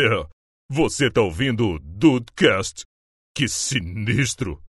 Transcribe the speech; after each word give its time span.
É, 0.00 0.24
você 0.70 1.10
tá 1.10 1.20
ouvindo 1.20 1.70
o 1.70 1.78
Dudecast? 1.80 2.84
Que 3.36 3.48
sinistro! 3.48 4.62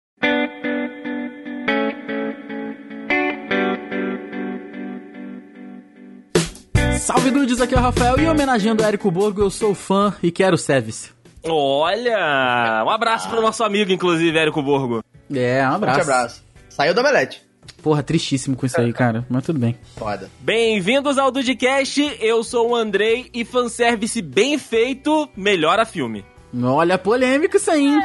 Salve 6.98 7.30
dudes, 7.30 7.60
aqui 7.60 7.74
é 7.74 7.76
o 7.76 7.80
Rafael 7.82 8.18
e 8.18 8.26
homenageando 8.26 8.82
o 8.82 8.86
Érico 8.86 9.10
Borgo, 9.10 9.42
eu 9.42 9.50
sou 9.50 9.74
fã 9.74 10.16
e 10.22 10.32
quero 10.32 10.56
service. 10.56 11.12
Olha! 11.44 12.82
Um 12.86 12.90
abraço 12.90 13.28
pro 13.28 13.42
nosso 13.42 13.62
amigo, 13.62 13.92
inclusive, 13.92 14.38
Érico 14.38 14.62
Borgo. 14.62 15.04
É, 15.30 15.62
um 15.68 15.74
abraço. 15.74 15.98
Forte 15.98 16.10
abraço. 16.10 16.44
Saiu 16.70 16.94
do 16.94 17.00
omelete. 17.00 17.47
Porra, 17.82 18.02
tristíssimo 18.02 18.56
com 18.56 18.66
isso 18.66 18.80
aí, 18.80 18.92
cara, 18.92 19.24
mas 19.28 19.44
tudo 19.44 19.58
bem. 19.58 19.76
Foda. 19.96 20.30
Bem-vindos 20.40 21.16
ao 21.16 21.30
Dudcast, 21.30 22.18
eu 22.20 22.42
sou 22.42 22.70
o 22.70 22.76
Andrei 22.76 23.30
e 23.32 23.44
fanservice 23.44 24.20
bem 24.20 24.58
feito 24.58 25.28
melhora 25.36 25.84
filme. 25.86 26.24
Olha, 26.62 26.98
polêmico 26.98 27.56
isso 27.56 27.70
aí, 27.70 27.86
hein? 27.86 28.00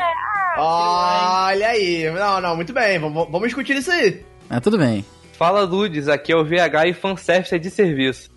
Olha 0.58 1.68
aí. 1.70 2.12
Não, 2.12 2.40
não, 2.42 2.56
muito 2.56 2.74
bem. 2.74 3.00
Vamos, 3.00 3.26
vamos 3.32 3.48
discutir 3.48 3.76
isso 3.78 3.92
aí. 3.92 4.24
Ah, 4.50 4.62
tudo 4.62 4.78
bem. 4.78 5.04
Fala 5.34 5.66
Dudes, 5.66 6.08
aqui 6.08 6.32
é 6.32 6.36
o 6.36 6.46
VH 6.46 6.88
e 6.88 6.94
fanservice 6.94 7.56
é 7.56 7.58
de 7.58 7.72
serviço. 7.72 8.30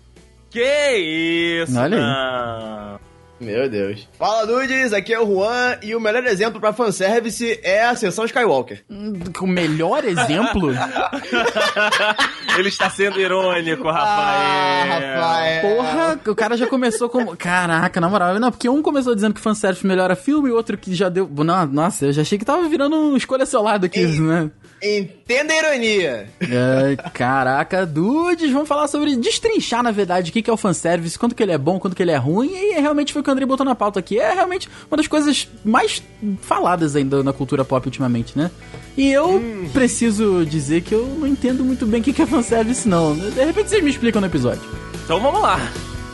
Que 0.49 1.63
isso! 1.63 1.77
Olha 1.77 1.97
aí. 1.97 2.01
não. 2.03 3.06
Meu 3.39 3.69
Deus. 3.69 4.07
Fala, 4.17 4.45
dudes. 4.47 4.93
Aqui 4.93 5.13
é 5.13 5.19
o 5.19 5.25
Juan 5.27 5.77
e 5.83 5.95
o 5.95 5.99
melhor 5.99 6.25
exemplo 6.25 6.59
pra 6.59 6.73
fanservice 6.73 7.59
é 7.63 7.83
a 7.85 7.95
sessão 7.95 8.25
Skywalker. 8.25 8.83
Hum, 8.89 9.13
O 9.41 9.45
melhor 9.47 10.03
exemplo? 10.05 10.71
Ele 12.57 12.69
está 12.69 12.89
sendo 12.89 13.19
irônico, 13.19 13.87
Ah, 13.87 13.93
Rafael. 13.93 15.15
Rafael. 15.21 15.61
Porra, 15.75 16.19
o 16.31 16.35
cara 16.35 16.57
já 16.57 16.67
começou 16.67 17.09
com. 17.09 17.35
Caraca, 17.35 18.01
na 18.01 18.09
moral. 18.09 18.39
Não, 18.39 18.51
porque 18.51 18.67
um 18.69 18.81
começou 18.81 19.13
dizendo 19.13 19.33
que 19.35 19.41
fanservice 19.41 19.85
melhora 19.85 20.15
filme 20.15 20.49
e 20.49 20.51
o 20.51 20.55
outro 20.55 20.77
que 20.77 20.93
já 20.95 21.09
deu. 21.09 21.29
Não, 21.31 21.65
nossa, 21.67 22.05
eu 22.07 22.11
já 22.13 22.21
achei 22.23 22.37
que 22.37 22.45
tava 22.45 22.67
virando 22.67 22.95
um 22.95 23.15
escolha 23.17 23.45
seu 23.45 23.61
lado 23.61 23.85
aqui, 23.85 24.01
Ih. 24.01 24.19
né? 24.19 24.49
Entenda 24.81 25.53
a 25.53 25.57
ironia. 25.57 26.27
É, 26.39 26.95
caraca, 27.11 27.83
dudes, 27.85 28.51
vamos 28.51 28.67
falar 28.67 28.87
sobre 28.87 29.15
destrinchar, 29.15 29.81
na 29.81 29.89
verdade, 29.91 30.29
o 30.29 30.33
que 30.33 30.41
que 30.43 30.49
é 30.49 30.53
o 30.53 30.57
fanservice, 30.57 31.17
quanto 31.17 31.33
que 31.33 31.41
ele 31.41 31.51
é 31.51 31.57
bom, 31.57 31.79
quanto 31.79 31.95
que 31.95 32.03
ele 32.03 32.11
é 32.11 32.15
ruim, 32.15 32.51
e 32.53 32.79
realmente 32.79 33.11
foi 33.11 33.21
o 33.23 33.25
que 33.27 33.31
o 33.31 33.33
Andrei 33.33 33.45
botou 33.45 33.65
na 33.65 33.75
pauta 33.75 33.99
aqui. 33.99 34.17
É 34.17 34.33
realmente 34.33 34.69
uma 34.89 34.95
das 34.95 35.07
coisas 35.07 35.49
mais 35.65 36.01
faladas 36.41 36.95
ainda 36.95 37.21
na 37.21 37.33
cultura 37.33 37.65
pop 37.65 37.85
ultimamente, 37.85 38.37
né? 38.37 38.49
E 38.95 39.11
eu 39.11 39.43
preciso 39.73 40.45
dizer 40.45 40.81
que 40.81 40.93
eu 40.93 41.05
não 41.19 41.27
entendo 41.27 41.63
muito 41.63 41.85
bem 41.85 41.99
o 41.99 42.03
que 42.03 42.21
é 42.21 42.25
fanservice, 42.25 42.87
não. 42.87 43.15
De 43.15 43.43
repente 43.43 43.69
vocês 43.69 43.83
me 43.83 43.89
explicam 43.89 44.21
no 44.21 44.27
episódio. 44.27 44.63
Então 45.03 45.19
vamos 45.19 45.41
lá. 45.41 45.59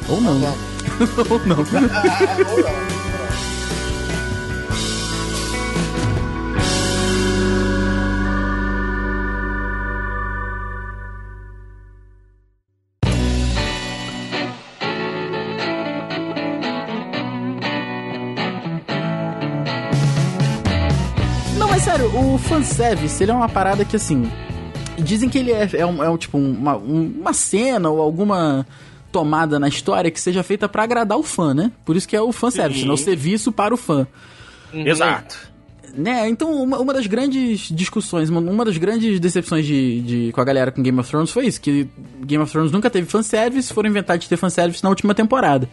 Ou 0.09 0.19
não. 0.19 0.33
Ou 1.29 1.39
não. 1.45 1.57
Ou 2.51 2.63
não. 2.63 3.12
Sério, 21.97 22.15
o 22.33 22.37
fanservice, 22.37 23.23
ele 23.23 23.31
é 23.31 23.35
uma 23.35 23.49
parada 23.49 23.85
que, 23.85 23.95
assim... 23.95 24.29
Dizem 24.97 25.27
que 25.27 25.39
ele 25.39 25.51
é, 25.51 25.67
é, 25.73 25.85
um, 25.85 26.03
é 26.03 26.09
um, 26.09 26.17
tipo 26.17 26.37
uma, 26.37 26.77
um- 26.77 27.11
uma 27.19 27.33
cena 27.33 27.89
ou 27.89 27.99
alguma 27.99 28.65
tomada 29.11 29.59
na 29.59 29.67
história 29.67 30.11
que 30.11 30.21
seja 30.21 30.43
feita 30.43 30.69
pra 30.69 30.83
agradar 30.83 31.17
o 31.17 31.23
fã, 31.23 31.51
né? 31.53 31.71
Por 31.83 31.95
isso 31.95 32.07
que 32.07 32.15
é 32.15 32.21
o 32.21 32.31
fanservice, 32.31 32.81
Sim. 32.81 32.87
né? 32.87 32.93
O 32.93 32.97
serviço 32.97 33.51
para 33.51 33.73
o 33.73 33.77
fã. 33.77 34.05
Exato. 34.71 35.51
Né, 35.95 36.27
então 36.29 36.51
uma, 36.51 36.79
uma 36.79 36.91
das 36.93 37.05
grandes 37.05 37.69
discussões, 37.71 38.27
uma, 38.29 38.39
uma 38.39 38.65
das 38.65 38.77
grandes 38.77 39.19
decepções 39.19 39.63
de, 39.65 40.01
de- 40.01 40.31
com 40.31 40.41
a 40.41 40.43
galera 40.43 40.71
com 40.71 40.81
Game 40.81 40.99
of 40.99 41.07
Thrones 41.09 41.29
foi 41.31 41.45
isso, 41.47 41.61
que 41.61 41.87
Game 42.21 42.41
of 42.43 42.51
Thrones 42.51 42.71
nunca 42.71 42.89
teve 42.89 43.07
fanservice, 43.07 43.71
foram 43.73 43.89
inventar 43.89 44.17
de 44.17 44.27
ter 44.27 44.37
fanservice 44.37 44.83
na 44.83 44.89
última 44.89 45.13
temporada. 45.13 45.69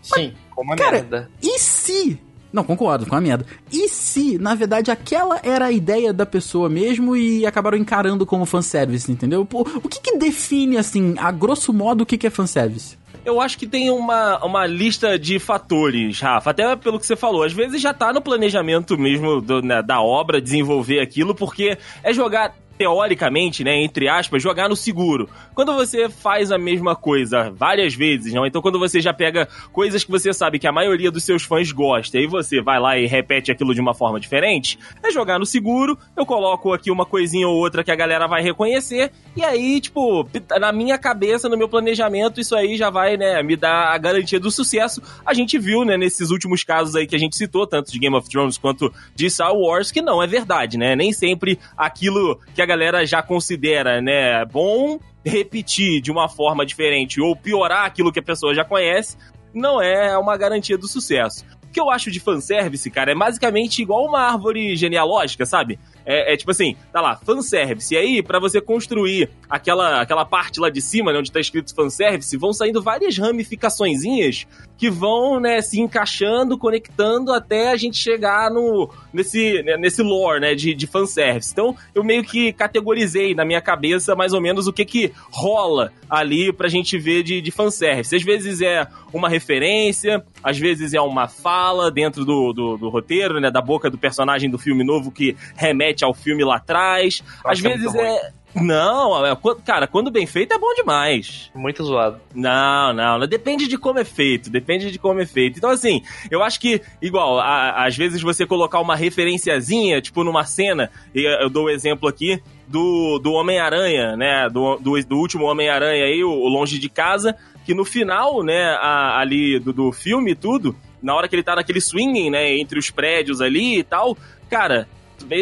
Sim. 0.00 0.32
Como 0.50 0.70
uma 0.70 0.76
Cara, 0.76 0.92
merda. 0.92 1.30
e 1.42 1.58
se... 1.58 2.18
Não, 2.52 2.62
concordo 2.64 3.06
com 3.06 3.14
a 3.16 3.20
merda. 3.20 3.46
E 3.72 3.88
se, 3.88 4.36
na 4.38 4.54
verdade, 4.54 4.90
aquela 4.90 5.40
era 5.42 5.66
a 5.66 5.72
ideia 5.72 6.12
da 6.12 6.26
pessoa 6.26 6.68
mesmo 6.68 7.16
e 7.16 7.46
acabaram 7.46 7.78
encarando 7.78 8.26
como 8.26 8.44
fanservice, 8.44 9.10
entendeu? 9.10 9.44
Pô, 9.46 9.62
o 9.82 9.88
que 9.88 10.00
que 10.00 10.18
define, 10.18 10.76
assim, 10.76 11.14
a 11.18 11.30
grosso 11.30 11.72
modo, 11.72 12.02
o 12.02 12.06
que 12.06 12.18
que 12.18 12.26
é 12.26 12.30
fanservice? 12.30 12.98
Eu 13.24 13.40
acho 13.40 13.56
que 13.56 13.66
tem 13.68 13.88
uma, 13.88 14.44
uma 14.44 14.66
lista 14.66 15.16
de 15.18 15.38
fatores, 15.38 16.20
Rafa, 16.20 16.50
até 16.50 16.74
pelo 16.76 16.98
que 16.98 17.06
você 17.06 17.14
falou. 17.14 17.44
Às 17.44 17.52
vezes 17.52 17.80
já 17.80 17.94
tá 17.94 18.12
no 18.12 18.20
planejamento 18.20 18.98
mesmo 18.98 19.40
do- 19.40 19.62
né, 19.62 19.80
da 19.80 20.00
obra 20.02 20.40
desenvolver 20.40 21.00
aquilo, 21.00 21.34
porque 21.34 21.78
é 22.02 22.12
jogar. 22.12 22.54
Teoricamente, 22.78 23.62
né, 23.62 23.82
entre 23.82 24.08
aspas, 24.08 24.42
jogar 24.42 24.68
no 24.68 24.76
seguro. 24.76 25.28
Quando 25.54 25.74
você 25.74 26.08
faz 26.08 26.50
a 26.50 26.58
mesma 26.58 26.96
coisa 26.96 27.50
várias 27.50 27.94
vezes, 27.94 28.32
não? 28.32 28.46
Então, 28.46 28.62
quando 28.62 28.78
você 28.78 29.00
já 29.00 29.12
pega 29.12 29.48
coisas 29.72 30.02
que 30.02 30.10
você 30.10 30.32
sabe 30.32 30.58
que 30.58 30.66
a 30.66 30.72
maioria 30.72 31.10
dos 31.10 31.24
seus 31.24 31.42
fãs 31.42 31.70
gosta 31.70 32.18
e 32.18 32.26
você 32.26 32.60
vai 32.60 32.80
lá 32.80 32.98
e 32.98 33.06
repete 33.06 33.52
aquilo 33.52 33.74
de 33.74 33.80
uma 33.80 33.94
forma 33.94 34.18
diferente, 34.18 34.78
é 35.02 35.10
jogar 35.10 35.38
no 35.38 35.46
seguro. 35.46 35.98
Eu 36.16 36.24
coloco 36.24 36.72
aqui 36.72 36.90
uma 36.90 37.04
coisinha 37.04 37.46
ou 37.46 37.56
outra 37.56 37.84
que 37.84 37.90
a 37.90 37.96
galera 37.96 38.26
vai 38.26 38.42
reconhecer, 38.42 39.12
e 39.36 39.44
aí, 39.44 39.80
tipo, 39.80 40.28
na 40.58 40.72
minha 40.72 40.98
cabeça, 40.98 41.48
no 41.48 41.56
meu 41.56 41.68
planejamento, 41.68 42.40
isso 42.40 42.54
aí 42.56 42.76
já 42.76 42.90
vai, 42.90 43.16
né, 43.16 43.42
me 43.42 43.56
dar 43.56 43.92
a 43.92 43.98
garantia 43.98 44.40
do 44.40 44.50
sucesso. 44.50 45.02
A 45.24 45.34
gente 45.34 45.58
viu, 45.58 45.84
né, 45.84 45.96
nesses 45.96 46.30
últimos 46.30 46.64
casos 46.64 46.96
aí 46.96 47.06
que 47.06 47.16
a 47.16 47.18
gente 47.18 47.36
citou, 47.36 47.66
tanto 47.66 47.92
de 47.92 47.98
Game 47.98 48.16
of 48.16 48.28
Thrones 48.28 48.58
quanto 48.58 48.92
de 49.14 49.28
Star 49.30 49.54
Wars, 49.54 49.90
que 49.90 50.00
não 50.00 50.22
é 50.22 50.26
verdade, 50.26 50.78
né? 50.78 50.96
Nem 50.96 51.12
sempre 51.12 51.58
aquilo 51.76 52.40
que 52.54 52.61
a 52.62 52.66
galera 52.66 53.04
já 53.06 53.22
considera, 53.22 54.00
né, 54.00 54.44
bom 54.44 54.98
repetir 55.24 56.00
de 56.00 56.10
uma 56.10 56.28
forma 56.28 56.66
diferente 56.66 57.20
ou 57.20 57.36
piorar 57.36 57.84
aquilo 57.84 58.12
que 58.12 58.18
a 58.18 58.22
pessoa 58.22 58.54
já 58.54 58.64
conhece, 58.64 59.16
não 59.54 59.80
é 59.80 60.16
uma 60.18 60.36
garantia 60.36 60.76
do 60.76 60.88
sucesso. 60.88 61.44
O 61.64 61.68
que 61.72 61.80
eu 61.80 61.90
acho 61.90 62.10
de 62.10 62.20
fanservice, 62.20 62.90
cara, 62.90 63.12
é 63.12 63.14
basicamente 63.14 63.80
igual 63.80 64.06
uma 64.06 64.20
árvore 64.20 64.76
genealógica, 64.76 65.46
sabe? 65.46 65.78
É, 66.04 66.34
é 66.34 66.36
tipo 66.36 66.50
assim, 66.50 66.76
tá 66.92 67.00
lá, 67.00 67.16
fanservice. 67.16 67.94
E 67.94 67.96
aí, 67.96 68.22
pra 68.22 68.38
você 68.38 68.60
construir 68.60 69.30
aquela, 69.48 70.00
aquela 70.00 70.24
parte 70.24 70.60
lá 70.60 70.70
de 70.70 70.80
cima, 70.80 71.12
né, 71.12 71.18
onde 71.18 71.32
tá 71.32 71.40
escrito 71.40 71.74
fanservice, 71.74 72.36
vão 72.36 72.52
saindo 72.52 72.82
várias 72.82 73.18
ramificaçõezinhas 73.18 74.46
que 74.76 74.90
vão, 74.90 75.38
né, 75.38 75.60
se 75.60 75.80
encaixando, 75.80 76.58
conectando 76.58 77.32
até 77.32 77.70
a 77.70 77.76
gente 77.76 77.96
chegar 77.96 78.50
no, 78.50 78.90
nesse, 79.12 79.62
né, 79.62 79.76
nesse 79.76 80.02
lore, 80.02 80.40
né, 80.40 80.54
de, 80.54 80.74
de 80.74 80.86
fanservice. 80.86 81.52
Então, 81.52 81.76
eu 81.94 82.02
meio 82.02 82.24
que 82.24 82.52
categorizei 82.52 83.34
na 83.34 83.44
minha 83.44 83.60
cabeça 83.60 84.16
mais 84.16 84.32
ou 84.32 84.40
menos 84.40 84.66
o 84.66 84.72
que 84.72 84.84
que 84.84 85.12
rola 85.30 85.92
ali 86.10 86.52
pra 86.52 86.68
gente 86.68 86.98
ver 86.98 87.22
de, 87.22 87.40
de 87.40 87.50
fanservice. 87.50 88.16
Às 88.16 88.22
vezes 88.22 88.60
é 88.60 88.86
uma 89.12 89.28
referência, 89.28 90.24
às 90.42 90.58
vezes 90.58 90.94
é 90.94 91.00
uma 91.00 91.28
fala 91.28 91.90
dentro 91.90 92.24
do, 92.24 92.52
do, 92.52 92.76
do 92.76 92.88
roteiro, 92.88 93.40
né, 93.40 93.50
da 93.50 93.60
boca 93.60 93.88
do 93.88 93.98
personagem 93.98 94.50
do 94.50 94.58
filme 94.58 94.82
novo 94.82 95.12
que 95.12 95.36
remete 95.54 95.91
ao 96.00 96.14
filme 96.14 96.44
lá 96.44 96.56
atrás. 96.56 97.22
Às 97.44 97.62
é 97.64 97.68
vezes 97.68 97.94
é... 97.94 98.30
Não, 98.54 99.24
é, 99.24 99.34
quando- 99.34 99.62
cara, 99.62 99.86
quando 99.86 100.10
bem 100.10 100.26
feito 100.26 100.52
é 100.52 100.58
bom 100.58 100.74
demais. 100.74 101.50
Muito 101.54 101.82
zoado. 101.82 102.20
Não, 102.34 102.92
não, 102.92 103.18
não. 103.18 103.26
Depende 103.26 103.66
de 103.66 103.78
como 103.78 103.98
é 103.98 104.04
feito. 104.04 104.50
Depende 104.50 104.90
de 104.90 104.98
como 104.98 105.20
é 105.20 105.24
feito. 105.26 105.56
Então, 105.56 105.70
assim, 105.70 106.02
eu 106.30 106.42
acho 106.42 106.60
que, 106.60 106.82
igual, 107.00 107.38
a- 107.40 107.86
às 107.86 107.96
vezes 107.96 108.20
você 108.20 108.44
colocar 108.44 108.78
uma 108.80 108.94
referenciazinha, 108.94 110.02
tipo 110.02 110.22
numa 110.22 110.44
cena, 110.44 110.90
e 111.14 111.22
eu 111.42 111.48
dou 111.48 111.64
o 111.64 111.70
exemplo 111.70 112.06
aqui 112.06 112.42
do, 112.68 113.18
do 113.20 113.32
Homem-Aranha, 113.32 114.16
né? 114.18 114.48
Do, 114.50 114.76
do, 114.76 115.00
do 115.02 115.16
último 115.16 115.46
Homem-Aranha 115.46 116.04
aí, 116.04 116.22
o, 116.22 116.30
o 116.30 116.48
Longe 116.48 116.78
de 116.78 116.90
Casa, 116.90 117.34
que 117.64 117.72
no 117.72 117.86
final, 117.86 118.42
né, 118.42 118.76
a- 118.80 119.18
ali 119.18 119.58
do, 119.60 119.72
do 119.72 119.92
filme 119.92 120.32
e 120.32 120.34
tudo, 120.34 120.76
na 121.02 121.14
hora 121.14 121.26
que 121.26 121.34
ele 121.34 121.42
tá 121.42 121.56
naquele 121.56 121.80
swinging, 121.80 122.28
né, 122.28 122.54
entre 122.58 122.78
os 122.78 122.90
prédios 122.90 123.40
ali 123.40 123.78
e 123.78 123.82
tal, 123.82 124.14
cara. 124.50 124.86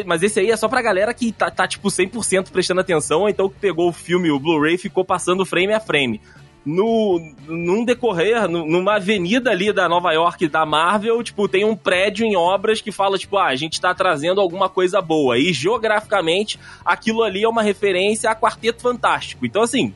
Mas 0.06 0.22
esse 0.22 0.40
aí 0.40 0.50
é 0.50 0.56
só 0.56 0.68
pra 0.68 0.82
galera 0.82 1.12
que 1.14 1.32
tá, 1.32 1.50
tá 1.50 1.66
tipo, 1.66 1.88
100% 1.88 2.50
prestando 2.50 2.80
atenção, 2.80 3.20
ou 3.22 3.28
então 3.28 3.48
que 3.48 3.58
pegou 3.58 3.88
o 3.88 3.92
filme, 3.92 4.30
o 4.30 4.38
Blu-ray, 4.38 4.76
ficou 4.78 5.04
passando 5.04 5.44
frame 5.46 5.72
a 5.72 5.80
frame 5.80 6.20
no, 6.64 7.18
num 7.48 7.84
decorrer, 7.86 8.46
nu- 8.46 8.66
numa 8.66 8.96
avenida 8.96 9.50
ali 9.50 9.72
da 9.72 9.88
Nova 9.88 10.12
York 10.12 10.46
da 10.46 10.66
Marvel, 10.66 11.22
tipo, 11.22 11.48
tem 11.48 11.64
um 11.64 11.74
prédio 11.74 12.26
em 12.26 12.36
obras 12.36 12.82
que 12.82 12.92
fala, 12.92 13.16
tipo, 13.16 13.38
ah, 13.38 13.46
a 13.46 13.56
gente 13.56 13.80
tá 13.80 13.94
trazendo 13.94 14.40
alguma 14.42 14.68
coisa 14.68 15.00
boa. 15.00 15.38
E 15.38 15.52
geograficamente, 15.54 16.58
aquilo 16.84 17.22
ali 17.22 17.42
é 17.44 17.48
uma 17.48 17.62
referência 17.62 18.30
a 18.30 18.34
Quarteto 18.36 18.82
Fantástico. 18.82 19.46
Então, 19.46 19.62
assim, 19.62 19.94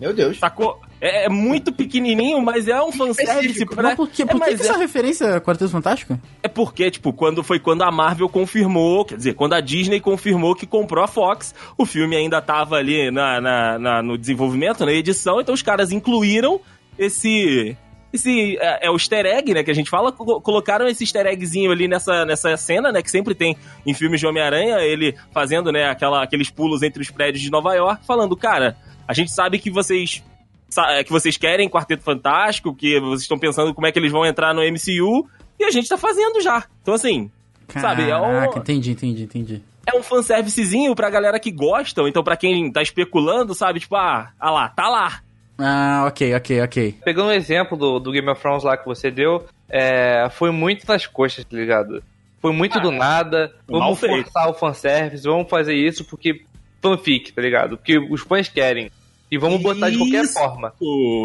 Meu 0.00 0.12
Deus. 0.14 0.38
sacou? 0.38 0.80
É, 1.06 1.26
é 1.26 1.28
muito 1.28 1.70
pequenininho, 1.70 2.40
mas 2.40 2.66
é 2.66 2.82
um 2.82 2.90
fanservice 2.90 3.66
pra... 3.66 3.82
Mas 3.82 3.94
por, 3.94 4.08
que, 4.08 4.22
é, 4.22 4.24
por 4.24 4.32
que, 4.34 4.38
mas 4.50 4.60
que 4.60 4.66
é- 4.66 4.70
essa 4.70 4.78
referência 4.78 5.24
é 5.26 5.40
Quarteto 5.40 5.70
Fantástico? 5.70 6.18
é 6.42 6.48
porque, 6.48 6.90
tipo, 6.90 7.12
quando 7.12 7.44
foi 7.44 7.58
quando 7.60 7.82
a 7.82 7.90
Marvel 7.92 8.28
confirmou, 8.28 9.04
quer 9.04 9.16
dizer, 9.18 9.34
quando 9.34 9.52
a 9.52 9.60
Disney 9.60 10.00
confirmou 10.00 10.54
que 10.54 10.66
comprou 10.66 11.04
a 11.04 11.06
Fox, 11.06 11.54
o 11.76 11.84
filme 11.84 12.16
ainda 12.16 12.40
tava 12.40 12.76
ali 12.76 13.10
na, 13.10 13.40
na- 13.40 13.78
na- 13.78 14.02
no 14.02 14.16
desenvolvimento, 14.16 14.84
na 14.86 14.92
edição, 14.92 15.40
então 15.40 15.54
os 15.54 15.60
caras 15.62 15.92
incluíram 15.92 16.58
esse 16.98 17.76
esse 18.12 18.56
é, 18.60 18.86
é 18.86 18.90
o 18.90 18.94
easter 18.94 19.26
egg, 19.26 19.52
né, 19.52 19.64
que 19.64 19.70
a 19.72 19.74
gente 19.74 19.90
fala, 19.90 20.12
co- 20.12 20.40
colocaram 20.40 20.86
esse 20.86 21.02
easter 21.02 21.26
eggzinho 21.26 21.72
ali 21.72 21.88
nessa, 21.88 22.24
nessa 22.24 22.56
cena, 22.56 22.92
né, 22.92 23.02
que 23.02 23.10
sempre 23.10 23.34
tem 23.34 23.56
em 23.84 23.92
filmes 23.92 24.20
de 24.20 24.26
Homem-Aranha, 24.26 24.78
ele 24.78 25.16
fazendo, 25.32 25.72
né, 25.72 25.86
aquela, 25.90 26.22
aqueles 26.22 26.48
pulos 26.48 26.82
entre 26.84 27.02
os 27.02 27.10
prédios 27.10 27.42
de 27.42 27.50
Nova 27.50 27.74
York, 27.74 28.06
falando, 28.06 28.36
cara, 28.36 28.76
a 29.08 29.12
gente 29.12 29.32
sabe 29.32 29.58
que 29.58 29.68
vocês 29.68 30.22
é, 30.22 30.33
que 31.04 31.10
vocês 31.10 31.36
querem 31.36 31.68
Quarteto 31.68 32.02
Fantástico, 32.02 32.74
que 32.74 32.98
vocês 33.00 33.22
estão 33.22 33.38
pensando 33.38 33.74
como 33.74 33.86
é 33.86 33.92
que 33.92 33.98
eles 33.98 34.12
vão 34.12 34.24
entrar 34.24 34.54
no 34.54 34.62
MCU, 34.62 35.28
e 35.58 35.64
a 35.64 35.70
gente 35.70 35.88
tá 35.88 35.96
fazendo 35.98 36.40
já. 36.40 36.64
Então, 36.82 36.94
assim, 36.94 37.30
sabe, 37.68 38.08
é 38.08 38.16
um, 38.16 38.22
Caraca, 38.22 38.58
entendi, 38.58 38.90
entendi, 38.92 39.22
entendi. 39.24 39.62
é 39.86 39.96
um 39.96 40.02
fanservicezinho 40.02 40.94
pra 40.94 41.10
galera 41.10 41.38
que 41.38 41.50
gosta, 41.50 42.02
ou 42.02 42.08
então 42.08 42.22
pra 42.22 42.36
quem 42.36 42.70
tá 42.70 42.82
especulando, 42.82 43.54
sabe, 43.54 43.80
tipo, 43.80 43.96
ah, 43.96 44.30
ah 44.38 44.50
lá, 44.50 44.68
tá 44.68 44.88
lá. 44.88 45.20
Ah, 45.58 46.04
ok, 46.08 46.34
ok, 46.34 46.62
ok. 46.62 46.94
Pegando 47.04 47.28
o 47.28 47.32
exemplo 47.32 47.76
do, 47.78 47.98
do 48.00 48.10
Game 48.10 48.28
of 48.28 48.40
Thrones 48.40 48.64
lá 48.64 48.76
que 48.76 48.86
você 48.86 49.10
deu, 49.10 49.44
é, 49.68 50.28
foi 50.30 50.50
muito 50.50 50.86
nas 50.86 51.06
coxas, 51.06 51.44
tá 51.44 51.56
ligado? 51.56 52.02
Foi 52.40 52.52
muito 52.52 52.78
do 52.80 52.90
nada. 52.90 53.54
Vamos 53.66 53.98
feito. 53.98 54.24
forçar 54.24 54.50
o 54.50 54.54
fanservice, 54.54 55.24
vamos 55.24 55.48
fazer 55.48 55.74
isso 55.74 56.04
porque 56.04 56.44
fanfic, 56.82 57.32
tá 57.32 57.40
ligado? 57.40 57.78
Porque 57.78 57.98
os 57.98 58.20
fãs 58.20 58.48
querem. 58.48 58.90
E 59.30 59.38
vamos 59.38 59.60
botar 59.60 59.90
de 59.90 59.98
qualquer 59.98 60.24
Isso. 60.24 60.34
forma. 60.34 60.72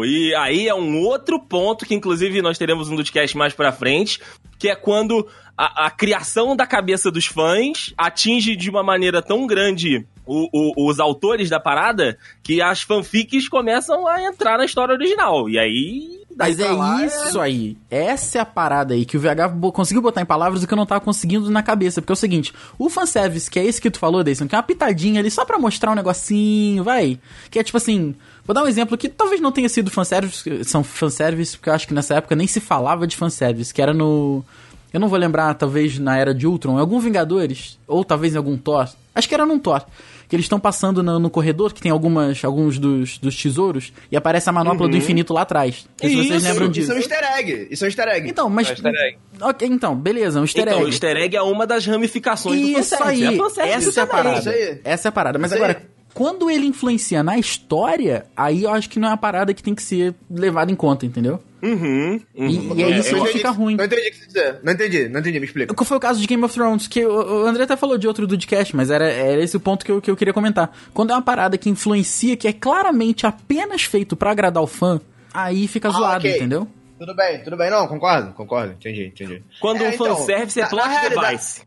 E 0.04 0.34
aí 0.34 0.66
é 0.66 0.74
um 0.74 1.00
outro 1.02 1.38
ponto 1.38 1.84
que, 1.86 1.94
inclusive, 1.94 2.42
nós 2.42 2.58
teremos 2.58 2.88
um 2.90 2.96
podcast 2.96 3.36
mais 3.36 3.52
pra 3.54 3.70
frente, 3.72 4.18
que 4.58 4.68
é 4.68 4.74
quando 4.74 5.28
a, 5.56 5.86
a 5.86 5.90
criação 5.90 6.56
da 6.56 6.66
cabeça 6.66 7.10
dos 7.10 7.26
fãs 7.26 7.92
atinge 7.96 8.56
de 8.56 8.68
uma 8.70 8.82
maneira 8.82 9.22
tão 9.22 9.46
grande 9.46 10.04
o- 10.26 10.48
o- 10.52 10.88
os 10.88 10.98
autores 10.98 11.48
da 11.50 11.60
parada 11.60 12.18
que 12.42 12.60
as 12.62 12.82
fanfics 12.82 13.48
começam 13.48 14.06
a 14.06 14.22
entrar 14.22 14.58
na 14.58 14.64
história 14.64 14.94
original. 14.94 15.48
E 15.48 15.58
aí. 15.58 16.19
Daí 16.36 16.56
Mas 16.56 16.60
é 16.60 16.70
lá 16.70 17.04
isso 17.04 17.40
aí. 17.40 17.76
Essa 17.90 18.38
é 18.38 18.40
a 18.40 18.44
parada 18.46 18.94
aí 18.94 19.04
que 19.04 19.16
o 19.16 19.20
VH 19.20 19.70
conseguiu 19.72 20.02
botar 20.02 20.20
em 20.20 20.26
palavras 20.26 20.62
o 20.62 20.66
que 20.66 20.72
eu 20.72 20.76
não 20.76 20.86
tava 20.86 21.00
conseguindo 21.00 21.50
na 21.50 21.62
cabeça. 21.62 22.00
Porque 22.00 22.12
é 22.12 22.14
o 22.14 22.16
seguinte: 22.16 22.52
o 22.78 22.88
fanservice, 22.88 23.50
que 23.50 23.58
é 23.58 23.64
esse 23.64 23.80
que 23.80 23.90
tu 23.90 23.98
falou, 23.98 24.22
Deison, 24.22 24.46
que 24.46 24.54
é 24.54 24.58
uma 24.58 24.62
pitadinha 24.62 25.20
ali 25.20 25.30
só 25.30 25.44
pra 25.44 25.58
mostrar 25.58 25.92
um 25.92 25.94
negocinho, 25.94 26.84
vai. 26.84 27.18
Que 27.50 27.58
é 27.58 27.62
tipo 27.62 27.76
assim. 27.76 28.14
Vou 28.44 28.54
dar 28.54 28.64
um 28.64 28.66
exemplo 28.66 28.98
que 28.98 29.08
talvez 29.08 29.40
não 29.40 29.52
tenha 29.52 29.68
sido 29.68 29.90
fanservice, 29.90 30.64
são 30.64 30.82
fanservice, 30.82 31.56
porque 31.56 31.68
eu 31.68 31.74
acho 31.74 31.86
que 31.86 31.94
nessa 31.94 32.14
época 32.14 32.34
nem 32.34 32.46
se 32.46 32.58
falava 32.58 33.06
de 33.06 33.16
fanservice, 33.16 33.72
que 33.72 33.80
era 33.80 33.94
no. 33.94 34.44
Eu 34.92 34.98
não 34.98 35.08
vou 35.08 35.18
lembrar, 35.18 35.54
talvez 35.54 35.98
na 36.00 36.16
era 36.16 36.34
de 36.34 36.48
Ultron, 36.48 36.76
em 36.76 36.80
algum 36.80 36.98
Vingadores, 36.98 37.78
ou 37.86 38.04
talvez 38.04 38.34
em 38.34 38.38
algum 38.38 38.56
Thor. 38.56 38.88
Acho 39.14 39.28
que 39.28 39.34
era 39.34 39.46
num 39.46 39.58
Thor. 39.58 39.84
Que 40.30 40.36
eles 40.36 40.44
estão 40.44 40.60
passando 40.60 41.02
no, 41.02 41.18
no 41.18 41.28
corredor, 41.28 41.72
que 41.74 41.80
tem 41.82 41.90
algumas, 41.90 42.42
alguns 42.44 42.78
dos, 42.78 43.18
dos 43.18 43.34
tesouros, 43.36 43.92
e 44.12 44.16
aparece 44.16 44.48
a 44.48 44.52
manopla 44.52 44.88
do 44.88 44.96
infinito 44.96 45.34
lá 45.34 45.42
atrás. 45.42 45.84
Não 46.00 46.08
sei 46.08 46.10
se 46.10 46.16
vocês 46.16 46.36
Isso, 46.42 46.48
lembram 46.48 46.66
Isso 46.66 46.72
disso. 46.72 46.92
é 46.92 46.94
um 46.94 46.98
easter 46.98 47.36
egg. 47.36 47.68
Isso 47.70 47.84
é 47.84 47.86
um 47.86 47.88
easter 47.88 48.08
egg. 48.08 48.28
Então, 48.30 48.48
mas. 48.48 48.68
É 48.68 48.70
um 48.70 48.72
easter 48.74 48.94
egg. 48.94 49.18
Ok, 49.40 49.68
então, 49.68 49.96
beleza, 49.96 50.38
um 50.40 50.44
easter 50.44 50.62
Então, 50.62 50.78
o 50.78 50.82
egg. 50.82 50.90
easter 50.90 51.16
egg 51.16 51.36
é 51.36 51.42
uma 51.42 51.66
das 51.66 51.84
ramificações 51.84 52.60
do 52.60 52.78
Isso 52.78 52.96
fanservice. 52.96 53.26
aí, 53.26 53.34
É 53.34 53.36
fanservice 53.38 53.88
essa 53.88 54.00
é 54.00 54.02
a 54.02 54.06
parada. 54.06 54.38
Isso 54.38 54.48
aí. 54.48 54.80
Essa 54.84 55.08
é 55.08 55.10
a 55.10 55.12
parada. 55.12 55.38
Mas 55.38 55.50
Isso 55.50 55.62
agora. 55.62 55.82
Quando 56.14 56.50
ele 56.50 56.66
influencia 56.66 57.22
na 57.22 57.38
história, 57.38 58.26
aí 58.36 58.64
eu 58.64 58.70
acho 58.72 58.88
que 58.90 58.98
não 58.98 59.08
é 59.08 59.10
uma 59.12 59.16
parada 59.16 59.54
que 59.54 59.62
tem 59.62 59.74
que 59.74 59.82
ser 59.82 60.14
levada 60.30 60.70
em 60.70 60.74
conta, 60.74 61.06
entendeu? 61.06 61.40
Uhum, 61.62 62.18
uhum. 62.34 62.46
E, 62.48 62.80
e 62.80 62.84
aí 62.84 62.98
isso 63.00 63.14
entendi- 63.14 63.32
fica 63.32 63.50
ruim. 63.50 63.76
Não 63.76 63.84
entendi 63.84 64.00
o 64.08 64.10
que 64.10 64.16
você 64.18 64.26
dizer. 64.26 64.60
Não 64.62 64.72
entendi, 64.72 65.08
não 65.10 65.20
entendi, 65.20 65.38
me 65.38 65.44
explica. 65.46 65.74
Que 65.74 65.84
foi 65.84 65.96
o 65.96 66.00
caso 66.00 66.18
de 66.20 66.26
Game 66.26 66.42
of 66.42 66.54
Thrones, 66.54 66.86
que 66.88 67.04
o 67.04 67.42
o 67.42 67.46
André 67.46 67.64
até 67.64 67.76
falou 67.76 67.98
de 67.98 68.08
outro 68.08 68.26
do 68.26 68.30
podcast, 68.34 68.74
mas 68.74 68.90
era, 68.90 69.04
era 69.06 69.42
esse 69.42 69.56
o 69.56 69.60
ponto 69.60 69.84
que 69.84 69.92
eu, 69.92 70.00
que 70.00 70.10
eu 70.10 70.16
queria 70.16 70.32
comentar. 70.32 70.74
Quando 70.94 71.10
é 71.10 71.14
uma 71.14 71.20
parada 71.22 71.58
que 71.58 71.68
influencia, 71.68 72.34
que 72.36 72.48
é 72.48 72.52
claramente 72.52 73.26
apenas 73.26 73.82
feito 73.82 74.16
pra 74.16 74.30
agradar 74.30 74.62
o 74.62 74.66
fã, 74.66 75.00
aí 75.34 75.68
fica 75.68 75.88
Ah, 75.88 75.92
zoado, 75.92 76.18
ok. 76.26 76.36
entendeu? 76.36 76.66
Tudo 76.98 77.14
bem, 77.14 77.42
tudo 77.44 77.56
bem. 77.56 77.70
Não, 77.70 77.86
concordo, 77.88 78.32
concordo. 78.32 78.72
Entendi, 78.72 79.06
entendi. 79.06 79.42
Quando 79.60 79.82
É, 79.82 79.88
o 79.90 79.92
então, 79.94 80.16
fanservice 80.16 80.60
é 80.60 80.62
na- 80.64 80.68
plot 80.68 80.88
device. 81.08 81.62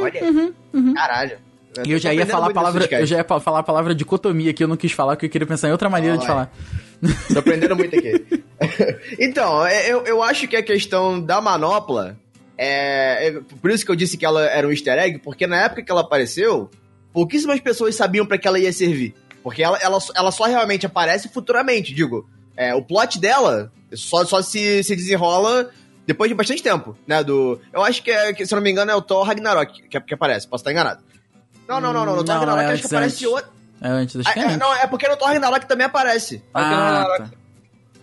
Olha, 0.00 0.52
caralho. 0.94 1.38
E 1.84 1.92
eu 1.92 1.98
já 1.98 2.12
ia 2.14 2.26
falar 2.26 2.48
a 2.48 2.52
palavra, 2.52 2.88
eu 2.90 3.06
já 3.06 3.16
ia 3.18 3.24
falar 3.24 3.58
a 3.60 3.62
palavra 3.62 3.94
dicotomia 3.94 4.52
que 4.52 4.62
eu 4.62 4.68
não 4.68 4.76
quis 4.76 4.92
falar, 4.92 5.16
porque 5.16 5.26
eu 5.26 5.30
queria 5.30 5.46
pensar 5.46 5.68
em 5.68 5.72
outra 5.72 5.88
maneira 5.88 6.16
de 6.16 6.26
Vai. 6.26 6.28
falar. 6.28 6.52
Tô 7.32 7.38
aprendendo 7.38 7.74
muito 7.74 7.96
aqui. 7.96 8.24
então, 9.18 9.66
é, 9.66 9.90
eu, 9.90 10.04
eu 10.04 10.22
acho 10.22 10.46
que 10.46 10.56
a 10.56 10.62
questão 10.62 11.20
da 11.20 11.40
manopla 11.40 12.16
é, 12.56 13.28
é- 13.28 13.40
Por 13.60 13.70
isso 13.70 13.84
que 13.84 13.90
eu 13.90 13.96
disse 13.96 14.16
que 14.16 14.24
ela 14.24 14.44
era 14.46 14.66
um 14.66 14.70
easter 14.70 14.98
egg, 14.98 15.18
porque 15.18 15.46
na 15.46 15.64
época 15.64 15.82
que 15.82 15.90
ela 15.90 16.02
apareceu, 16.02 16.70
pouquíssimas 17.12 17.60
pessoas 17.60 17.94
sabiam 17.94 18.26
pra 18.26 18.38
que 18.38 18.46
ela 18.46 18.58
ia 18.58 18.72
servir. 18.72 19.14
Porque 19.42 19.62
ela, 19.62 19.78
ela, 19.78 19.98
ela 20.14 20.30
só 20.30 20.44
realmente 20.44 20.86
aparece 20.86 21.28
futuramente, 21.28 21.92
digo. 21.92 22.28
É, 22.56 22.74
o 22.74 22.82
plot 22.82 23.18
dela 23.20 23.72
só, 23.92 24.24
só 24.24 24.40
se, 24.40 24.82
se 24.82 24.94
desenrola 24.94 25.70
depois 26.06 26.28
de 26.28 26.34
bastante 26.34 26.62
tempo, 26.62 26.96
né? 27.06 27.22
Do, 27.24 27.60
eu 27.72 27.82
acho 27.82 28.02
que, 28.02 28.10
é, 28.10 28.32
que, 28.32 28.46
se 28.46 28.54
eu 28.54 28.56
não 28.56 28.62
me 28.62 28.70
engano, 28.70 28.90
é 28.90 28.94
o 28.94 29.02
Thor 29.02 29.24
Ragnarok 29.24 29.82
que, 29.88 30.00
que 30.00 30.14
aparece. 30.14 30.46
Posso 30.48 30.62
estar 30.62 30.70
enganado. 30.70 31.02
Não, 31.68 31.80
não, 31.80 31.92
não, 31.92 32.04
não. 32.06 32.16
No 32.16 32.24
Thor 32.24 32.36
Ragnarok 32.36 32.62
é 32.62 32.72
acho 32.72 32.74
que 32.74 32.78
antes, 32.78 32.92
aparece 32.92 33.14
antes. 33.24 33.26
outro. 33.26 33.50
É 33.80 33.88
antes, 33.88 34.22
que 34.32 34.38
é 34.38 34.42
Ah, 34.44 34.52
é, 34.52 34.56
não, 34.56 34.74
é 34.74 34.86
porque 34.86 35.08
no 35.08 35.16
Thor 35.16 35.28
Ragnarok 35.28 35.66
também 35.66 35.86
aparece. 35.86 36.42
Ah, 36.52 37.04
tá. 37.18 37.30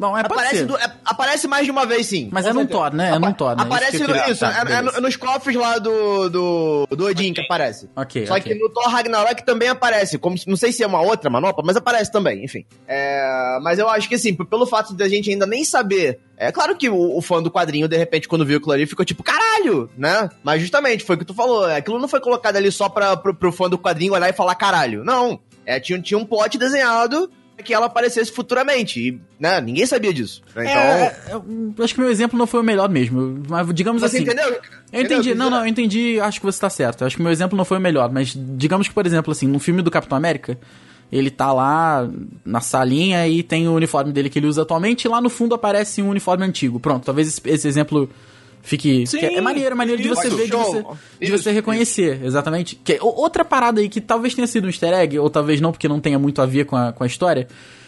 Bom, 0.01 0.17
é, 0.17 0.21
Aparece, 0.21 0.65
do- 0.65 0.75
é- 0.77 0.91
aparece 1.05 1.47
mais 1.47 1.63
de 1.63 1.69
uma 1.69 1.85
vez, 1.85 2.07
sim. 2.07 2.27
Mas 2.31 2.47
é 2.47 2.51
num. 2.51 2.65
Thor, 2.65 2.91
né? 2.91 3.11
É 3.13 3.19
num 3.19 3.31
Thor, 3.31 3.55
né? 3.55 3.61
Aparece 3.61 3.97
Isso 3.97 4.05
queria- 4.07 4.29
isso, 4.31 4.39
tá, 4.39 4.63
é- 4.67 4.97
é, 4.97 4.99
nos 4.99 5.15
cofres 5.15 5.55
lá 5.55 5.77
do, 5.77 6.27
do, 6.27 6.87
do 6.89 7.05
Odin 7.05 7.33
que 7.33 7.41
aparece. 7.41 7.87
Ok, 7.95 8.25
Só 8.25 8.33
ok. 8.33 8.51
que 8.51 8.59
no 8.59 8.67
Thor 8.67 8.89
Ragnarok 8.89 9.45
também 9.45 9.69
aparece, 9.69 10.17
como 10.17 10.35
não 10.47 10.57
sei 10.57 10.71
se 10.71 10.81
é 10.81 10.87
uma 10.87 11.01
outra 11.01 11.29
manopla, 11.29 11.63
mas 11.63 11.75
aparece 11.77 12.11
também, 12.11 12.43
enfim. 12.43 12.65
É, 12.87 13.59
mas 13.61 13.77
eu 13.77 13.87
acho 13.87 14.09
que 14.09 14.15
assim, 14.15 14.33
pelo 14.33 14.65
fato 14.65 14.95
de 14.95 15.03
a 15.03 15.07
gente 15.07 15.29
ainda 15.29 15.45
nem 15.45 15.63
saber. 15.63 16.19
É 16.35 16.51
claro 16.51 16.75
que 16.75 16.89
o, 16.89 17.15
o 17.15 17.21
fã 17.21 17.39
do 17.39 17.51
quadrinho, 17.51 17.87
de 17.87 17.95
repente, 17.95 18.27
quando 18.27 18.43
viu 18.43 18.57
aquilo 18.57 18.71
ali, 18.71 18.87
ficou 18.87 19.05
tipo, 19.05 19.21
caralho, 19.21 19.87
né? 19.95 20.29
Mas 20.43 20.61
justamente, 20.61 21.03
foi 21.03 21.15
o 21.15 21.19
que 21.19 21.25
tu 21.25 21.35
falou. 21.35 21.63
Aquilo 21.65 21.99
não 21.99 22.07
foi 22.07 22.19
colocado 22.19 22.55
ali 22.55 22.71
só 22.71 22.89
pra, 22.89 23.15
pro, 23.15 23.35
pro 23.35 23.51
fã 23.51 23.69
do 23.69 23.77
quadrinho 23.77 24.13
olhar 24.13 24.27
e 24.29 24.33
falar 24.33 24.55
caralho. 24.55 25.03
Não. 25.03 25.39
É, 25.63 25.79
tinha, 25.79 26.01
tinha 26.01 26.17
um 26.17 26.25
plot 26.25 26.57
desenhado 26.57 27.29
que 27.61 27.73
ela 27.73 27.85
aparecesse 27.85 28.31
futuramente. 28.31 28.99
E, 28.99 29.21
né, 29.39 29.61
ninguém 29.61 29.85
sabia 29.85 30.13
disso. 30.13 30.41
né? 30.55 30.63
Então. 30.63 30.81
É, 30.81 31.15
eu 31.77 31.83
acho 31.83 31.93
que 31.93 31.99
meu 31.99 32.09
exemplo 32.09 32.37
não 32.37 32.47
foi 32.47 32.59
o 32.59 32.63
melhor 32.63 32.89
mesmo. 32.89 33.43
Mas 33.47 33.73
digamos 33.73 34.01
você 34.01 34.17
assim. 34.17 34.25
entendeu? 34.25 34.59
Eu 34.91 35.01
entendi, 35.01 35.35
não, 35.35 35.49
não, 35.49 35.59
eu 35.59 35.67
entendi, 35.67 36.19
acho 36.19 36.39
que 36.39 36.45
você 36.45 36.59
tá 36.59 36.69
certo. 36.69 37.05
Acho 37.05 37.15
que 37.15 37.21
meu 37.21 37.31
exemplo 37.31 37.57
não 37.57 37.65
foi 37.65 37.77
o 37.77 37.81
melhor, 37.81 38.11
mas 38.11 38.33
digamos 38.35 38.87
que, 38.87 38.93
por 38.93 39.05
exemplo, 39.05 39.31
assim, 39.31 39.47
no 39.47 39.59
filme 39.59 39.81
do 39.81 39.91
Capitão 39.91 40.17
América, 40.17 40.57
ele 41.11 41.29
tá 41.29 41.51
lá 41.51 42.09
na 42.45 42.61
salinha 42.61 43.27
e 43.27 43.43
tem 43.43 43.67
o 43.67 43.73
uniforme 43.73 44.11
dele 44.11 44.29
que 44.29 44.39
ele 44.39 44.47
usa 44.47 44.61
atualmente, 44.61 45.05
e 45.05 45.07
lá 45.07 45.21
no 45.21 45.29
fundo 45.29 45.53
aparece 45.53 46.01
um 46.01 46.09
uniforme 46.09 46.45
antigo. 46.45 46.79
Pronto, 46.79 47.05
talvez 47.05 47.27
esse, 47.27 47.41
esse 47.45 47.67
exemplo 47.67 48.09
fique. 48.61 49.05
Sim, 49.07 49.19
que 49.19 49.25
é 49.25 49.41
maneiro, 49.41 49.75
maneiro 49.75 50.01
de 50.01 50.07
isso, 50.07 50.15
você 50.15 50.29
ver, 50.29 50.45
de 50.45 50.51
você, 50.51 50.81
de 51.19 51.25
Isso, 51.33 51.37
você 51.43 51.51
reconhecer, 51.51 52.21
exatamente. 52.23 52.75
Que, 52.75 52.97
outra 53.01 53.43
parada 53.45 53.81
aí 53.81 53.89
que 53.89 54.01
talvez 54.01 54.33
tenha 54.33 54.47
sido 54.47 54.65
um 54.65 54.69
easter 54.69 54.93
egg, 54.93 55.17
ou 55.19 55.29
talvez 55.29 55.59
não, 55.61 55.71
porque 55.71 55.87
não 55.87 55.99
tenha 55.99 56.17
muito 56.19 56.41
a 56.41 56.45
ver 56.45 56.65
com 56.65 56.75
a, 56.75 56.91
com 56.93 57.03
a 57.03 57.07
história, 57.07 57.47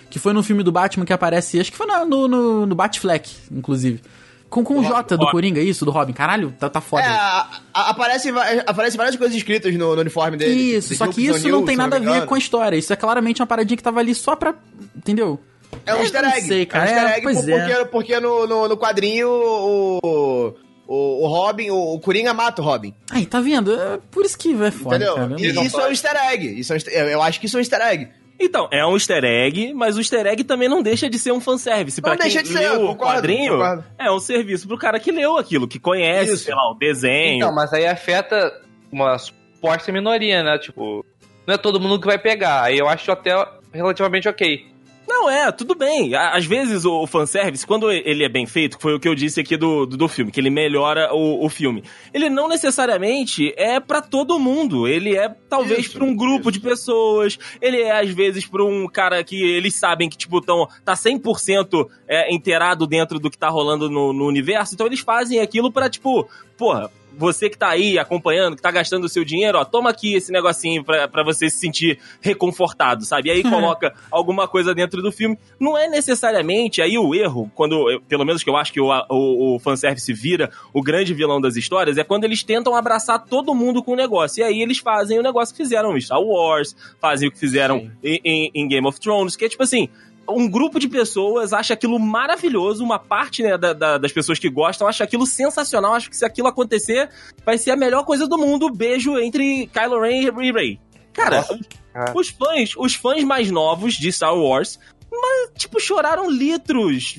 que 0.10 0.20
foi 0.20 0.34
no 0.34 0.44
filme 0.44 0.64
do 0.64 0.72
Batman 0.72 1.06
que 1.06 1.14
aparece, 1.14 1.60
acho 1.60 1.72
que 1.72 1.78
foi 1.78 1.88
no, 1.88 2.28
no, 2.28 2.66
no 2.66 2.76
Batfleck, 2.76 3.30
inclusive. 3.52 4.02
Com, 4.50 4.64
com 4.64 4.78
o 4.78 4.84
Jota 4.84 5.18
do. 5.18 5.26
Coringa, 5.32 5.60
isso, 5.60 5.84
do 5.84 5.90
Robin. 5.90 6.14
Caralho, 6.14 6.54
tá, 6.60 6.70
tá 6.70 6.80
foda. 6.80 7.02
É, 7.02 7.08
a- 7.08 7.48
a- 7.74 7.90
aparece, 7.90 8.30
aparece 8.68 8.96
várias 8.96 9.16
coisas 9.16 9.36
escritas 9.36 9.74
no, 9.74 9.96
no 9.96 10.02
uniforme 10.02 10.38
dele. 10.38 10.76
Isso, 10.78 10.90
The 10.90 10.96
só 10.96 11.08
que 11.08 11.26
isso 11.26 11.50
não 11.50 11.66
tem 11.66 11.76
nada 11.76 11.96
a 11.96 12.00
ver 12.00 12.28
com 12.28 12.36
a 12.36 12.38
história. 12.38 12.78
Isso 12.78 12.94
é 12.94 12.96
claramente 12.96 13.42
uma 13.42 13.48
paradinha 13.48 13.76
que 13.76 13.82
tava 13.82 14.00
ali 14.00 14.14
só 14.14 14.36
pra. 14.36 14.54
Entendeu? 14.96 15.40
É 15.88 15.96
um 15.96 16.02
easter 16.02 16.24
egg. 16.24 16.42
sei, 16.48 16.66
cara. 16.68 16.86
É 16.88 16.94
um 16.94 16.96
easter 16.96 17.10
É, 17.10 17.14
egg 17.18 17.24
pois 17.24 17.42
por- 17.42 17.50
é. 17.50 17.60
porque, 17.74 17.86
porque 17.90 18.20
no, 18.20 18.46
no, 18.46 18.68
no 18.68 18.78
quadrinho 18.78 19.28
o, 19.28 20.54
o, 20.88 21.24
o 21.24 21.28
Robin, 21.28 21.70
o, 21.70 21.94
o 21.96 22.00
Coringa 22.00 22.34
mata 22.34 22.62
o 22.62 22.66
Robin. 22.66 22.94
Aí, 23.12 23.26
tá 23.26 23.40
vendo? 23.40 23.74
É 23.80 24.00
por 24.12 24.26
isso 24.26 24.38
que 24.38 24.52
é 24.64 24.72
foda, 24.72 24.96
entendeu? 24.98 25.16
cara. 25.16 25.36
E 25.40 25.66
isso 25.66 25.80
é 25.80 25.86
um 25.88 25.90
easter 25.90 26.16
egg. 26.32 26.60
Isso 26.60 26.72
é 26.72 26.76
um 26.76 26.78
easter- 26.78 26.94
eu, 26.94 27.08
eu 27.10 27.22
acho 27.22 27.40
que 27.40 27.46
isso 27.46 27.56
é 27.56 27.60
um 27.60 27.62
easter 27.62 27.82
egg. 27.82 28.08
Então, 28.40 28.68
é 28.72 28.86
um 28.86 28.94
easter 28.96 29.24
egg, 29.24 29.74
mas 29.74 29.96
o 29.96 30.00
easter 30.02 30.26
egg 30.26 30.44
também 30.44 30.68
não 30.68 30.82
deixa 30.82 31.10
de 31.10 31.18
ser 31.20 31.32
um 31.32 31.40
fanservice. 31.40 32.02
Pra 32.02 32.12
Não 32.12 32.18
quem 32.18 32.26
deixa 32.32 32.42
de 32.44 32.50
ser, 32.50 32.60
leu 32.60 32.84
o 32.84 32.88
concordo, 32.88 33.14
quadrinho, 33.14 33.52
concordo. 33.54 33.84
é 33.98 34.12
um 34.12 34.20
serviço 34.20 34.68
pro 34.68 34.78
cara 34.78 35.00
que 35.00 35.12
leu 35.12 35.38
aquilo, 35.38 35.68
que 35.68 35.80
conhece, 35.80 36.34
Isso. 36.34 36.46
sei 36.46 36.56
lá, 36.56 36.70
o 36.72 36.74
desenho. 36.74 37.38
Então, 37.38 37.54
mas 37.54 37.72
aí 37.72 37.86
afeta 37.86 38.52
uma 38.92 39.18
suposta 39.18 39.92
minoria, 39.92 40.44
né? 40.44 40.58
Tipo, 40.58 41.06
não 41.48 41.54
é 41.54 41.58
todo 41.58 41.80
mundo 41.80 42.00
que 42.00 42.08
vai 42.08 42.18
pegar. 42.18 42.64
Aí 42.64 42.78
eu 42.78 42.88
acho 42.90 43.10
até 43.12 43.32
relativamente 43.72 44.28
ok. 44.28 44.66
Não, 45.14 45.30
é, 45.30 45.52
tudo 45.52 45.76
bem. 45.76 46.16
Às 46.16 46.44
vezes 46.44 46.86
o 46.86 47.06
fanservice, 47.06 47.68
quando 47.68 47.92
ele 47.92 48.24
é 48.24 48.30
bem 48.30 48.48
feito, 48.48 48.80
foi 48.80 48.96
o 48.96 49.00
que 49.00 49.08
eu 49.08 49.14
disse 49.14 49.40
aqui 49.40 49.56
do, 49.56 49.86
do, 49.86 49.96
do 49.96 50.08
filme, 50.08 50.32
que 50.32 50.40
ele 50.40 50.50
melhora 50.50 51.14
o, 51.14 51.46
o 51.46 51.50
filme, 51.50 51.84
ele 52.12 52.32
não 52.32 52.48
necessariamente 52.48 53.54
é 53.56 53.80
pra 53.80 54.02
todo 54.02 54.40
mundo. 54.40 54.88
Ele 54.88 55.16
é 55.16 55.30
talvez 55.48 55.88
pra 55.88 56.04
um 56.04 56.16
grupo 56.16 56.50
isso. 56.50 56.54
de 56.54 56.60
pessoas, 56.60 57.38
ele 57.62 57.80
é 57.80 57.92
às 57.92 58.10
vezes 58.10 58.48
pra 58.48 58.64
um 58.64 58.88
cara 58.88 59.24
que 59.24 59.40
eles 59.40 59.76
sabem 59.76 60.10
que, 60.10 60.18
tipo, 60.18 60.42
tão, 60.42 60.68
tá 60.84 60.94
100% 60.94 61.88
é, 62.08 62.34
inteirado 62.34 62.88
dentro 62.88 63.20
do 63.20 63.30
que 63.30 63.38
tá 63.38 63.50
rolando 63.50 63.92
no, 63.92 64.12
no 64.14 64.26
universo, 64.26 64.74
então 64.74 64.88
eles 64.88 65.02
fazem 65.02 65.40
aquilo 65.40 65.72
pra, 65.72 65.92
tipo, 65.92 66.28
porra, 66.58 66.90
você 67.18 67.50
que 67.50 67.58
tá 67.58 67.70
aí 67.70 67.98
acompanhando, 68.00 68.56
que 68.56 68.62
tá 68.62 68.72
gastando 68.72 69.04
o 69.06 69.10
seu 69.10 69.24
dinheiro, 69.24 69.58
ó, 69.58 69.66
toma 69.66 69.90
aqui 69.90 70.16
esse 70.16 70.32
negocinho 70.32 70.84
pra, 70.84 71.08
pra 71.08 71.24
você 71.24 71.50
se 71.50 71.58
sentir 71.58 72.00
reconfortado, 72.22 73.06
sabe? 73.06 73.30
E 73.30 73.32
aí 73.32 73.44
coloca 73.50 73.94
alguma 74.12 74.48
coisa 74.48 74.74
dentro 74.74 75.02
do 75.02 75.12
filme. 75.12 75.38
Não 75.60 75.78
é 75.78 75.88
necessariamente 75.88 76.82
aí 76.82 76.98
o 76.98 77.14
erro, 77.16 77.52
quando, 77.56 78.02
pelo 78.08 78.26
menos 78.26 78.44
que 78.44 78.50
eu 78.50 78.58
acho 78.58 78.74
que 78.74 78.82
o, 78.82 78.90
o, 79.10 79.56
o 79.56 79.60
fanservice 79.60 80.12
vira 80.14 80.50
o 80.74 80.82
grande 80.82 81.14
vilão 81.14 81.40
das 81.40 81.56
histórias, 81.56 81.98
é 81.98 82.04
quando 82.04 82.24
eles 82.24 82.44
tentam 82.44 82.76
abraçar 82.76 83.24
todo 83.26 83.54
mundo 83.54 83.84
com 83.84 83.94
o 83.94 83.96
negócio. 83.96 84.42
E 84.42 84.44
aí 84.44 84.62
eles 84.62 84.80
fazem 84.80 85.20
o 85.20 85.24
negócio 85.24 85.54
que 85.56 85.62
fizeram 85.64 85.96
em 85.96 86.02
Star 86.02 86.22
Wars, 86.22 86.76
fazem 87.00 87.30
o 87.30 87.32
que 87.32 87.40
fizeram 87.40 87.90
em, 88.04 88.20
em- 88.24 88.52
em 88.54 88.68
Game 88.68 88.88
of 88.88 89.00
Thrones, 89.00 89.36
que 89.36 89.46
é 89.46 89.50
tipo 89.50 89.64
assim. 89.64 89.88
Um 90.28 90.50
grupo 90.50 90.80
de 90.80 90.88
pessoas 90.88 91.52
acha 91.54 91.74
aquilo 91.74 92.00
maravilhoso, 92.00 92.84
uma 92.84 92.98
parte 92.98 93.44
né, 93.44 93.58
da- 93.58 93.74
da- 93.74 93.98
das 93.98 94.12
pessoas 94.12 94.40
que 94.40 94.50
gostam 94.50 94.88
acha 94.88 95.04
aquilo 95.04 95.26
sensacional, 95.26 95.94
acha 95.94 96.10
que 96.10 96.16
se 96.16 96.24
aquilo 96.26 96.48
acontecer, 96.48 97.10
vai 97.46 97.58
ser 97.58 97.72
a 97.72 97.76
melhor 97.76 98.06
coisa 98.06 98.28
do 98.28 98.38
mundo. 98.38 98.70
Beijo 98.70 99.18
entre 99.20 99.68
Kylo 99.68 100.02
Ren 100.02 100.22
e 100.42 100.52
Rey. 100.52 100.80
Cara, 101.12 101.46
Ah. 101.94 102.12
os 102.16 102.30
fãs, 102.30 102.74
os 102.78 102.96
fãs 102.96 103.24
mais 103.24 103.52
novos 103.52 103.94
de 103.96 104.12
Star 104.12 104.36
Wars, 104.36 104.80
mas, 105.12 105.52
tipo, 105.58 105.80
choraram 105.80 106.28
litros, 106.30 107.16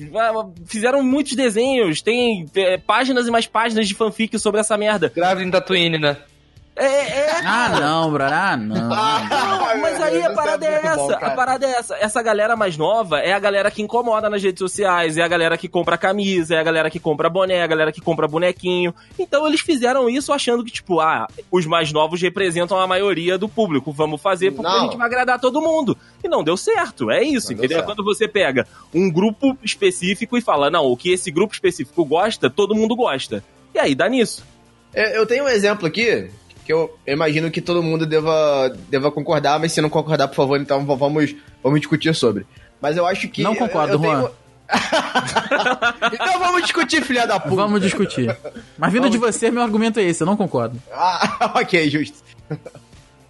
fizeram 0.65 1.01
muitos 1.01 1.33
desenhos, 1.33 2.01
tem 2.01 2.45
é, 2.55 2.77
páginas 2.77 3.25
e 3.27 3.31
mais 3.31 3.45
páginas 3.47 3.87
de 3.87 3.93
fanfic 3.95 4.37
sobre 4.37 4.59
essa 4.59 4.75
merda. 4.77 5.11
Grávida 5.15 5.47
em 5.47 5.51
Tatooine, 5.51 5.97
né? 5.97 6.17
É, 6.77 6.85
é, 6.85 7.31
Ah, 7.45 7.69
não, 7.79 8.11
bro. 8.11 8.23
Ah, 8.25 8.57
não. 8.57 8.75
não, 8.89 9.81
mas 9.81 10.01
aí 10.01 10.21
a 10.21 10.33
parada 10.33 10.65
é 10.65 10.85
essa. 10.85 11.13
a 11.15 11.29
parada 11.31 11.65
é 11.65 11.69
essa. 11.71 11.95
Essa 11.95 12.21
galera 12.21 12.55
mais 12.57 12.75
nova 12.75 13.19
é 13.19 13.31
a 13.31 13.39
galera 13.39 13.71
que 13.71 13.81
incomoda 13.81 14.29
nas 14.29 14.43
redes 14.43 14.59
sociais, 14.59 15.17
é 15.17 15.21
a 15.21 15.27
galera 15.27 15.57
que 15.57 15.69
compra 15.69 15.97
camisa, 15.97 16.55
é 16.55 16.59
a 16.59 16.63
galera 16.63 16.89
que 16.89 16.99
compra 16.99 17.29
boné, 17.29 17.55
é 17.55 17.63
a 17.63 17.67
galera 17.67 17.91
que 17.93 18.01
compra 18.01 18.27
bonequinho. 18.27 18.93
Então 19.17 19.47
eles 19.47 19.61
fizeram 19.61 20.09
isso 20.09 20.33
achando 20.33 20.65
que, 20.65 20.71
tipo, 20.71 20.99
ah, 20.99 21.27
os 21.49 21.65
mais 21.65 21.93
novos 21.93 22.21
representam 22.21 22.77
a 22.77 22.85
maioria 22.85 23.37
do 23.37 23.47
público. 23.47 23.93
Vamos 23.93 24.21
fazer 24.21 24.51
porque 24.51 24.69
Não. 24.69 24.79
a 24.79 24.83
gente 24.83 24.97
vai 24.97 25.07
agradar 25.07 25.39
todo 25.39 25.61
mundo. 25.61 25.97
E 26.21 26.27
não 26.27 26.43
deu 26.43 26.57
certo. 26.57 27.09
É 27.09 27.23
isso, 27.23 27.51
Não 27.51 27.55
deu 27.55 27.57
entendeu? 27.65 27.77
certo. 27.77 27.85
Quando 27.87 28.03
você 28.03 28.27
pega 28.27 28.67
um 28.93 29.09
grupo 29.09 29.57
específico 29.63 30.37
e 30.37 30.41
fala, 30.41 30.69
não, 30.69 30.85
o 30.85 30.97
que 30.97 31.11
esse 31.11 31.31
grupo 31.31 31.53
específico 31.53 32.03
gosta, 32.03 32.49
todo 32.49 32.75
mundo 32.75 32.95
gosta. 32.97 33.41
E 33.73 33.79
aí 33.79 33.95
dá 33.95 34.09
nisso. 34.09 34.43
Eu, 34.93 35.05
eu 35.07 35.25
tenho 35.25 35.45
um 35.45 35.49
exemplo 35.49 35.87
aqui 35.87 36.29
que 36.65 36.73
eu 36.73 36.97
imagino 37.05 37.51
que 37.51 37.61
todo 37.61 37.83
mundo 37.83 38.05
deva, 38.05 38.75
deva 38.89 39.11
concordar, 39.11 39.59
mas 39.59 39.71
se 39.71 39.81
não 39.81 39.89
concordar, 39.89 40.27
por 40.27 40.35
favor, 40.35 40.59
então 40.59 40.83
vamos, 40.85 41.35
vamos 41.63 41.79
discutir 41.79 42.13
sobre. 42.15 42.45
Mas 42.81 42.97
eu 42.97 43.05
acho 43.05 43.27
que. 43.29 43.43
Não 43.43 43.55
concordo, 43.55 43.93
eu, 43.93 44.03
eu 44.03 44.21
Juan. 44.21 44.31
então 46.11 46.39
vamos 46.39 46.63
discutir, 46.63 47.03
filha 47.03 47.27
da 47.27 47.39
puta. 47.39 47.55
Vamos 47.55 47.81
discutir. 47.81 48.35
Mas 48.77 48.91
vindo 48.91 49.09
de 49.09 49.17
você, 49.17 49.51
meu 49.51 49.61
argumento 49.61 49.99
é 49.99 50.03
esse, 50.03 50.23
eu 50.23 50.27
não 50.27 50.35
concordo. 50.35 50.81
Ah, 50.91 51.53
ok, 51.61 51.89
justo. 51.89 52.17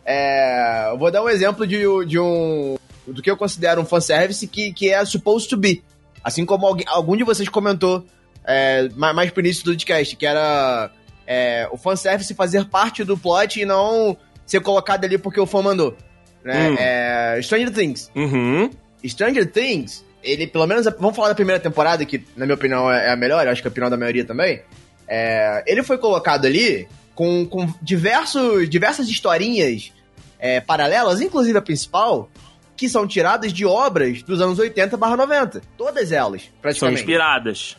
É, 0.05 0.89
eu 0.91 0.97
vou 0.97 1.11
dar 1.11 1.21
um 1.23 1.29
exemplo 1.29 1.67
de, 1.67 1.83
de 2.05 2.19
um. 2.19 2.77
do 3.05 3.21
que 3.21 3.29
eu 3.29 3.35
considero 3.35 3.81
um 3.81 3.85
fanservice 3.85 4.47
que, 4.47 4.71
que 4.71 4.89
é 4.89 5.03
supposed 5.03 5.49
to 5.49 5.57
be. 5.57 5.83
Assim 6.23 6.45
como 6.45 6.65
alguém, 6.65 6.85
algum 6.87 7.17
de 7.17 7.23
vocês 7.23 7.49
comentou 7.49 8.05
é, 8.45 8.89
ma- 8.95 9.13
mais 9.13 9.29
pro 9.31 9.41
início 9.41 9.63
do 9.65 9.71
podcast, 9.71 10.15
que 10.15 10.25
era 10.25 10.89
é, 11.27 11.67
o 11.71 11.77
fanservice 11.77 12.33
fazer 12.33 12.65
parte 12.65 13.03
do 13.03 13.17
plot 13.17 13.59
e 13.59 13.65
não 13.65 14.17
ser 14.45 14.61
colocado 14.61 15.05
ali 15.05 15.17
porque 15.17 15.39
o 15.39 15.45
fã 15.45 15.61
mandou. 15.61 15.95
Né? 16.43 16.69
Hum. 16.69 16.75
É, 16.77 17.39
Stranger 17.41 17.71
Things. 17.71 18.11
Uhum. 18.15 18.69
Stranger 19.05 19.51
Things, 19.51 20.05
ele, 20.23 20.47
pelo 20.47 20.65
menos, 20.67 20.85
vamos 20.99 21.15
falar 21.15 21.29
da 21.29 21.35
primeira 21.35 21.59
temporada, 21.59 22.05
que 22.05 22.23
na 22.35 22.45
minha 22.45 22.55
opinião 22.55 22.91
é 22.91 23.11
a 23.11 23.15
melhor, 23.15 23.47
acho 23.47 23.61
que 23.61 23.67
é 23.67 23.69
a 23.69 23.71
opinião 23.71 23.89
da 23.89 23.97
maioria 23.97 24.25
também. 24.25 24.61
É, 25.07 25.63
ele 25.67 25.83
foi 25.83 25.97
colocado 25.97 26.45
ali 26.45 26.87
com, 27.13 27.45
com 27.45 27.67
diversos, 27.81 28.69
diversas 28.69 29.07
historinhas 29.07 29.91
é, 30.39 30.59
paralelas, 30.59 31.21
inclusive 31.21 31.57
a 31.57 31.61
principal, 31.61 32.29
que 32.75 32.89
são 32.89 33.07
tiradas 33.07 33.53
de 33.53 33.65
obras 33.65 34.21
dos 34.21 34.41
anos 34.41 34.59
80 34.59 34.97
barra 34.97 35.15
90. 35.15 35.61
Todas 35.77 36.11
elas, 36.11 36.41
São 36.43 36.51
praticamente. 36.61 37.01
inspiradas. 37.01 37.77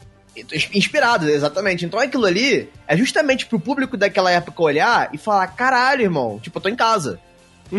Inspiradas, 0.74 1.28
exatamente. 1.30 1.84
Então 1.84 1.98
aquilo 1.98 2.26
ali 2.26 2.68
é 2.86 2.96
justamente 2.96 3.46
pro 3.46 3.58
público 3.60 3.96
daquela 3.96 4.30
época 4.30 4.62
olhar 4.62 5.08
e 5.12 5.18
falar: 5.18 5.46
caralho, 5.48 6.02
irmão, 6.02 6.38
tipo, 6.40 6.58
eu 6.58 6.62
tô 6.62 6.68
em 6.68 6.76
casa. 6.76 7.18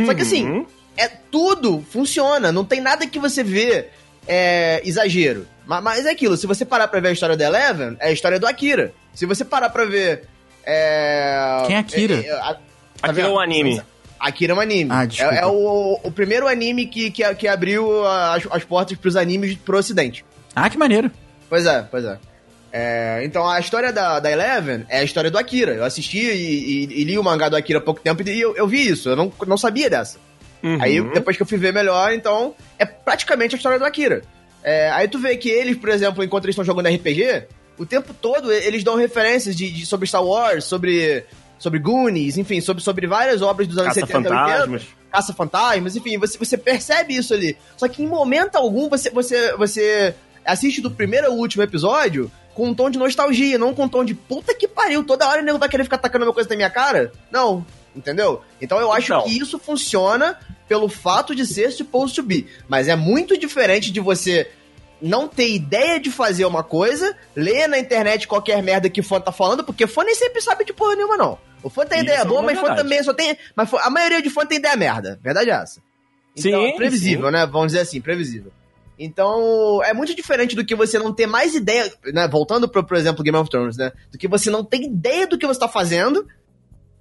Só 0.05 0.13
que 0.13 0.21
assim, 0.21 0.45
Uhum. 0.49 0.65
é 0.97 1.07
tudo 1.07 1.85
funciona, 1.91 2.51
não 2.51 2.65
tem 2.65 2.81
nada 2.81 3.07
que 3.07 3.19
você 3.19 3.43
vê 3.43 3.87
é, 4.27 4.81
exagero. 4.83 5.47
Ma- 5.65 5.79
Mas, 5.81 6.05
é 6.05 6.11
aquilo, 6.11 6.35
se 6.37 6.45
você 6.47 6.65
parar 6.65 6.87
pra 6.87 6.99
ver 6.99 7.09
a 7.09 7.11
história 7.11 7.37
da 7.37 7.45
Eleven, 7.45 7.95
é 7.99 8.07
a 8.07 8.11
história 8.11 8.39
do 8.39 8.47
Akira. 8.47 8.93
Se 9.13 9.25
você 9.25 9.43
parar 9.45 9.69
pra 9.69 9.85
ver. 9.85 10.23
É, 10.65 11.63
Quem 11.65 11.75
é 11.75 11.79
Akira? 11.79 12.15
é, 12.15 12.27
é, 12.27 12.31
a- 12.33 12.53
tá 12.53 12.59
Aqui 13.11 13.21
é 13.21 13.27
um 13.27 13.39
anime. 13.39 13.81
Akira 14.19 14.51
é 14.53 14.55
um 14.55 14.59
anime. 14.59 14.89
Ah, 14.91 15.05
desculpa. 15.05 15.35
é 15.35 15.39
é 15.39 15.45
o, 15.45 15.99
o 16.03 16.11
primeiro 16.11 16.47
anime 16.47 16.87
que, 16.87 17.09
que, 17.11 17.35
que 17.35 17.47
abriu 17.47 18.05
as, 18.05 18.43
as 18.51 18.63
portas 18.65 18.97
pros 18.97 19.15
animes 19.15 19.55
pro 19.57 19.77
ocidente. 19.77 20.25
Ah, 20.55 20.69
que 20.69 20.77
maneiro. 20.77 21.09
Pois 21.49 21.65
é, 21.65 21.81
pois 21.83 22.03
é. 22.03 22.17
É, 22.71 23.21
então 23.23 23.47
a 23.47 23.59
história 23.59 23.91
da, 23.93 24.19
da 24.19 24.31
Eleven 24.31 24.85
é 24.89 24.99
a 24.99 25.03
história 25.03 25.31
do 25.31 25.37
Akira. 25.37 25.73
Eu 25.73 25.83
assisti 25.83 26.19
e, 26.19 26.85
e- 26.85 27.01
e 27.01 27.03
li 27.03 27.17
o 27.17 27.23
mangá 27.23 27.49
do 27.49 27.55
Akira 27.55 27.79
há 27.79 27.81
pouco 27.81 28.01
tempo 28.01 28.21
e 28.27 28.39
eu, 28.41 28.55
eu 28.55 28.67
vi 28.67 28.87
isso. 28.87 29.09
Eu 29.09 29.15
não, 29.15 29.31
não 29.47 29.57
sabia 29.57 29.89
dessa. 29.89 30.17
Uhum. 30.61 30.77
Aí 30.81 31.01
depois 31.13 31.37
que 31.37 31.43
eu 31.43 31.47
fui 31.47 31.57
ver 31.57 31.71
melhor, 31.73 32.11
então 32.13 32.53
é 32.77 32.85
praticamente 32.85 33.55
a 33.55 33.57
história 33.57 33.79
do 33.79 33.85
Akira. 33.85 34.21
É, 34.63 34.89
aí 34.91 35.07
tu 35.07 35.17
vê 35.19 35.37
que 35.37 35.49
eles, 35.49 35.77
por 35.77 35.89
exemplo, 35.89 36.23
enquanto 36.23 36.45
eles 36.45 36.53
estão 36.53 36.65
jogando 36.65 36.89
RPG, 36.89 37.43
o 37.77 37.85
tempo 37.85 38.13
todo 38.13 38.51
eles 38.51 38.83
dão 38.83 38.95
referências 38.95 39.55
de, 39.55 39.71
de- 39.71 39.85
sobre 39.85 40.07
Star 40.07 40.23
Wars, 40.25 40.65
sobre, 40.65 41.23
sobre 41.57 41.79
Goonies, 41.79 42.37
enfim, 42.37 42.59
sobre, 42.59 42.83
sobre 42.83 43.07
várias 43.07 43.41
obras 43.41 43.67
dos 43.67 43.77
anos 43.77 43.93
70 43.93 44.11
e 44.11 44.15
80. 44.17 44.29
Caça-fantasmas. 44.35 44.87
Caça-fantasmas, 45.09 45.95
enfim, 45.95 46.17
você, 46.17 46.37
você 46.37 46.57
percebe 46.57 47.15
isso 47.15 47.33
ali. 47.33 47.55
Só 47.77 47.87
que 47.87 48.03
em 48.03 48.07
momento 48.07 48.55
algum 48.55 48.89
você, 48.89 49.09
você, 49.09 49.53
você 49.55 50.13
assiste 50.47 50.81
do 50.81 50.89
primeiro 50.89 51.27
ao 51.27 51.33
último 51.33 51.61
episódio 51.63 52.31
com 52.53 52.69
um 52.69 52.73
tom 52.73 52.89
de 52.89 52.97
nostalgia, 52.97 53.57
não 53.57 53.73
com 53.73 53.83
um 53.83 53.89
tom 53.89 54.03
de 54.03 54.15
puta 54.15 54.53
que 54.55 54.67
pariu, 54.67 55.03
toda 55.03 55.27
hora 55.27 55.41
o 55.41 55.45
nego 55.45 55.59
vai 55.59 55.69
querer 55.69 55.83
ficar 55.83 55.99
tacando 55.99 56.25
uma 56.25 56.33
coisa 56.33 56.49
na 56.49 56.55
minha 56.55 56.69
cara. 56.69 57.11
Não, 57.31 57.63
entendeu? 57.95 58.41
Então 58.59 58.79
eu 58.79 58.91
acho 58.91 59.23
que 59.23 59.37
isso 59.37 59.59
funciona 59.59 60.39
pelo 60.67 60.89
fato 60.89 61.35
de 61.35 61.45
ser 61.45 61.71
supposed 61.71 62.15
to 62.15 62.23
be. 62.23 62.47
Mas 62.67 62.87
é 62.87 62.95
muito 62.95 63.37
diferente 63.37 63.91
de 63.91 63.99
você 63.99 64.49
não 64.99 65.27
ter 65.27 65.53
ideia 65.53 65.99
de 65.99 66.09
fazer 66.09 66.45
uma 66.45 66.63
coisa, 66.63 67.15
ler 67.35 67.67
na 67.67 67.77
internet 67.77 68.27
qualquer 68.27 68.63
merda 68.63 68.89
que 68.89 69.03
fã 69.03 69.21
tá 69.21 69.31
falando, 69.31 69.63
porque 69.63 69.85
fã 69.85 70.03
nem 70.03 70.15
sempre 70.15 70.41
sabe 70.41 70.65
de 70.65 70.73
porra 70.73 70.95
nenhuma, 70.95 71.15
não. 71.15 71.37
O 71.61 71.69
fã 71.69 71.85
tem 71.85 71.99
Isso 71.99 72.05
ideia 72.05 72.21
é 72.21 72.25
boa, 72.25 72.41
mas 72.41 72.59
fã 72.59 72.75
também 72.75 73.03
só 73.03 73.13
tem. 73.13 73.37
Mas 73.55 73.71
a 73.73 73.89
maioria 73.89 74.21
de 74.21 74.29
fã 74.29 74.45
tem 74.45 74.57
ideia 74.57 74.75
merda. 74.75 75.19
Verdade 75.21 75.49
é 75.49 75.53
essa. 75.53 75.81
Então, 76.35 76.61
Sim, 76.61 76.67
é 76.67 76.75
previsível, 76.75 77.25
sim. 77.27 77.31
né? 77.31 77.45
Vamos 77.45 77.67
dizer 77.67 77.79
assim, 77.79 77.99
previsível. 77.99 78.51
Então, 78.99 79.81
é 79.83 79.93
muito 79.93 80.15
diferente 80.15 80.55
do 80.55 80.65
que 80.65 80.75
você 80.75 80.97
não 80.97 81.13
ter 81.13 81.27
mais 81.27 81.53
ideia, 81.53 81.91
né? 82.13 82.27
Voltando 82.27 82.67
pro, 82.67 82.83
por 82.83 82.97
exemplo, 82.97 83.23
Game 83.23 83.37
of 83.37 83.49
Thrones, 83.49 83.77
né? 83.77 83.91
Do 84.11 84.17
que 84.17 84.27
você 84.27 84.49
não 84.49 84.63
ter 84.63 84.81
ideia 84.81 85.27
do 85.27 85.37
que 85.37 85.45
você 85.45 85.59
tá 85.59 85.67
fazendo. 85.67 86.25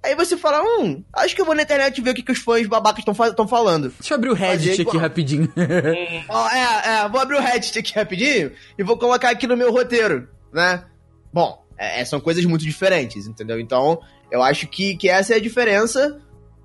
Aí 0.03 0.15
você 0.15 0.37
fala, 0.37 0.61
hum, 0.61 1.03
acho 1.11 1.35
que 1.35 1.41
eu 1.41 1.45
vou 1.45 1.55
na 1.55 1.63
internet 1.63 1.99
ver 1.99 2.11
o 2.11 2.13
que, 2.13 2.21
que 2.21 2.31
os 2.31 2.37
fãs 2.37 2.67
babacas 2.67 3.03
estão 3.05 3.47
falando. 3.47 3.91
Deixa 3.99 4.13
eu 4.13 4.15
abrir 4.15 4.29
o 4.29 4.33
Reddit 4.33 4.81
aqui 4.83 4.97
rapidinho. 4.97 5.51
Ó, 6.29 6.49
é, 6.49 6.81
é, 6.85 7.09
vou 7.09 7.19
abrir 7.19 7.37
o 7.37 7.41
Reddit 7.41 7.79
aqui 7.79 7.93
rapidinho 7.93 8.51
e 8.77 8.83
vou 8.83 8.97
colocar 8.97 9.31
aqui 9.31 9.47
no 9.47 9.57
meu 9.57 9.71
roteiro, 9.71 10.29
né? 10.53 10.85
Bom, 11.33 11.65
é, 11.77 12.05
são 12.05 12.19
coisas 12.19 12.45
muito 12.45 12.63
diferentes, 12.63 13.25
entendeu? 13.25 13.59
Então, 13.59 13.99
eu 14.31 14.43
acho 14.43 14.67
que, 14.67 14.95
que 14.95 15.09
essa 15.09 15.33
é 15.33 15.37
a 15.37 15.41
diferença 15.41 16.21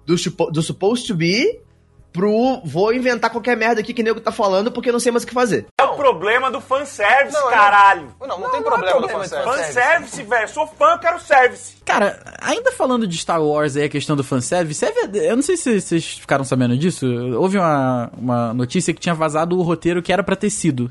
do, 0.06 0.14
do 0.50 0.62
supposed 0.62 1.06
to 1.06 1.14
be 1.14 1.60
pro 2.12 2.60
vou 2.64 2.92
inventar 2.92 3.30
qualquer 3.30 3.56
merda 3.56 3.80
aqui 3.80 3.94
que 3.94 4.02
o 4.02 4.04
nego 4.04 4.20
tá 4.20 4.30
falando 4.30 4.70
porque 4.70 4.88
eu 4.90 4.92
não 4.92 5.00
sei 5.00 5.10
mais 5.10 5.24
o 5.24 5.26
que 5.26 5.32
fazer. 5.32 5.66
É 5.80 5.84
o 5.84 5.94
problema 5.94 6.50
do 6.50 6.60
fanservice, 6.60 7.32
Não, 7.36 7.44
não. 7.44 7.50
caralho. 7.50 8.14
Não, 8.20 8.38
não, 8.40 8.50
tem 8.50 8.62
problema 8.62 9.00
no 9.00 9.08
Fanservice, 9.08 9.34
fanservice. 9.44 9.72
fanservice 9.74 10.22
velho. 10.22 10.48
Sou 10.48 10.66
fã, 10.66 10.98
quero 10.98 11.20
service. 11.20 11.74
Cara, 11.84 12.18
ainda 12.40 12.70
falando 12.72 13.06
de 13.06 13.16
Star 13.16 13.42
Wars 13.42 13.76
aí, 13.76 13.84
a 13.84 13.88
questão 13.88 14.14
do 14.16 14.22
fanservice, 14.24 14.84
é 14.84 14.90
verdade, 14.92 15.26
eu 15.26 15.36
não 15.36 15.42
sei 15.42 15.56
se 15.56 15.80
vocês 15.80 16.18
ficaram 16.18 16.44
sabendo 16.44 16.76
disso. 16.76 17.06
Houve 17.36 17.58
uma, 17.58 18.10
uma 18.16 18.54
notícia 18.54 18.92
que 18.92 19.00
tinha 19.00 19.14
vazado 19.14 19.58
o 19.58 19.62
roteiro 19.62 20.02
que 20.02 20.12
era 20.12 20.22
pra 20.22 20.36
ter 20.36 20.50
sido. 20.50 20.90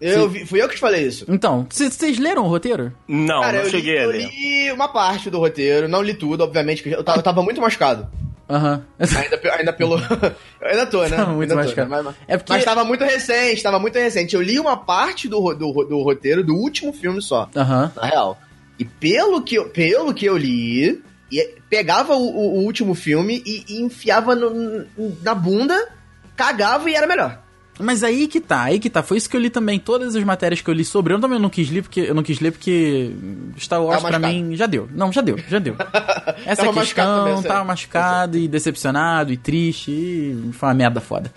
Eu 0.00 0.30
vi- 0.30 0.46
fui 0.46 0.62
eu 0.62 0.66
que 0.68 0.76
te 0.76 0.80
falei 0.80 1.06
isso. 1.06 1.26
Então, 1.28 1.66
vocês 1.70 2.18
leram 2.18 2.44
o 2.44 2.48
roteiro? 2.48 2.90
Não, 3.06 3.42
Cara, 3.42 3.52
não 3.52 3.58
eu, 3.58 3.64
li, 3.66 3.70
cheguei 3.70 3.98
a 3.98 4.02
eu 4.04 4.10
ler. 4.10 4.28
li 4.30 4.72
uma 4.72 4.88
parte 4.88 5.28
do 5.28 5.38
roteiro, 5.38 5.88
não 5.88 6.00
li 6.00 6.14
tudo, 6.14 6.42
obviamente, 6.42 6.82
porque 6.82 6.96
eu 6.96 7.04
tava, 7.04 7.18
eu 7.18 7.22
tava 7.22 7.42
muito 7.42 7.60
machucado. 7.60 8.08
Aham. 8.50 8.84
Ainda, 8.98 9.38
pe- 9.38 9.48
ainda 9.50 9.72
pelo. 9.72 9.96
eu 9.98 10.34
ainda 10.68 10.86
tô, 10.86 11.02
né? 11.04 11.16
Tava 11.16 11.32
muito 11.32 11.50
Ainda 11.52 11.54
tô, 11.54 11.60
machucado. 11.68 11.90
né? 11.90 12.02
Mas, 12.04 12.14
É 12.28 12.36
porque- 12.36 12.52
mas 12.52 12.64
tava 12.64 12.84
muito 12.84 13.04
recente, 13.04 13.62
tava 13.62 13.78
muito 13.78 13.94
recente. 13.98 14.34
Eu 14.34 14.42
li 14.42 14.58
uma 14.58 14.76
parte 14.76 15.28
do, 15.28 15.40
do, 15.54 15.72
do 15.84 16.02
roteiro 16.02 16.42
do 16.44 16.54
último 16.54 16.92
filme 16.92 17.22
só, 17.22 17.48
Aham. 17.56 17.92
na 17.96 18.06
real. 18.06 18.38
E 18.78 18.84
pelo 18.84 19.42
que 19.42 19.54
eu, 19.56 19.68
pelo 19.70 20.12
que 20.12 20.24
eu 20.26 20.36
li, 20.36 21.02
e- 21.30 21.54
pegava 21.68 22.14
o, 22.14 22.26
o- 22.26 22.54
o 22.58 22.64
último 22.64 22.94
filme 22.94 23.42
e, 23.46 23.64
e 23.68 23.80
enfiava 23.82 24.34
no- 24.34 24.84
na 25.22 25.34
bunda, 25.34 25.88
cagava 26.36 26.90
e 26.90 26.94
era 26.94 27.06
melhor. 27.06 27.40
Mas 27.78 28.04
aí 28.04 28.26
que 28.26 28.40
tá, 28.40 28.62
aí 28.64 28.78
que 28.78 28.90
tá. 28.90 29.02
Foi 29.02 29.16
isso 29.16 29.28
que 29.28 29.36
eu 29.36 29.40
li 29.40 29.48
também. 29.48 29.78
Todas 29.78 30.14
as 30.14 30.22
matérias 30.22 30.60
que 30.60 30.68
eu 30.68 30.74
li 30.74 30.84
sobre. 30.84 31.14
Eu 31.14 31.20
também 31.20 31.38
não 31.38 31.48
quis 31.48 31.70
ler, 31.70 31.82
porque 31.82 32.00
eu 32.00 32.14
não 32.14 32.22
quis 32.22 32.38
ler 32.40 32.52
porque 32.52 33.12
Star 33.58 33.82
Wars 33.82 34.02
Tava 34.02 34.18
pra 34.18 34.28
mim 34.28 34.54
já 34.54 34.66
deu. 34.66 34.88
Não, 34.92 35.10
já 35.10 35.20
deu, 35.22 35.38
já 35.48 35.58
deu. 35.58 35.76
Essa 36.44 36.64
Tava 36.64 36.80
questão, 36.80 37.24
também, 37.24 37.42
tava 37.42 37.64
machucado 37.64 38.36
e 38.36 38.46
decepcionado 38.46 39.32
e 39.32 39.36
triste 39.36 39.90
e 39.90 40.50
foi 40.52 40.68
uma 40.68 40.74
merda 40.74 41.00
foda. 41.00 41.32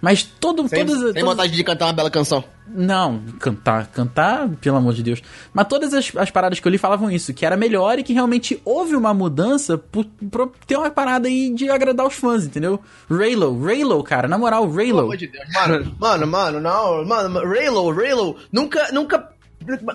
Mas 0.00 0.22
todo, 0.22 0.66
Sem, 0.68 0.78
todas, 0.86 0.94
sem 1.02 1.06
todas- 1.08 1.22
vontade 1.24 1.52
de 1.52 1.62
cantar 1.64 1.86
uma 1.86 1.92
bela 1.92 2.10
canção. 2.10 2.42
Não, 2.72 3.20
cantar, 3.40 3.88
cantar, 3.88 4.48
pelo 4.60 4.76
amor 4.76 4.94
de 4.94 5.02
Deus. 5.02 5.20
Mas 5.52 5.66
todas 5.66 5.92
as, 5.92 6.10
as 6.16 6.30
paradas 6.30 6.60
que 6.60 6.66
eu 6.66 6.70
li 6.70 6.78
falavam 6.78 7.10
isso, 7.10 7.34
que 7.34 7.44
era 7.44 7.56
melhor 7.56 7.98
e 7.98 8.02
que 8.04 8.12
realmente 8.12 8.62
houve 8.64 8.94
uma 8.94 9.12
mudança 9.12 9.76
por, 9.76 10.04
por 10.30 10.52
ter 10.66 10.76
uma 10.76 10.88
parada 10.90 11.26
aí 11.28 11.52
de 11.52 11.68
agradar 11.68 12.06
os 12.06 12.14
fãs, 12.14 12.44
entendeu? 12.46 12.80
Raylo, 13.10 13.60
Raylo, 13.62 14.02
cara, 14.04 14.28
na 14.28 14.38
moral, 14.38 14.62
Pelo 14.62 14.76
Raylo. 14.76 14.98
amor 15.00 15.16
de 15.16 15.26
Deus. 15.26 15.44
Mano, 15.52 15.96
mano, 15.98 16.26
mano, 16.28 16.60
não. 16.60 17.04
Mano, 17.04 17.40
Raylo, 17.44 17.92
Raylo, 17.92 18.36
nunca, 18.52 18.88
nunca. 18.92 19.28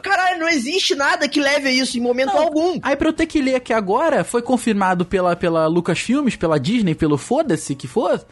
Caralho, 0.04 0.40
não 0.42 0.50
existe 0.50 0.94
nada 0.96 1.28
que 1.28 1.40
leve 1.40 1.68
a 1.68 1.72
isso 1.72 1.98
em 1.98 2.02
momento 2.02 2.28
Não, 2.34 2.40
algum. 2.44 2.78
Aí 2.84 2.96
pra 2.96 3.10
eu 3.10 3.14
ter 3.14 3.26
que 3.26 3.42
ler 3.42 3.56
aqui 3.56 3.74
agora, 3.74 4.24
foi 4.24 4.42
confirmado 4.42 5.04
pela, 5.06 5.36
pela 5.36 5.66
Lucasfilmes, 5.68 6.36
pela 6.36 6.60
Disney, 6.60 6.94
pelo 6.94 7.18
foda-se 7.18 7.74
que 7.74 7.88
for, 7.88 8.24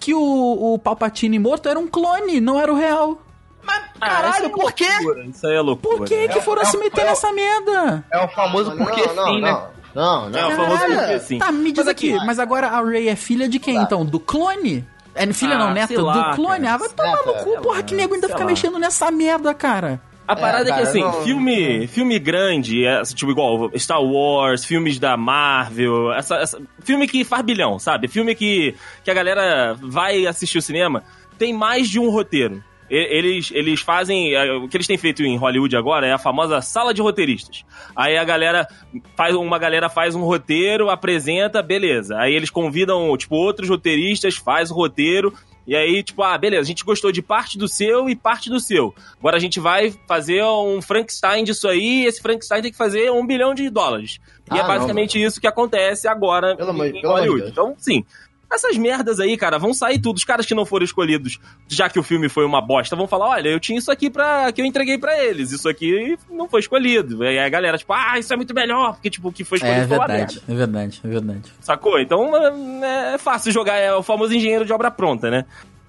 que 0.00 0.14
o, 0.14 0.74
o 0.74 0.78
Palpatine 0.78 1.38
morto 1.38 1.68
era 1.68 1.78
um 1.78 1.86
clone, 1.86 2.40
não 2.40 2.58
era 2.58 2.72
o 2.72 2.76
real. 2.76 3.20
Mas, 3.62 3.82
Ah, 4.00 4.08
caralho, 4.08 4.34
isso 4.36 4.44
é 4.44 4.48
por 4.48 4.72
quê? 4.72 4.86
loucura, 5.02 5.24
Isso 5.26 5.46
aí 5.46 5.54
é 5.56 5.60
loucura. 5.60 5.96
Por 5.98 6.06
que 6.06 6.28
que 6.28 6.40
foram 6.40 6.62
é- 6.62 6.64
se 6.64 6.76
meter 6.78 7.00
é- 7.02 7.04
nessa 7.04 7.32
merda? 7.32 8.04
É 8.12 8.24
o 8.24 8.28
famoso 8.28 8.70
porque 8.76 9.06
não, 9.12 9.26
sim, 9.26 9.40
não, 9.40 9.40
né? 9.40 9.66
Não, 9.94 10.30
não. 10.30 10.38
É 10.38 10.46
o 10.46 10.56
famoso 10.56 10.84
porque 10.86 11.18
sim. 11.20 11.38
Tá, 11.38 11.50
me 11.52 11.70
diz 11.72 11.84
Mas 11.84 11.88
aqui, 11.88 12.14
aqui- 12.14 12.26
mas 12.26 12.38
agora 12.38 12.68
a 12.68 12.80
Ray 12.80 13.08
é 13.08 13.16
filha 13.16 13.48
de 13.48 13.58
quem, 13.58 13.76
então? 13.76 14.04
Do 14.06 14.18
clone? 14.20 14.86
É 15.14 15.26
filha 15.32 15.56
Ah, 15.56 15.58
não, 15.58 15.70
neta 15.72 15.88
sei 15.88 15.96
do 15.96 16.04
lá, 16.06 16.32
clone? 16.34 16.60
cara. 16.64 16.74
Ah, 16.74 16.76
vai 16.76 16.88
tomar 16.90 17.26
no 17.26 17.34
cu, 17.44 17.60
porra, 17.60 17.82
que 17.82 17.94
nego 17.94 18.14
ainda 18.14 18.26
sei 18.28 18.34
fica 18.34 18.44
lá. 18.44 18.50
mexendo 18.50 18.78
nessa 18.78 19.10
merda, 19.10 19.52
cara. 19.52 20.00
A 20.28 20.36
parada 20.36 20.68
é, 20.68 20.72
cara, 20.72 20.82
que 20.82 20.88
assim, 20.88 21.00
não- 21.00 21.24
filme, 21.24 21.86
filme 21.86 22.18
grande, 22.18 22.84
é, 22.84 23.02
tipo 23.02 23.30
igual 23.32 23.70
Star 23.76 24.02
Wars, 24.02 24.64
filmes 24.64 24.98
da 24.98 25.16
Marvel, 25.16 26.12
essa, 26.12 26.36
essa- 26.36 26.60
filme 26.84 27.08
que 27.08 27.24
faz 27.24 27.42
bilhão, 27.42 27.78
sabe? 27.78 28.06
Filme 28.08 28.34
que, 28.34 28.74
que 29.02 29.10
a 29.10 29.14
galera 29.14 29.74
vai 29.80 30.26
assistir 30.26 30.58
o 30.58 30.62
cinema, 30.62 31.02
tem 31.38 31.52
mais 31.52 31.88
de 31.88 31.98
um 31.98 32.10
roteiro. 32.10 32.62
Eles, 32.90 33.50
eles 33.52 33.80
fazem. 33.82 34.34
é, 34.34 34.50
O 34.54 34.66
que 34.66 34.74
eles 34.74 34.86
têm 34.86 34.96
feito 34.96 35.22
em 35.22 35.36
Hollywood 35.36 35.76
agora 35.76 36.06
é 36.06 36.12
a 36.14 36.16
famosa 36.18 36.62
sala 36.62 36.94
de 36.94 37.02
roteiristas. 37.02 37.62
Aí 37.94 38.16
a 38.16 38.24
galera 38.24 38.66
faz. 39.14 39.34
Uma 39.34 39.58
galera 39.58 39.90
faz 39.90 40.14
um 40.14 40.22
roteiro, 40.22 40.88
apresenta, 40.88 41.62
beleza. 41.62 42.16
Aí 42.18 42.32
eles 42.34 42.48
convidam, 42.48 43.14
tipo, 43.18 43.36
outros 43.36 43.68
roteiristas, 43.68 44.36
faz 44.36 44.70
o 44.70 44.74
roteiro. 44.74 45.34
E 45.68 45.76
aí, 45.76 46.02
tipo, 46.02 46.22
ah, 46.22 46.38
beleza, 46.38 46.62
a 46.62 46.64
gente 46.64 46.82
gostou 46.82 47.12
de 47.12 47.20
parte 47.20 47.58
do 47.58 47.68
seu 47.68 48.08
e 48.08 48.16
parte 48.16 48.48
do 48.48 48.58
seu. 48.58 48.94
Agora 49.18 49.36
a 49.36 49.38
gente 49.38 49.60
vai 49.60 49.94
fazer 50.08 50.42
um 50.42 50.80
Frankenstein 50.80 51.44
disso 51.44 51.68
aí, 51.68 52.04
e 52.04 52.06
esse 52.06 52.22
Frankenstein 52.22 52.62
tem 52.62 52.70
que 52.70 52.76
fazer 52.78 53.12
um 53.12 53.26
bilhão 53.26 53.52
de 53.52 53.68
dólares. 53.68 54.18
E 54.50 54.54
Ah, 54.54 54.56
é 54.56 54.60
não, 54.62 54.66
basicamente 54.66 55.22
isso 55.22 55.38
que 55.38 55.46
acontece 55.46 56.08
agora 56.08 56.56
Pelo 56.56 56.72
em 56.86 56.92
de 56.92 57.06
Hollywood. 57.06 57.40
Deus. 57.40 57.50
Então, 57.50 57.74
sim. 57.76 58.02
Essas 58.50 58.78
merdas 58.78 59.20
aí, 59.20 59.36
cara, 59.36 59.58
vão 59.58 59.74
sair 59.74 59.98
tudo. 59.98 60.16
Os 60.16 60.24
caras 60.24 60.46
que 60.46 60.54
não 60.54 60.64
foram 60.64 60.84
escolhidos, 60.84 61.38
já 61.68 61.88
que 61.88 61.98
o 61.98 62.02
filme 62.02 62.28
foi 62.28 62.44
uma 62.46 62.60
bosta, 62.60 62.96
vão 62.96 63.06
falar: 63.06 63.28
olha, 63.28 63.48
eu 63.48 63.60
tinha 63.60 63.78
isso 63.78 63.90
aqui 63.90 64.08
pra, 64.08 64.50
que 64.52 64.62
eu 64.62 64.64
entreguei 64.64 64.96
pra 64.96 65.22
eles. 65.22 65.52
Isso 65.52 65.68
aqui 65.68 66.18
não 66.30 66.48
foi 66.48 66.60
escolhido. 66.60 67.22
E 67.24 67.28
aí 67.28 67.38
a 67.38 67.48
galera, 67.48 67.76
tipo, 67.76 67.92
ah, 67.92 68.18
isso 68.18 68.32
é 68.32 68.36
muito 68.36 68.54
melhor, 68.54 68.94
porque, 68.94 69.10
tipo, 69.10 69.28
o 69.28 69.32
que 69.32 69.44
foi 69.44 69.58
escolhido 69.58 69.80
É 69.80 69.96
uma 69.96 70.06
verdade, 70.06 70.42
é 70.48 70.54
verdade, 70.54 71.00
é 71.04 71.08
verdade. 71.08 71.52
Sacou? 71.60 72.00
Então 72.00 72.34
é, 72.36 73.14
é 73.14 73.18
fácil 73.18 73.52
jogar, 73.52 73.76
é 73.76 73.92
o 73.94 74.02
famoso 74.02 74.32
engenheiro 74.32 74.64
de 74.64 74.72
obra 74.72 74.90
pronta, 74.90 75.30
né? 75.30 75.44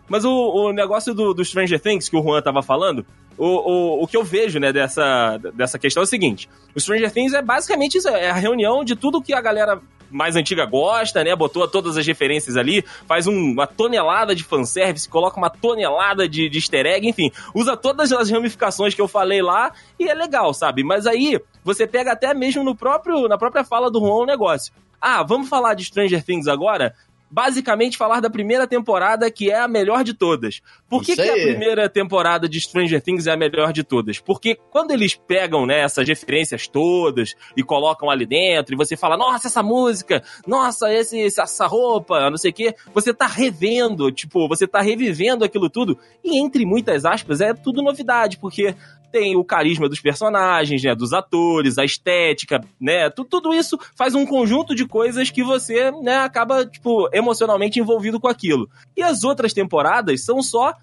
Mas 0.09 0.25
o, 0.25 0.31
o 0.31 0.73
negócio 0.73 1.13
do, 1.13 1.33
do 1.33 1.45
Stranger 1.45 1.79
Things 1.79 2.09
que 2.09 2.17
o 2.17 2.23
Juan 2.23 2.41
tava 2.41 2.63
falando, 2.63 3.05
o, 3.37 3.45
o, 3.45 4.03
o 4.03 4.07
que 4.07 4.17
eu 4.17 4.23
vejo, 4.23 4.59
né, 4.59 4.73
dessa, 4.73 5.37
dessa 5.53 5.79
questão 5.79 6.01
é 6.01 6.03
o 6.03 6.07
seguinte: 6.07 6.49
o 6.75 6.79
Stranger 6.79 7.11
Things 7.11 7.33
é 7.33 7.41
basicamente 7.41 7.99
isso, 7.99 8.09
é 8.09 8.29
a 8.29 8.33
reunião 8.33 8.83
de 8.83 8.95
tudo 8.95 9.21
que 9.21 9.33
a 9.33 9.39
galera 9.39 9.79
mais 10.09 10.35
antiga 10.35 10.65
gosta, 10.65 11.23
né? 11.23 11.35
Botou 11.35 11.67
todas 11.67 11.97
as 11.97 12.05
referências 12.05 12.57
ali, 12.57 12.83
faz 13.07 13.27
um- 13.27 13.51
uma 13.53 13.67
tonelada 13.67 14.35
de 14.35 14.43
fanservice, 14.43 15.07
coloca 15.07 15.37
uma 15.37 15.49
tonelada 15.49 16.27
de, 16.27 16.49
de 16.49 16.57
easter 16.57 16.85
egg, 16.85 17.07
enfim, 17.07 17.31
usa 17.53 17.75
todas 17.77 18.11
as 18.11 18.29
ramificações 18.29 18.93
que 18.93 19.01
eu 19.01 19.07
falei 19.07 19.41
lá 19.41 19.71
e 19.99 20.07
é 20.09 20.13
legal, 20.13 20.53
sabe? 20.53 20.83
Mas 20.83 21.05
aí 21.05 21.39
você 21.63 21.85
pega 21.87 22.11
até 22.13 22.33
mesmo 22.33 22.63
no 22.63 22.75
próprio, 22.75 23.27
na 23.27 23.37
própria 23.37 23.63
fala 23.63 23.89
do 23.91 23.99
Juan 23.99 24.23
o 24.23 24.25
negócio. 24.25 24.73
Ah, 25.01 25.23
vamos 25.23 25.47
falar 25.47 25.75
de 25.75 25.85
Stranger 25.85 26.23
Things 26.23 26.47
agora? 26.47 26.93
Basicamente 27.31 27.97
falar 27.97 28.19
da 28.19 28.29
primeira 28.29 28.67
temporada, 28.67 29.29
que 29.29 29.51
é 29.51 29.59
a 29.59 29.67
melhor 29.67 30.03
de 30.03 30.13
todas. 30.13 30.61
Por 30.89 31.03
que, 31.03 31.15
que 31.15 31.21
a 31.21 31.33
primeira 31.33 31.89
temporada 31.89 32.49
de 32.49 32.59
Stranger 32.59 33.01
Things 33.01 33.27
é 33.27 33.31
a 33.31 33.37
melhor 33.37 33.71
de 33.71 33.83
todas? 33.83 34.19
Porque 34.19 34.55
quando 34.71 34.91
eles 34.91 35.15
pegam 35.15 35.65
né, 35.65 35.81
essas 35.81 36.07
referências 36.07 36.67
todas 36.67 37.35
e 37.55 37.63
colocam 37.63 38.09
ali 38.09 38.25
dentro, 38.25 38.73
e 38.73 38.77
você 38.77 38.97
fala, 38.97 39.15
nossa, 39.17 39.47
essa 39.47 39.61
música, 39.61 40.23
nossa, 40.47 40.91
esse, 40.91 41.25
essa 41.25 41.67
roupa, 41.67 42.29
não 42.29 42.37
sei 42.37 42.51
o 42.51 42.53
quê, 42.53 42.75
você 42.93 43.13
tá 43.13 43.27
revendo, 43.27 44.11
tipo, 44.11 44.47
você 44.47 44.67
tá 44.67 44.81
revivendo 44.81 45.45
aquilo 45.45 45.69
tudo. 45.69 45.97
E 46.23 46.39
entre 46.39 46.65
muitas 46.65 47.05
aspas, 47.05 47.41
é 47.41 47.53
tudo 47.53 47.83
novidade, 47.83 48.37
porque 48.37 48.75
tem 49.11 49.35
o 49.35 49.43
carisma 49.43 49.87
dos 49.89 49.99
personagens, 49.99 50.83
né, 50.83 50.95
dos 50.95 51.13
atores, 51.13 51.77
a 51.77 51.85
estética, 51.85 52.61
né, 52.79 53.09
tu- 53.09 53.25
tudo 53.25 53.53
isso 53.53 53.77
faz 53.95 54.15
um 54.15 54.25
conjunto 54.25 54.75
de 54.75 54.85
coisas 54.87 55.29
que 55.29 55.43
você, 55.43 55.91
né, 56.01 56.17
acaba, 56.17 56.65
tipo, 56.65 57.09
emocionalmente 57.13 57.79
envolvido 57.79 58.19
com 58.19 58.27
aquilo. 58.27 58.69
E 58.95 59.01
as 59.03 59.23
outras 59.23 59.53
temporadas 59.53 60.23
são 60.23 60.41
só 60.41 60.73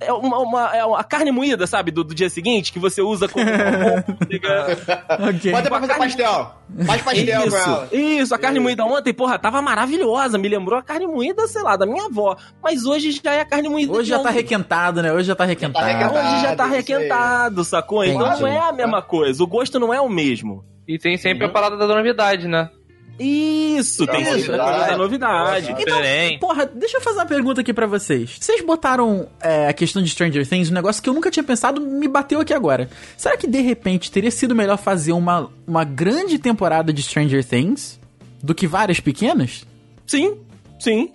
é 0.00 0.12
uma, 0.12 0.38
uma- 0.38 0.76
é 0.76 0.84
uma 0.84 1.04
carne 1.04 1.30
moída, 1.30 1.66
sabe, 1.66 1.90
do, 1.90 2.02
do 2.04 2.14
dia 2.14 2.28
seguinte, 2.28 2.72
que 2.72 2.78
você 2.78 3.00
usa 3.02 3.28
como 3.28 3.44
fica- 4.28 4.66
Ok. 5.28 5.52
Bota 5.52 5.68
pra 5.68 5.80
fazer 5.80 5.94
pastel. 5.96 6.54
Faz 6.86 7.02
pastel 7.02 7.42
com 7.42 7.56
ela. 7.56 7.88
isso, 7.92 7.96
isso, 7.96 8.34
a 8.34 8.38
carne 8.38 8.58
moída 8.60 8.84
ontem, 8.84 9.12
porra, 9.14 9.38
tava 9.38 9.62
maravilhosa, 9.62 10.36
me 10.38 10.48
lembrou 10.48 10.78
a 10.78 10.82
carne 10.82 11.06
moída, 11.06 11.46
sei 11.46 11.62
lá, 11.62 11.76
da 11.76 11.86
minha 11.86 12.06
avó. 12.06 12.36
Mas 12.62 12.84
hoje 12.84 13.12
já 13.12 13.32
é 13.34 13.40
a 13.40 13.44
carne 13.44 13.68
moída 13.68 13.92
Hoje 13.92 14.04
de 14.04 14.08
já 14.10 14.18
tá 14.18 14.30
ontem. 14.30 14.34
requentado, 14.34 15.02
né? 15.02 15.12
Hoje 15.12 15.28
já 15.28 15.34
tá 15.34 15.44
requentado. 15.44 15.86
requentado. 15.86 16.14
Hoje 16.18 16.42
já 16.42 16.56
tá 16.56 16.64
isso 16.66 16.74
requentado, 16.74 17.64
sacou? 17.64 18.04
Então 18.04 18.40
não 18.40 18.46
é 18.48 18.58
a 18.58 18.72
mesma 18.72 19.02
coisa, 19.02 19.42
o 19.42 19.46
gosto 19.46 19.78
não 19.78 19.92
é 19.94 20.00
o 20.00 20.08
mesmo. 20.08 20.64
E 20.86 20.98
tem 20.98 21.16
sempre 21.16 21.46
a 21.46 21.48
parada 21.48 21.76
da 21.76 21.86
novidade, 21.86 22.46
né? 22.48 22.68
Isso, 23.18 24.06
tem 24.06 24.22
Isso, 24.22 24.30
sempre 24.40 24.54
a 24.60 24.64
coisa 24.64 24.78
tá. 24.80 24.86
da 24.88 24.96
novidade. 24.98 25.72
Diferente. 25.74 26.38
Porra, 26.40 26.66
deixa 26.66 26.96
eu 26.96 27.00
fazer 27.00 27.18
uma 27.18 27.26
pergunta 27.26 27.60
aqui 27.60 27.72
pra 27.72 27.86
vocês. 27.86 28.36
Vocês 28.40 28.60
botaram 28.64 29.28
é, 29.40 29.68
a 29.68 29.72
questão 29.72 30.02
de 30.02 30.08
Stranger 30.10 30.46
Things, 30.48 30.70
um 30.70 30.74
negócio 30.74 31.02
que 31.02 31.08
eu 31.08 31.14
nunca 31.14 31.30
tinha 31.30 31.44
pensado, 31.44 31.80
me 31.80 32.08
bateu 32.08 32.40
aqui 32.40 32.52
agora. 32.52 32.88
Será 33.16 33.36
que 33.36 33.46
de 33.46 33.60
repente 33.60 34.10
teria 34.10 34.30
sido 34.30 34.54
melhor 34.54 34.78
fazer 34.78 35.12
uma, 35.12 35.48
uma 35.66 35.84
grande 35.84 36.38
temporada 36.38 36.92
de 36.92 37.02
Stranger 37.02 37.44
Things 37.44 38.00
do 38.42 38.54
que 38.54 38.66
várias 38.66 38.98
pequenas? 39.00 39.64
Sim, 40.06 40.38
sim. 40.78 41.10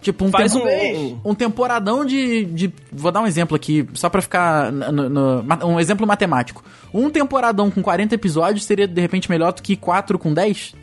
Tipo, 0.00 0.24
um, 0.24 0.30
Faz 0.32 0.52
tempo- 0.52 0.66
um- 0.66 1.30
um 1.30 1.34
temporadão 1.34 2.04
de, 2.04 2.44
de- 2.46 2.72
Vou 2.90 3.12
dar 3.12 3.20
um 3.20 3.26
exemplo 3.26 3.54
aqui, 3.54 3.86
só 3.94 4.08
pra 4.08 4.20
ficar. 4.20 4.72
no- 4.72 5.08
no- 5.08 5.44
um 5.64 5.78
exemplo 5.78 6.04
matemático. 6.06 6.64
Um 6.92 7.08
temporadão 7.08 7.70
com 7.70 7.80
40 7.80 8.12
episódios 8.16 8.64
seria 8.64 8.88
de 8.88 9.00
repente 9.00 9.30
melhor 9.30 9.52
do 9.52 9.62
que 9.62 9.76
4 9.76 10.18
com 10.18 10.34
10? 10.34 10.74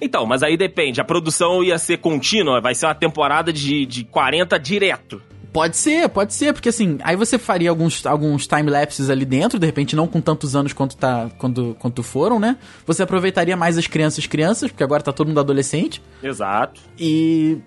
Então, 0.00 0.26
mas 0.26 0.42
aí 0.42 0.56
depende. 0.56 1.00
A 1.00 1.04
produção 1.04 1.62
ia 1.62 1.78
ser 1.78 1.98
contínua, 1.98 2.60
vai 2.60 2.74
ser 2.74 2.86
uma 2.86 2.94
temporada 2.94 3.52
de, 3.52 3.86
de 3.86 4.04
40 4.04 4.58
direto. 4.58 5.20
Pode 5.52 5.76
ser, 5.76 6.08
pode 6.08 6.34
ser, 6.34 6.52
porque 6.52 6.68
assim, 6.68 6.98
aí 7.04 7.14
você 7.14 7.38
faria 7.38 7.70
alguns, 7.70 8.04
alguns 8.04 8.44
time-lapses 8.44 9.08
ali 9.08 9.24
dentro, 9.24 9.56
de 9.56 9.64
repente 9.64 9.94
não 9.94 10.08
com 10.08 10.20
tantos 10.20 10.56
anos 10.56 10.72
quanto, 10.72 10.96
tá, 10.96 11.30
quanto, 11.38 11.76
quanto 11.78 12.02
foram, 12.02 12.40
né? 12.40 12.56
Você 12.84 13.04
aproveitaria 13.04 13.56
mais 13.56 13.78
as 13.78 13.86
crianças 13.86 14.26
crianças, 14.26 14.72
porque 14.72 14.82
agora 14.82 15.00
tá 15.00 15.12
todo 15.12 15.28
mundo 15.28 15.38
adolescente. 15.38 16.02
Exato. 16.22 16.80
E. 16.98 17.58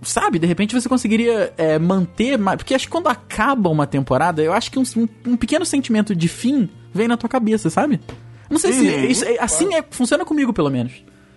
Sabe, 0.00 0.38
de 0.38 0.46
repente 0.46 0.74
você 0.78 0.86
conseguiria 0.88 1.52
é, 1.56 1.78
manter 1.78 2.38
mais. 2.38 2.56
Porque 2.56 2.74
acho 2.74 2.86
que 2.86 2.90
quando 2.90 3.08
acaba 3.08 3.68
uma 3.70 3.86
temporada, 3.86 4.42
eu 4.42 4.52
acho 4.52 4.70
que 4.70 4.78
um, 4.78 4.82
um- 5.26 5.36
pequeno 5.36 5.64
sentimento 5.66 6.14
de 6.14 6.28
fim 6.28 6.68
vem 6.92 7.08
na 7.08 7.16
tua 7.16 7.28
cabeça, 7.28 7.68
sabe? 7.70 8.00
Não 8.50 8.58
sei 8.58 8.72
se. 8.72 8.86
isso 9.06 9.24
é- 9.24 9.38
assim 9.38 9.74
é, 9.74 9.82
funciona 9.90 10.24
comigo, 10.24 10.52
pelo 10.52 10.70
menos. 10.70 10.92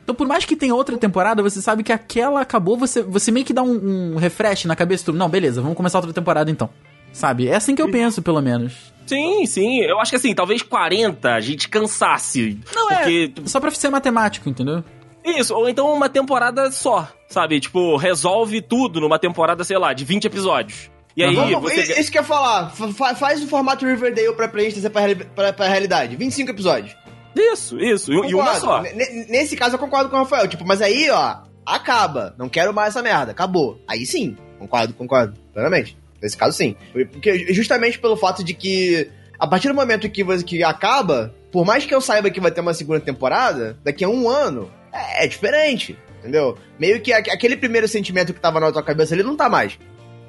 Então, 0.08 0.16
por 0.16 0.26
mais 0.26 0.46
que 0.46 0.56
tenha 0.56 0.74
outra 0.74 0.98
temporada, 0.98 1.44
você 1.44 1.62
sabe 1.62 1.84
que 1.84 1.92
aquela 1.92 2.40
acabou, 2.40 2.78
você, 2.78 3.04
você 3.04 3.30
meio 3.30 3.46
que 3.46 3.52
dá 3.52 3.62
um, 3.62 4.14
um 4.14 4.16
refresh 4.16 4.64
na 4.64 4.74
cabeça. 4.74 5.04
Tu, 5.04 5.12
não, 5.12 5.28
beleza, 5.28 5.62
vamos 5.62 5.76
começar 5.76 5.98
outra 5.98 6.14
temporada 6.14 6.50
então. 6.50 6.70
Sabe? 7.12 7.50
É 7.50 7.56
assim 7.58 7.76
que 7.76 7.82
eu 7.82 7.92
penso, 7.92 8.22
pelo 8.22 8.42
menos. 8.42 8.72
Sim, 9.06 9.46
sim. 9.46 9.82
Eu 9.82 10.00
acho 10.00 10.12
que 10.12 10.16
assim, 10.16 10.34
talvez 10.34 10.62
40 10.62 11.34
a 11.34 11.42
gente 11.42 11.68
cansasse. 11.68 12.58
Não 12.74 12.88
porque 12.88 13.34
é. 13.38 13.42
Só 13.50 13.60
pra 13.60 13.70
ser 13.72 13.90
matemático, 13.90 14.48
entendeu? 14.48 14.82
Isso, 15.26 15.54
ou 15.54 15.68
então 15.68 15.92
uma 15.94 16.08
temporada 16.08 16.72
só, 16.72 17.06
sabe? 17.28 17.60
Tipo, 17.60 17.98
resolve 17.98 18.62
tudo 18.62 19.02
numa 19.02 19.20
temporada, 19.20 19.62
sei 19.66 19.78
lá, 19.78 19.92
de 19.92 20.06
20 20.06 20.24
episódios. 20.24 20.90
E 21.18 21.24
aí 21.24 21.36
Vamos- 21.36 21.64
você. 21.64 22.00
Isso 22.00 22.10
que 22.10 22.18
eu 22.18 22.22
ia 22.22 22.28
falar. 22.28 22.70
Fa- 22.70 23.14
faz 23.14 23.44
o 23.44 23.48
formato 23.48 23.86
Riverdale 23.86 24.34
pra 24.36 24.48
trazer 24.48 24.90
pra, 24.90 25.02
pra, 25.36 25.52
pra 25.52 25.68
realidade. 25.68 26.16
25 26.16 26.52
episódios. 26.52 26.96
Isso, 27.38 27.80
isso. 27.80 28.12
E, 28.12 28.30
e 28.32 28.36
uma 28.36 28.56
só. 28.56 28.84
N- 28.84 29.26
Nesse 29.30 29.56
caso 29.56 29.76
eu 29.76 29.80
concordo 29.80 30.10
com 30.10 30.16
o 30.16 30.20
Rafael. 30.20 30.48
Tipo, 30.48 30.66
mas 30.66 30.82
aí, 30.82 31.10
ó, 31.10 31.38
acaba. 31.66 32.34
Não 32.38 32.50
quero 32.50 32.74
mais 32.74 32.90
essa 32.90 33.02
merda. 33.04 33.32
Acabou. 33.32 33.80
Aí 33.88 34.06
sim. 34.06 34.36
Concordo, 34.60 34.94
concordo. 34.94 35.34
Plenamente. 35.54 35.98
Nesse 36.22 36.36
caso, 36.36 36.58
sim. 36.58 36.76
Porque 37.12 37.54
justamente 37.54 38.00
pelo 38.00 38.18
fato 38.18 38.44
de 38.44 38.54
que, 38.54 39.10
a 39.38 39.46
partir 39.48 39.68
do 39.68 39.74
momento 39.76 40.10
que, 40.10 40.24
que 40.44 40.64
acaba, 40.64 41.34
por 41.52 41.64
mais 41.66 41.86
que 41.86 41.94
eu 41.94 42.02
saiba 42.02 42.30
que 42.32 42.40
vai 42.40 42.50
ter 42.52 42.62
uma 42.62 42.74
segunda 42.74 43.00
temporada, 43.00 43.78
daqui 43.84 44.04
a 44.04 44.10
um 44.10 44.28
ano, 44.28 44.72
é, 44.92 45.26
é 45.26 45.28
diferente, 45.28 45.96
entendeu? 46.20 46.58
Meio 46.80 47.00
que 47.02 47.14
a- 47.14 47.18
aquele 47.20 47.56
primeiro 47.56 47.88
sentimento 47.88 48.34
que 48.34 48.40
tava 48.40 48.60
na 48.60 48.72
tua 48.72 48.82
cabeça 48.82 49.14
ali 49.14 49.22
não 49.22 49.36
tá 49.38 49.48
mais. 49.48 49.78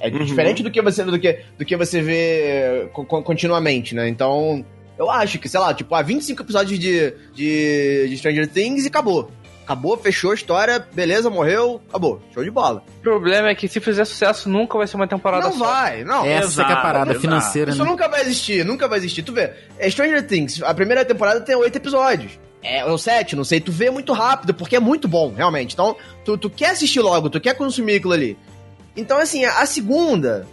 É 0.01 0.09
Uhum. 0.11 0.25
diferente 0.25 0.62
do 0.62 0.71
que 0.71 0.81
você 0.83 1.03
do 1.03 1.18
que, 1.18 1.40
do 1.59 1.64
que 1.64 1.77
você 1.77 2.01
vê 2.03 2.88
co- 2.92 3.05
continuamente, 3.05 3.94
né? 3.94 4.09
Então, 4.09 4.64
eu 4.99 5.11
acho 5.11 5.39
que, 5.39 5.49
sei 5.49 5.61
lá, 5.61 5.73
tipo, 5.73 5.95
há 5.95 6.03
25 6.03 6.43
episódios 6.43 6.79
de, 6.79 7.13
de, 7.35 8.09
de 8.09 8.17
Stranger 8.19 8.49
Things 8.49 8.85
e 8.85 8.89
acabou. 8.89 9.31
Acabou, 9.65 9.99
fechou 9.99 10.31
a 10.31 10.35
história, 10.35 10.85
beleza, 10.95 11.29
morreu, 11.29 11.81
acabou. 11.91 12.23
Show 12.33 12.43
de 12.43 12.51
bola. 12.51 12.83
O 13.01 13.03
problema 13.03 13.49
é 13.51 13.55
que 13.55 13.69
se 13.69 13.81
fizer 13.81 14.05
sucesso, 14.07 14.49
nunca 14.49 14.79
vai 14.79 14.87
ser 14.87 14.97
uma 14.97 15.07
temporada 15.07 15.45
Não 15.45 15.53
só. 15.53 15.67
vai, 15.67 16.05
não. 16.05 16.25
Essa 16.25 16.65
que 16.65 16.73
é 16.73 16.75
a 16.75 16.81
parada 16.81 17.11
exato. 17.11 17.21
financeira, 17.21 17.71
Isso 17.71 17.85
né? 17.85 17.91
nunca 17.91 18.09
vai 18.09 18.23
existir, 18.23 18.65
nunca 18.65 18.89
vai 18.89 18.99
existir. 18.99 19.23
Tu 19.23 19.33
vê, 19.33 19.53
é 19.79 19.91
Stranger 19.91 20.27
Things, 20.27 20.63
a 20.63 20.73
primeira 20.73 21.05
temporada 21.05 21.41
tem 21.43 21.55
oito 21.55 21.77
episódios. 21.77 22.33
É, 22.63 22.83
ou 22.85 22.97
sete, 22.97 23.37
não 23.37 23.45
sei, 23.45 23.61
tu 23.61 23.71
vê 23.71 23.91
muito 23.91 24.13
rápido, 24.15 24.53
porque 24.55 24.75
é 24.75 24.81
muito 24.81 25.07
bom, 25.07 25.33
realmente. 25.37 25.75
Então, 25.75 25.95
tu, 26.25 26.37
tu 26.39 26.49
quer 26.49 26.71
assistir 26.71 27.01
logo, 27.01 27.29
tu 27.29 27.39
quer 27.39 27.55
consumir 27.55 27.97
aquilo 27.97 28.15
ali. 28.15 28.39
Então, 28.97 29.19
assim, 29.19 29.45
a 29.45 29.65
segunda, 29.67 30.47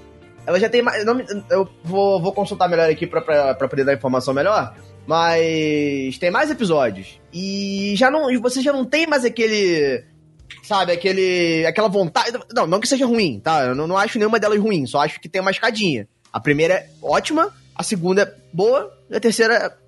ela 0.46 0.60
já 0.60 0.70
tem 0.70 0.82
mais. 0.82 1.04
não 1.06 1.20
eu 1.50 1.68
vou, 1.84 2.22
vou 2.22 2.32
consultar 2.32 2.70
melhor 2.70 2.90
aqui 2.90 3.08
pra, 3.08 3.22
pra, 3.22 3.54
pra 3.54 3.68
poder 3.68 3.84
dar 3.84 3.94
informação 3.94 4.34
melhor. 4.34 4.76
Mas 5.08 6.18
tem 6.18 6.32
mais 6.32 6.50
episódios. 6.50 7.20
E 7.34 7.94
já 7.96 8.10
não. 8.10 8.28
Você 8.42 8.62
já 8.62 8.74
não 8.74 8.86
tem 8.86 9.08
mais 9.08 9.24
aquele. 9.26 10.04
Sabe, 10.64 10.92
aquele. 10.92 11.66
aquela 11.66 11.88
vontade. 11.88 12.38
Não, 12.54 12.66
não 12.66 12.80
que 12.80 12.88
seja 12.88 13.06
ruim, 13.06 13.40
tá? 13.40 13.66
Eu 13.66 13.76
não, 13.76 13.88
não 13.88 13.98
acho 13.98 14.18
nenhuma 14.18 14.40
delas 14.40 14.60
ruim, 14.60 14.86
só 14.86 15.02
acho 15.02 15.20
que 15.20 15.30
tem 15.30 15.42
uma 15.42 15.52
escadinha. 15.52 16.08
A 16.32 16.40
primeira 16.40 16.74
é 16.74 16.90
ótima, 17.02 17.54
a 17.76 17.84
segunda 17.84 18.24
é 18.24 18.36
boa, 18.52 18.92
e 19.10 19.16
a 19.16 19.20
terceira 19.20 19.54
é 19.56 19.85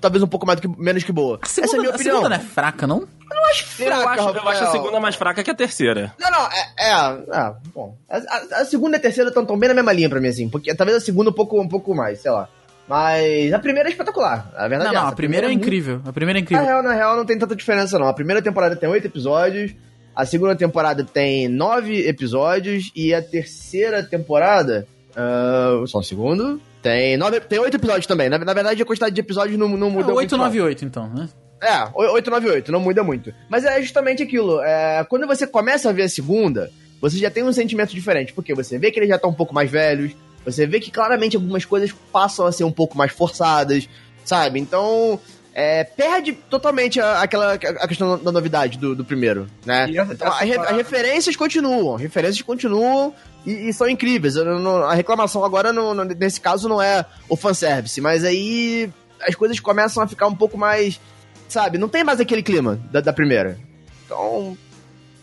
talvez 0.00 0.22
um 0.22 0.26
pouco 0.26 0.46
mais 0.46 0.60
do 0.60 0.68
que, 0.68 0.80
menos 0.82 1.02
que 1.04 1.12
boa. 1.12 1.38
A 1.42 1.46
segunda, 1.46 1.66
Essa 1.68 1.76
é 1.76 1.78
a 1.78 1.80
minha 1.82 1.92
a 1.92 1.94
opinião. 1.94 2.16
segunda 2.16 2.28
não 2.28 2.36
é 2.36 2.46
fraca, 2.48 2.86
não? 2.86 2.98
Eu 3.32 3.44
acho 3.50 3.82
Eu 3.82 3.86
fraca, 3.86 4.10
acho, 4.10 4.28
eu 4.38 4.48
acho 4.48 4.64
a 4.64 4.70
segunda 4.72 5.00
mais 5.00 5.14
fraca 5.14 5.42
que 5.42 5.50
a 5.50 5.54
terceira. 5.54 6.12
Não, 6.18 6.30
não, 6.30 6.46
é. 6.46 6.66
é, 6.78 6.90
é, 7.38 7.52
bom. 7.74 7.96
A, 8.08 8.16
a- 8.16 8.60
a 8.60 8.64
segunda 8.64 8.96
e 8.96 8.98
a 8.98 9.00
terceira 9.00 9.28
estão 9.28 9.44
tão 9.46 9.58
bem 9.58 9.68
na 9.68 9.74
mesma 9.74 9.92
linha 9.92 10.08
pra 10.10 10.20
mim, 10.20 10.28
assim. 10.28 10.48
Porque 10.48 10.74
talvez 10.74 10.96
a 10.98 11.00
segunda 11.00 11.30
um 11.30 11.32
pouco, 11.32 11.60
um 11.60 11.68
pouco 11.68 11.94
mais, 11.94 12.20
sei 12.20 12.30
lá. 12.30 12.48
Mas 12.88 13.52
a 13.52 13.58
primeira 13.60 13.88
é 13.88 13.92
espetacular. 13.92 14.50
A 14.56 14.66
verdade 14.66 14.84
Não, 14.86 14.90
é 14.90 14.94
não, 14.94 15.02
essa. 15.02 15.12
a 15.12 15.16
primeira 15.16 15.46
é 15.46 15.50
muito- 15.50 15.62
incrível. 15.62 16.00
A 16.04 16.12
primeira 16.12 16.38
é 16.38 16.40
Na 16.40 16.44
incrível. 16.44 16.64
real, 16.64 16.82
na 16.82 16.92
real, 16.92 17.16
não 17.16 17.24
tem 17.24 17.38
tanta 17.38 17.54
diferença, 17.54 17.98
não. 17.98 18.08
A 18.08 18.12
primeira 18.14 18.42
temporada 18.42 18.74
tem 18.74 18.88
oito 18.88 19.06
episódios, 19.06 19.72
a 20.14 20.26
segunda 20.26 20.56
temporada 20.56 21.04
tem 21.04 21.46
nove 21.46 22.06
episódios, 22.08 22.90
e 22.96 23.14
a 23.14 23.22
terceira 23.22 24.02
temporada. 24.02 24.86
ah, 25.16 25.82
só 25.86 26.00
um 26.00 26.02
segundo. 26.02 26.60
Tem, 26.82 27.16
nove, 27.16 27.40
tem 27.40 27.58
oito 27.58 27.76
episódios 27.76 28.06
também. 28.06 28.28
Na, 28.28 28.38
na 28.38 28.54
verdade, 28.54 28.82
a 28.82 28.86
quantidade 28.86 29.14
de 29.14 29.20
episódios 29.20 29.58
não, 29.58 29.68
não 29.68 29.90
mudou 29.90 30.14
muito. 30.14 30.36
não. 30.36 30.44
898, 30.44 30.84
então, 30.84 31.08
né? 31.08 31.28
É, 31.62 31.84
898, 31.94 32.72
não 32.72 32.80
muda 32.80 33.02
muito. 33.02 33.34
Mas 33.48 33.64
é 33.64 33.80
justamente 33.82 34.22
aquilo. 34.22 34.60
É, 34.62 35.04
quando 35.04 35.26
você 35.26 35.46
começa 35.46 35.90
a 35.90 35.92
ver 35.92 36.04
a 36.04 36.08
segunda, 36.08 36.70
você 37.00 37.18
já 37.18 37.30
tem 37.30 37.44
um 37.44 37.52
sentimento 37.52 37.94
diferente. 37.94 38.32
Porque 38.32 38.54
você 38.54 38.78
vê 38.78 38.90
que 38.90 38.98
eles 38.98 39.08
já 39.08 39.16
estão 39.16 39.30
um 39.30 39.34
pouco 39.34 39.54
mais 39.54 39.70
velhos. 39.70 40.12
Você 40.44 40.66
vê 40.66 40.80
que 40.80 40.90
claramente 40.90 41.36
algumas 41.36 41.66
coisas 41.66 41.92
passam 42.10 42.46
a 42.46 42.52
ser 42.52 42.64
um 42.64 42.72
pouco 42.72 42.96
mais 42.96 43.12
forçadas, 43.12 43.88
sabe? 44.24 44.58
Então. 44.58 45.20
é, 45.54 45.84
perde 45.84 46.32
totalmente 46.32 47.00
a, 47.00 47.22
aquela 47.22 47.54
a 47.54 47.88
questão 47.88 48.18
da 48.18 48.30
novidade 48.30 48.78
do, 48.78 48.94
do 48.94 49.04
primeiro, 49.04 49.48
né? 49.64 49.88
Então, 49.90 50.32
as, 50.32 50.40
referências 50.70 51.36
continuam, 51.36 51.96
as 51.96 52.00
referências 52.00 52.40
continuam 52.42 53.12
e, 53.46 53.68
e 53.68 53.72
são 53.72 53.88
incríveis. 53.88 54.36
Eu 54.36 54.58
não- 54.58 54.84
a 54.84 54.94
reclamação 54.94 55.44
agora, 55.44 55.72
no- 55.72 55.94
no- 55.94 56.04
nesse 56.04 56.40
caso, 56.40 56.68
não 56.68 56.80
é 56.80 57.04
o 57.28 57.36
fanservice, 57.36 58.00
mas 58.00 58.24
aí 58.24 58.90
as 59.26 59.34
coisas 59.34 59.58
começam 59.60 60.02
a 60.02 60.06
ficar 60.08 60.26
um 60.26 60.34
pouco 60.36 60.56
mais. 60.58 61.00
Sabe, 61.48 61.78
não 61.78 61.88
tem 61.88 62.04
mais 62.04 62.20
aquele 62.20 62.42
clima 62.42 62.80
da, 62.92 63.00
da 63.00 63.12
primeira. 63.12 63.58
Então, 64.06 64.56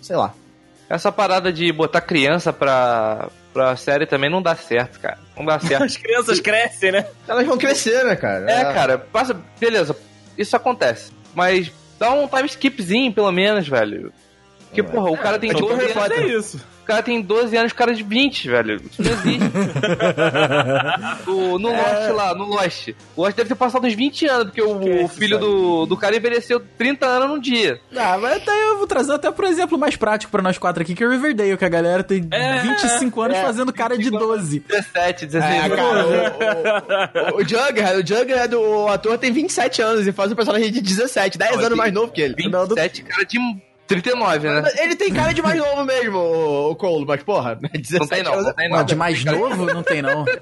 sei 0.01 0.15
lá. 0.15 0.33
Essa 0.89 1.11
parada 1.11 1.51
de 1.51 1.69
botar 1.71 1.99
criança 2.01 2.53
pra, 2.53 3.29
pra 3.53 3.75
série 3.75 4.05
também 4.05 4.29
não 4.29 4.41
dá 4.41 4.55
certo, 4.55 4.99
cara. 5.01 5.17
Não 5.37 5.45
dá 5.45 5.59
certo. 5.59 5.83
As 5.85 5.97
crianças 5.97 6.39
crescem, 6.39 6.91
né? 6.93 7.05
Elas 7.27 7.45
vão 7.45 7.57
crescer, 7.57 8.05
né, 8.05 8.15
cara? 8.15 8.49
É, 8.49 8.73
cara, 8.73 8.97
passa. 8.97 9.35
Beleza, 9.59 9.95
isso 10.37 10.55
acontece. 10.55 11.11
Mas 11.35 11.71
dá 11.99 12.11
um 12.13 12.27
time 12.27 12.45
skipzinho, 12.45 13.13
pelo 13.13 13.31
menos, 13.31 13.67
velho. 13.67 14.13
Porque, 14.67 14.81
porra, 14.83 15.11
o 15.11 15.17
cara 15.17 15.37
tem 15.39 15.49
é 15.51 15.53
tipo 15.53 15.67
12 15.67 15.81
Harry 15.81 15.91
anos. 15.91 16.03
Potter. 16.07 16.23
É 16.23 16.37
isso. 16.37 16.65
O 16.87 16.91
cara 16.95 17.03
tem 17.03 17.21
12 17.21 17.57
anos, 17.57 17.73
o 17.73 17.75
cara 17.75 17.93
de 17.93 18.01
20, 18.01 18.47
velho. 18.49 18.75
Isso 18.89 19.03
não 19.03 19.11
existe. 19.11 19.43
O- 21.27 21.59
no 21.59 21.69
Lost 21.69 22.09
lá, 22.15 22.33
no 22.33 22.45
Lost. 22.45 22.89
O 23.15 23.23
Lost 23.23 23.35
deve 23.35 23.49
ter 23.49 23.55
passado 23.55 23.85
uns 23.85 23.93
20 23.93 24.25
anos, 24.27 24.45
porque 24.45 24.61
o, 24.61 24.79
Que 24.79 24.89
o 24.89 25.05
isso, 25.05 25.15
filho 25.15 25.37
do, 25.37 25.85
do 25.85 25.97
cara 25.97 26.15
envelheceu 26.15 26.61
30 26.77 27.05
anos 27.05 27.27
num 27.29 27.39
dia. 27.39 27.79
Ah, 27.95 28.17
mas 28.17 28.37
até 28.37 28.51
eu 28.69 28.77
vou 28.77 28.87
trazer 28.87 29.13
até 29.13 29.29
por 29.31 29.43
exemplo 29.45 29.77
mais 29.77 29.95
prático 29.97 30.31
pra 30.31 30.41
nós 30.41 30.57
quatro 30.57 30.81
aqui, 30.81 30.95
que 30.95 31.03
é 31.03 31.07
o 31.07 31.11
Riverdale, 31.11 31.57
que 31.57 31.65
a 31.65 31.69
galera 31.69 32.03
tem 32.03 32.25
É, 32.31 32.59
25 32.59 33.21
anos 33.21 33.37
é. 33.37 33.41
fazendo 33.41 33.73
cara 33.73 33.97
de 33.97 34.09
12. 34.09 34.59
17, 34.61 35.25
16 35.25 35.53
É, 35.53 35.59
anos. 35.65 35.75
cara, 35.77 37.33
o, 37.33 37.37
o, 37.37 37.41
o 37.41 37.43
Jughead, 37.47 38.01
o 38.01 38.07
Jughead, 38.07 38.55
o 38.55 38.87
ator 38.87 39.17
tem 39.17 39.31
27 39.31 39.81
anos 39.81 40.07
e 40.07 40.11
faz 40.13 40.31
um 40.31 40.35
personagem 40.35 40.71
de 40.71 40.79
17, 40.81 41.37
10 41.37 41.57
Não, 41.57 41.65
anos 41.65 41.77
mais 41.77 41.93
novo 41.93 42.11
que 42.13 42.21
ele. 42.21 42.33
27, 42.35 43.01
cara 43.03 43.25
de 43.25 43.37
39, 43.87 44.49
né? 44.49 44.71
Ele 44.79 44.95
tem 44.95 45.13
cara 45.13 45.33
de 45.33 45.41
mais 45.41 45.57
novo 45.57 45.83
mesmo, 45.85 46.17
o, 46.17 46.75
Cole, 46.75 47.05
mas 47.07 47.23
porra, 47.23 47.55
17 47.55 47.99
Não 47.99 48.07
tem 48.07 48.23
não, 48.23 48.33
anos. 48.33 48.45
não 48.45 48.53
tem 48.53 48.69
Não, 48.69 48.77
não. 48.77 48.83
de 48.85 48.95
mais 48.95 49.23
novo? 49.25 49.65
Não 49.65 49.83
tem, 49.83 50.01
não. 50.01 50.25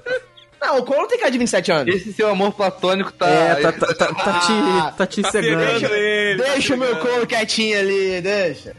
Não, 0.58 0.78
o 0.78 0.84
Cole 0.84 1.06
tem 1.06 1.18
cara 1.18 1.30
de 1.30 1.36
27 1.36 1.70
anos. 1.70 1.94
Esse 1.94 2.14
seu 2.14 2.30
amor 2.30 2.50
platônico 2.50 3.12
tá. 3.12 3.28
É, 3.28 3.54
tá, 3.56 3.72
tá, 3.72 3.86
tá, 3.94 4.06
tá 4.06 4.14
Ah, 4.16 4.90
te, 4.90 4.96
tá 4.96 5.06
te 5.06 5.22
Tá 5.22 5.30
cegando. 5.30 5.58
pegando 5.64 5.94
ele. 5.94 6.42
Deixa 6.42 6.74
o 6.74 6.78
tá 6.78 6.84
meu. 6.86 6.96
Cole 6.96 7.26
quietinho 7.26 7.78
ali, 7.78 8.20
deixa. 8.22 8.74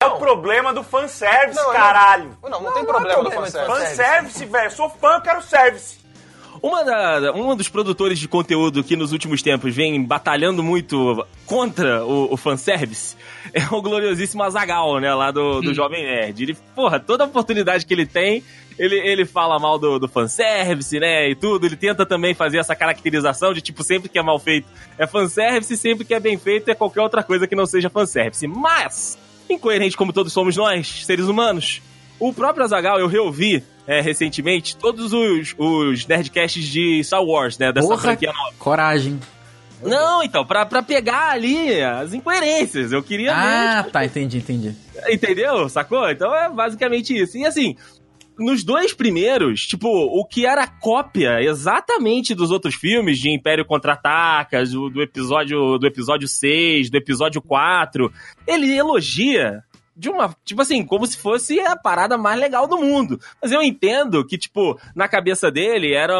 É 0.00 0.06
o 0.06 0.16
problema 0.18 0.72
do 0.74 0.84
fanservice, 0.84 1.56
Não, 1.56 1.64
não. 1.68 1.72
caralho. 1.72 2.36
Não, 2.42 2.62
não, 2.62 2.72
tem 2.72 2.84
problema 2.84 3.22
no 3.22 3.30
Fanservice, 3.30 3.66
fanservice. 3.96 4.44
velho. 4.44 4.66
Eu 4.66 4.70
sou 4.70 4.90
fã, 4.90 5.14
eu 5.14 5.20
quero 5.22 5.42
service. 5.42 5.96
Uma 6.62 6.84
da, 6.84 7.32
um 7.32 7.56
dos 7.56 7.68
produtores 7.70 8.18
de 8.18 8.28
conteúdo 8.28 8.84
que 8.84 8.94
nos 8.94 9.10
últimos 9.10 9.40
tempos 9.42 9.74
vem 9.74 10.04
batalhando 10.04 10.62
muito 10.62 11.26
contra 11.46 12.04
o, 12.04 12.34
o 12.34 12.36
fanservice 12.36 13.16
é 13.52 13.64
o 13.70 13.82
gloriosíssimo 13.82 14.42
Azagal, 14.42 14.98
né? 15.00 15.12
Lá 15.14 15.30
do, 15.30 15.60
do 15.60 15.74
Jovem 15.74 16.04
Nerd. 16.04 16.42
Ele, 16.42 16.56
porra, 16.74 16.98
toda 17.00 17.24
oportunidade 17.24 17.86
que 17.86 17.94
ele 17.94 18.06
tem, 18.06 18.42
ele, 18.78 18.96
ele 18.96 19.24
fala 19.24 19.58
mal 19.58 19.78
do, 19.78 19.98
do 19.98 20.08
fanservice, 20.08 20.98
né? 20.98 21.30
E 21.30 21.34
tudo. 21.34 21.66
Ele 21.66 21.76
tenta 21.76 22.06
também 22.06 22.34
fazer 22.34 22.58
essa 22.58 22.74
caracterização 22.76 23.52
de 23.52 23.60
tipo, 23.60 23.82
sempre 23.82 24.08
que 24.08 24.18
é 24.18 24.22
mal 24.22 24.38
feito 24.38 24.66
é 24.96 25.06
fanservice, 25.06 25.76
sempre 25.76 26.04
que 26.04 26.14
é 26.14 26.20
bem 26.20 26.38
feito 26.38 26.70
é 26.70 26.74
qualquer 26.74 27.00
outra 27.00 27.22
coisa 27.22 27.46
que 27.46 27.56
não 27.56 27.66
seja 27.66 27.90
fanservice. 27.90 28.46
Mas, 28.46 29.18
incoerente 29.48 29.96
como 29.96 30.12
todos 30.12 30.32
somos 30.32 30.56
nós, 30.56 31.04
seres 31.04 31.26
humanos, 31.26 31.82
o 32.18 32.32
próprio 32.32 32.64
Azagal, 32.64 32.98
eu 32.98 33.06
reouvi 33.06 33.62
é, 33.86 34.00
recentemente 34.00 34.76
todos 34.76 35.12
os, 35.12 35.54
os 35.56 36.06
Nerdcasts 36.06 36.64
de 36.64 37.02
Star 37.04 37.22
Wars, 37.22 37.58
né? 37.58 37.72
Dessa 37.72 37.86
Porra, 37.88 38.00
franquia 38.00 38.32
nova. 38.32 38.54
coragem. 38.58 39.18
Não, 39.82 40.22
então, 40.22 40.44
pra, 40.44 40.66
pra 40.66 40.82
pegar 40.82 41.30
ali 41.30 41.80
as 41.80 42.12
incoerências. 42.12 42.92
Eu 42.92 43.02
queria 43.02 43.32
Ah, 43.34 43.84
tá, 43.84 44.04
entendi, 44.04 44.38
entendi. 44.38 44.74
entendeu? 45.08 45.68
Sacou? 45.68 46.08
Então 46.10 46.34
é 46.34 46.48
basicamente 46.48 47.16
isso. 47.16 47.38
E 47.38 47.44
assim, 47.46 47.76
nos 48.38 48.62
dois 48.64 48.92
primeiros, 48.94 49.66
tipo, 49.66 49.88
o 49.88 50.24
que 50.24 50.46
era 50.46 50.66
cópia 50.66 51.40
exatamente 51.42 52.34
dos 52.34 52.50
outros 52.50 52.74
filmes 52.74 53.18
de 53.18 53.30
Império 53.30 53.64
Contra-Ataca, 53.64 54.64
do, 54.64 54.88
do 54.88 55.02
episódio 55.02 55.78
do 55.78 55.86
episódio 55.86 56.28
6, 56.28 56.90
do 56.90 56.96
episódio 56.96 57.42
4, 57.42 58.12
ele 58.46 58.72
elogia 58.72 59.62
de 59.98 60.08
uma, 60.08 60.32
tipo 60.44 60.62
assim, 60.62 60.84
como 60.86 61.04
se 61.06 61.18
fosse 61.18 61.58
a 61.58 61.74
parada 61.76 62.16
mais 62.16 62.38
legal 62.38 62.68
do 62.68 62.78
mundo. 62.78 63.18
Mas 63.42 63.50
eu 63.50 63.60
entendo 63.60 64.24
que, 64.24 64.38
tipo, 64.38 64.78
na 64.94 65.08
cabeça 65.08 65.50
dele 65.50 65.92
era, 65.92 66.14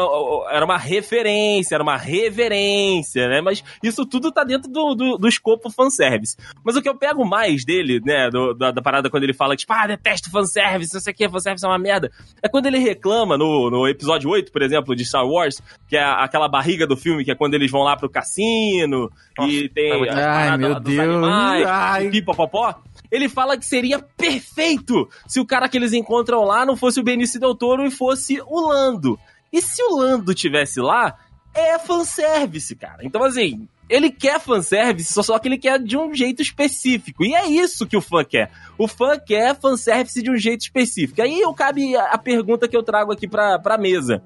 era 0.51 0.65
uma 0.65 0.77
referência, 0.77 1.75
era 1.75 1.83
uma 1.83 1.95
reverência, 1.95 3.27
né? 3.29 3.41
Mas 3.41 3.63
isso 3.83 4.05
tudo 4.05 4.31
tá 4.31 4.43
dentro 4.43 4.69
do, 4.69 4.93
do, 4.95 5.17
do 5.17 5.27
escopo 5.27 5.69
fanservice. 5.69 6.35
Mas 6.63 6.75
o 6.75 6.81
que 6.81 6.89
eu 6.89 6.95
pego 6.95 7.25
mais 7.25 7.63
dele, 7.63 8.01
né, 8.03 8.29
do- 8.29 8.53
da, 8.53 8.71
da 8.71 8.81
parada 8.81 9.09
quando 9.09 9.23
ele 9.23 9.33
fala, 9.33 9.55
tipo, 9.55 9.71
ah, 9.73 9.87
detesto 9.87 10.29
fanservice, 10.29 10.93
não 10.93 11.01
sei 11.01 11.13
o 11.13 11.15
que, 11.15 11.29
fanservice 11.29 11.65
é 11.65 11.67
uma 11.69 11.79
merda, 11.79 12.11
é 12.43 12.49
quando 12.49 12.65
ele 12.65 12.79
reclama 12.79 13.37
no, 13.37 13.69
no 13.69 13.87
episódio 13.87 14.29
8, 14.29 14.51
por 14.51 14.61
exemplo, 14.61 14.95
de 14.95 15.05
Star 15.05 15.25
Wars, 15.25 15.61
que 15.87 15.95
é 15.95 16.03
aquela 16.03 16.47
barriga 16.47 16.85
do 16.85 16.97
filme, 16.97 17.23
que 17.23 17.31
é 17.31 17.35
quando 17.35 17.53
eles 17.53 17.71
vão 17.71 17.81
lá 17.83 17.95
pro 17.95 18.09
cassino 18.09 19.09
e 19.41 19.69
tem 19.69 20.09
Ai, 20.09 20.57
meu 20.57 20.79
Deus. 20.79 20.99
animais, 20.99 21.65
Ai. 21.65 22.09
pipopopó. 22.09 22.75
Ele 23.11 23.27
fala 23.27 23.57
que 23.57 23.65
seria 23.65 23.99
perfeito 23.99 25.09
se 25.27 25.39
o 25.39 25.45
cara 25.45 25.67
que 25.67 25.77
eles 25.77 25.93
encontram 25.93 26.43
lá 26.43 26.65
não 26.65 26.75
fosse 26.75 26.99
o 26.99 27.03
Benício 27.03 27.39
Del 27.39 27.55
Toro 27.55 27.85
e 27.85 27.91
fosse 27.91 28.41
o 28.45 28.67
Lando. 28.67 29.19
E 29.51 29.61
se 29.61 29.81
o 29.83 29.97
Lando 29.97 30.33
tivesse 30.33 30.79
lá, 30.79 31.17
é 31.53 31.79
fanservice, 31.79 32.75
cara. 32.75 33.03
Então, 33.03 33.23
assim, 33.23 33.67
ele 33.89 34.11
quer 34.11 34.39
fanservice, 34.39 35.11
só, 35.11 35.23
só 35.23 35.39
que 35.39 35.47
ele 35.47 35.57
quer 35.57 35.79
de 35.79 35.97
um 35.97 36.13
jeito 36.13 36.41
específico. 36.41 37.25
E 37.25 37.33
é 37.33 37.47
isso 37.47 37.87
que 37.87 37.97
o 37.97 38.01
fã 38.01 38.23
quer. 38.23 38.51
O 38.77 38.87
fã 38.87 39.17
quer 39.17 39.59
fanservice 39.59 40.21
de 40.21 40.29
um 40.29 40.37
jeito 40.37 40.61
específico. 40.61 41.21
Aí 41.21 41.39
eu 41.39 41.53
cabe 41.53 41.95
a, 41.95 42.17
pergunta 42.17 42.67
que 42.67 42.77
eu 42.77 42.83
trago 42.83 43.11
aqui 43.11 43.27
pra, 43.27 43.57
pra 43.57 43.77
mesa. 43.77 44.21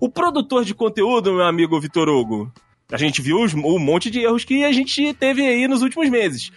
O 0.00 0.08
produtor 0.08 0.64
de 0.64 0.74
conteúdo, 0.74 1.34
meu 1.34 1.44
amigo 1.44 1.78
Vitor 1.78 2.08
Hugo, 2.08 2.50
a 2.90 2.96
gente 2.96 3.20
viu 3.20 3.38
um 3.38 3.78
monte 3.78 4.10
de 4.10 4.20
erros 4.20 4.44
que 4.44 4.64
a 4.64 4.72
gente 4.72 5.12
teve 5.14 5.46
aí 5.46 5.68
nos 5.68 5.82
últimos 5.82 6.08
meses. 6.08 6.50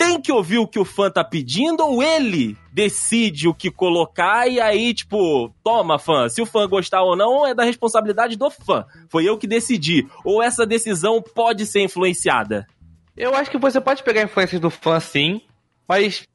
Tem 0.00 0.18
que 0.18 0.32
ouvir 0.32 0.56
o 0.56 0.66
que 0.66 0.78
o 0.78 0.84
fã 0.84 1.10
tá 1.10 1.22
pedindo 1.22 1.84
ou 1.84 2.02
ele 2.02 2.56
decide 2.72 3.46
o 3.46 3.52
que 3.52 3.70
colocar 3.70 4.48
e 4.48 4.58
aí, 4.58 4.94
tipo, 4.94 5.52
toma, 5.62 5.98
fã. 5.98 6.26
Se 6.26 6.40
o 6.40 6.46
fã 6.46 6.66
gostar 6.66 7.02
ou 7.02 7.14
não, 7.14 7.46
é 7.46 7.52
da 7.52 7.64
responsabilidade 7.64 8.34
do 8.34 8.50
fã. 8.50 8.86
Foi 9.10 9.28
eu 9.28 9.36
que 9.36 9.46
decidi. 9.46 10.08
Ou 10.24 10.42
essa 10.42 10.64
decisão 10.64 11.20
pode 11.20 11.66
ser 11.66 11.82
influenciada? 11.82 12.66
Eu 13.14 13.34
acho 13.34 13.50
que 13.50 13.58
você 13.58 13.78
pode 13.78 14.02
pegar 14.02 14.22
influências 14.22 14.58
do 14.58 14.70
fã 14.70 14.98
sim, 14.98 15.42
mas 15.86 16.26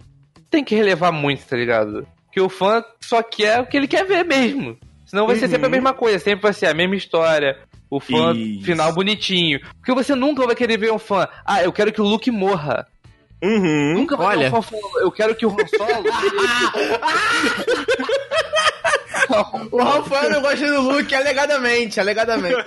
tem 0.51 0.63
que 0.63 0.75
relevar 0.75 1.12
muito, 1.12 1.43
tá 1.47 1.58
ligado? 1.58 2.08
Que 2.32 2.39
o 2.39 2.49
fã 2.49 2.84
só 3.01 3.23
quer 3.23 3.62
o 3.62 3.65
que 3.65 3.75
ele 3.75 3.88
quer 3.88 4.06
ver 4.06 4.23
mesmo. 4.23 4.78
Senão 5.08 5.25
vai 5.25 5.38
ser 5.38 5.47
sempre 5.47 5.65
a 5.65 5.69
mesma 5.71 5.91
coisa, 5.91 6.19
sempre 6.19 6.43
vai 6.43 6.54
ser 6.54 6.67
a 6.67 6.73
mesma 6.75 6.95
história. 6.95 7.58
O 7.89 7.99
fã 7.99 8.32
Isso. 8.36 8.63
final 8.63 8.93
bonitinho. 8.93 9.60
Porque 9.78 9.93
você 9.93 10.13
nunca 10.13 10.45
vai 10.45 10.56
querer 10.56 10.78
ver 10.78 10.91
um 10.91 10.99
fã. 10.99 11.28
Ah, 11.43 11.63
eu 11.63 11.73
quero 11.73 11.91
que 11.91 12.01
o 12.01 12.06
Luke 12.06 12.30
morra. 12.30 12.88
Uhum. 13.45 13.93
Nunca 13.93 14.17
vai 14.17 14.38
olha. 14.38 14.49
ver 14.49 14.58
um 14.58 14.99
eu 15.01 15.12
quero 15.12 15.36
que 15.36 15.45
o 15.45 15.51
Han 15.51 15.67
Solo. 15.67 16.03
O 19.71 19.84
Rafael 19.84 20.29
não 20.29 20.41
gosta 20.41 20.67
do 20.67 20.81
Luke, 20.81 21.13
alegadamente, 21.15 21.99
alegadamente. 21.99 22.63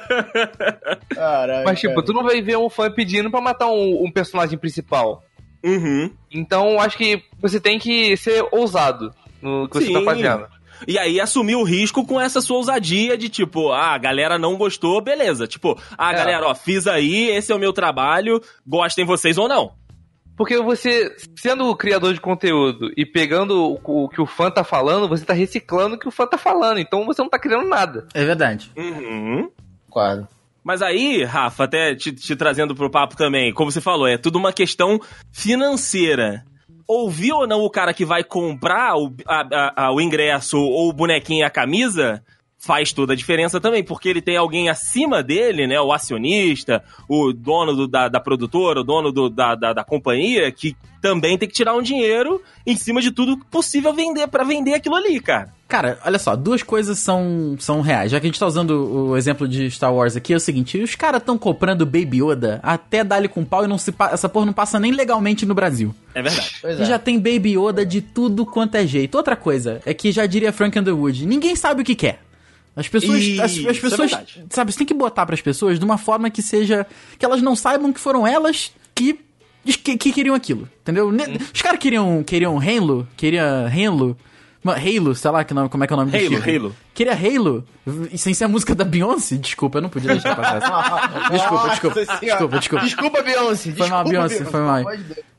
Caraca. 1.14 1.62
Mas, 1.64 1.78
tipo, 1.78 2.02
tu 2.02 2.12
não 2.12 2.24
vai 2.24 2.42
ver 2.42 2.58
um 2.58 2.68
fã 2.68 2.90
pedindo 2.90 3.30
pra 3.30 3.40
matar 3.40 3.68
um, 3.68 4.04
um 4.04 4.10
personagem 4.10 4.58
principal. 4.58 5.22
Uhum. 5.62 6.10
Então, 6.32 6.80
acho 6.80 6.98
que 6.98 7.22
você 7.40 7.60
tem 7.60 7.78
que 7.78 8.16
ser 8.16 8.44
ousado 8.50 9.14
no 9.40 9.68
que 9.68 9.78
Sim. 9.78 9.86
você 9.86 9.92
tá 9.92 10.02
fazendo. 10.02 10.46
E 10.86 10.96
aí 10.98 11.20
assumir 11.20 11.56
o 11.56 11.64
risco 11.64 12.06
com 12.06 12.20
essa 12.20 12.40
sua 12.40 12.56
ousadia 12.56 13.16
de 13.18 13.28
tipo, 13.28 13.72
ah, 13.72 13.94
a 13.94 13.98
galera 13.98 14.38
não 14.38 14.56
gostou, 14.56 15.00
beleza. 15.00 15.46
Tipo, 15.46 15.76
ah, 15.96 16.12
É. 16.12 16.16
galera, 16.16 16.46
ó, 16.46 16.54
fiz 16.54 16.86
aí, 16.86 17.30
esse 17.30 17.50
é 17.50 17.54
o 17.54 17.58
meu 17.58 17.72
trabalho, 17.72 18.40
gostem 18.66 19.04
vocês 19.04 19.38
ou 19.38 19.48
não. 19.48 19.72
Porque 20.38 20.56
você, 20.62 21.14
sendo 21.36 21.68
o 21.68 21.76
criador 21.76 22.14
de 22.14 22.20
conteúdo 22.20 22.90
e 22.96 23.04
pegando 23.04 23.72
o, 23.84 24.04
o 24.04 24.08
que 24.08 24.20
o 24.22 24.26
fã 24.26 24.50
tá 24.50 24.62
falando, 24.64 25.08
você 25.08 25.24
tá 25.24 25.32
reciclando 25.34 25.96
o 25.96 25.98
que 25.98 26.06
o 26.08 26.12
fã 26.12 26.26
tá 26.26 26.38
falando. 26.38 26.78
Então 26.78 27.04
você 27.04 27.20
não 27.20 27.28
tá 27.28 27.38
criando 27.40 27.68
nada. 27.68 28.06
É 28.14 28.24
verdade. 28.24 28.70
Uhum. 28.76 29.50
Quadro. 29.90 30.28
Mas 30.62 30.80
aí, 30.80 31.24
Rafa, 31.24 31.64
até 31.64 31.94
te, 31.94 32.12
te 32.12 32.36
trazendo 32.36 32.74
pro 32.74 32.90
papo 32.90 33.16
também, 33.16 33.52
como 33.52 33.70
você 33.72 33.80
falou, 33.80 34.06
é 34.06 34.16
tudo 34.16 34.38
uma 34.38 34.52
questão 34.52 35.00
financeira. 35.32 36.44
Ouvir 36.86 37.32
ou 37.32 37.46
não 37.46 37.60
o 37.62 37.70
cara 37.70 37.92
que 37.92 38.04
vai 38.04 38.22
comprar 38.22 38.96
o, 38.96 39.12
a- 39.26 39.46
a- 39.52 39.86
a- 39.86 39.92
o 39.92 40.00
ingresso 40.00 40.56
ou 40.58 40.88
o 40.88 40.92
bonequinho 40.92 41.40
e 41.40 41.44
a 41.44 41.50
camisa 41.50 42.22
faz 42.58 42.92
toda 42.92 43.12
a 43.12 43.16
diferença 43.16 43.60
também, 43.60 43.84
porque 43.84 44.08
ele 44.08 44.20
tem 44.20 44.36
alguém 44.36 44.68
acima 44.68 45.22
dele, 45.22 45.66
né, 45.66 45.80
o 45.80 45.92
acionista, 45.92 46.82
o 47.08 47.32
dono 47.32 47.74
do- 47.74 47.86
da, 47.88 48.08
da 48.08 48.18
produtora, 48.20 48.80
o 48.80 48.84
dono 48.84 49.12
do- 49.12 49.30
da, 49.30 49.54
da, 49.54 49.72
da 49.72 49.84
companhia, 49.84 50.50
que 50.50 50.76
também 51.00 51.38
tem 51.38 51.48
que 51.48 51.54
tirar 51.54 51.76
um 51.76 51.82
dinheiro 51.82 52.42
em 52.66 52.76
cima 52.76 53.00
de 53.00 53.12
tudo 53.12 53.38
possível 53.48 53.94
vender 53.94 54.26
para 54.26 54.42
vender 54.42 54.74
aquilo 54.74 54.96
ali, 54.96 55.20
cara. 55.20 55.54
Cara, 55.68 55.98
olha 56.04 56.18
só, 56.18 56.34
duas 56.34 56.62
coisas 56.62 56.98
são, 56.98 57.54
são 57.60 57.80
reais. 57.80 58.10
Já 58.10 58.18
que 58.18 58.26
a 58.26 58.28
gente 58.30 58.40
tá 58.40 58.46
usando 58.46 58.70
o 59.10 59.16
exemplo 59.16 59.46
de 59.46 59.70
Star 59.70 59.94
Wars 59.94 60.16
aqui, 60.16 60.32
é 60.32 60.36
o 60.36 60.40
seguinte: 60.40 60.78
os 60.82 60.94
caras 60.96 61.22
tão 61.22 61.36
comprando 61.38 61.84
Baby 61.86 62.22
Yoda 62.24 62.58
até 62.62 63.04
dar-lhe 63.04 63.28
com 63.28 63.44
pau 63.44 63.64
e 63.64 63.68
não 63.68 63.76
se 63.78 63.94
essa 64.10 64.28
porra 64.30 64.46
não 64.46 64.52
passa 64.54 64.80
nem 64.80 64.90
legalmente 64.92 65.44
no 65.46 65.54
Brasil. 65.54 65.94
É 66.14 66.22
verdade. 66.22 66.56
Pois 66.60 66.78
E 66.80 66.82
é. 66.82 66.84
já 66.86 66.98
tem 66.98 67.18
Baby 67.18 67.56
Yoda 67.58 67.84
de 67.86 68.00
tudo 68.00 68.44
quanto 68.46 68.74
é 68.76 68.86
jeito. 68.86 69.14
Outra 69.16 69.36
coisa 69.36 69.80
é 69.86 69.92
que 69.94 70.10
já 70.10 70.24
diria 70.26 70.52
Frank 70.52 70.76
Underwood: 70.78 71.26
ninguém 71.26 71.54
sabe 71.54 71.82
o 71.82 71.84
que 71.84 71.94
quer. 71.94 72.20
As 72.78 72.86
pessoas, 72.86 73.18
Isso, 73.18 73.42
as, 73.42 73.50
as 73.50 73.76
é 73.76 73.80
pessoas, 73.80 74.10
verdade. 74.10 74.44
sabe, 74.50 74.72
você 74.72 74.78
tem 74.78 74.86
que 74.86 74.94
botar 74.94 75.26
pras 75.26 75.40
pessoas 75.40 75.80
de 75.80 75.84
uma 75.84 75.98
forma 75.98 76.30
que 76.30 76.40
seja 76.40 76.86
que 77.18 77.24
elas 77.24 77.42
não 77.42 77.56
saibam 77.56 77.92
que 77.92 77.98
foram 77.98 78.24
elas 78.24 78.70
que 78.94 79.18
que, 79.64 79.96
que 79.98 80.12
queriam 80.12 80.34
aquilo, 80.34 80.68
entendeu? 80.80 81.08
Hum. 81.08 81.16
Os 81.52 81.60
caras 81.60 81.80
queriam 81.80 82.22
queriam 82.22 82.56
Halo, 82.56 83.06
queria 83.16 83.66
Halo, 83.66 84.16
Halo, 84.64 85.14
sei 85.14 85.30
lá 85.30 85.44
que 85.44 85.52
nome, 85.52 85.68
como 85.68 85.82
é 85.82 85.86
que 85.86 85.92
é 85.92 85.96
o 85.96 85.98
nome 85.98 86.12
do 86.12 86.16
Halo. 86.16 86.42
Halo. 86.42 86.76
Queria 86.94 87.14
Halo, 87.14 87.66
sem 88.16 88.32
ser 88.32 88.44
a 88.44 88.48
música 88.48 88.74
da 88.74 88.84
Beyoncé. 88.84 89.36
Desculpa, 89.36 89.78
eu 89.78 89.82
não 89.82 89.88
podia 89.88 90.10
deixar 90.12 90.36
passar 90.36 90.56
essa. 90.58 91.28
Desculpa, 91.30 91.68
desculpa, 91.70 91.94
Senhora. 91.94 92.20
desculpa, 92.20 92.58
desculpa. 92.58 92.84
Desculpa, 92.84 93.22
Beyoncé. 93.22 93.72
Foi 93.72 93.88
mal, 93.88 94.04
desculpa, 94.04 94.28
Beyoncé, 94.28 94.44
foi 94.44 94.60
mal. 94.60 94.84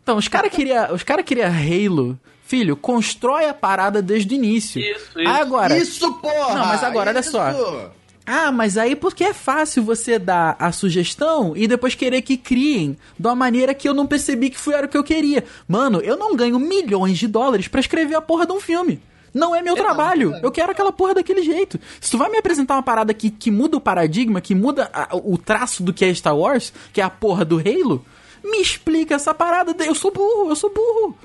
Então, 0.04 0.18
os 0.18 0.28
caras 0.28 0.52
queriam 0.52 0.94
os 0.94 1.04
cara 1.04 1.24
queria 1.24 1.48
Halo. 1.48 2.20
Filho, 2.50 2.76
constrói 2.76 3.46
a 3.46 3.54
parada 3.54 4.02
desde 4.02 4.34
o 4.34 4.36
início. 4.36 4.82
Isso, 4.82 5.20
isso. 5.20 5.30
Agora, 5.30 5.78
Isso, 5.78 6.14
porra! 6.16 6.56
Não, 6.56 6.66
mas 6.66 6.84
agora, 6.84 7.12
olha 7.12 7.20
isso. 7.20 7.30
só. 7.32 7.92
Ah, 8.26 8.52
mas 8.52 8.76
aí 8.76 8.96
porque 8.96 9.24
é 9.24 9.34
fácil 9.36 9.84
você 9.84 10.18
dar 10.18 10.56
a 10.58 10.72
sugestão 10.72 11.54
e 11.56 11.68
depois 11.68 11.94
querer 11.94 12.24
que 12.24 12.38
criem 12.38 12.98
de 13.20 13.28
uma 13.28 13.36
maneira 13.36 13.72
que 13.76 13.88
eu 13.88 13.94
não 13.94 14.08
percebi 14.08 14.50
que 14.50 14.58
foi 14.60 14.74
era 14.74 14.88
o 14.88 14.90
que 14.90 14.98
eu 14.98 15.04
queria. 15.04 15.44
Mano, 15.68 16.00
eu 16.02 16.18
não 16.18 16.36
ganho 16.36 16.58
milhões 16.60 17.20
de 17.20 17.28
dólares 17.28 17.68
pra 17.68 17.80
escrever 17.80 18.16
a 18.16 18.22
porra 18.22 18.48
de 18.48 18.52
um 18.52 18.60
filme. 18.60 19.00
Não 19.32 19.56
é 19.56 19.62
meu 19.62 19.76
trabalho. 19.76 20.34
Eu 20.42 20.50
quero 20.52 20.72
aquela 20.72 20.92
porra 20.92 21.14
daquele 21.14 21.44
jeito. 21.44 21.80
Se 22.02 22.10
tu 22.10 22.18
vai 22.18 22.32
me 22.32 22.38
apresentar 22.40 22.74
uma 22.76 22.82
parada 22.84 23.14
que, 23.14 23.30
que 23.30 23.52
muda 23.52 23.78
o 23.78 23.82
paradigma, 23.82 24.42
que 24.42 24.56
muda 24.56 24.90
a- 24.92 25.10
o 25.16 25.38
traço 25.38 25.84
do 25.84 25.94
que 25.94 26.04
é 26.04 26.12
Star 26.16 26.36
Wars, 26.36 26.74
que 26.92 27.00
é 27.00 27.04
a 27.04 27.12
porra 27.12 27.46
do 27.46 27.58
Halo, 27.60 28.04
me 28.44 28.60
explica 28.60 29.14
essa 29.14 29.36
parada. 29.36 29.76
Eu 29.86 29.94
sou 29.94 30.12
burro, 30.12 30.50
eu 30.50 30.56
sou 30.56 30.72
burro. 30.74 31.16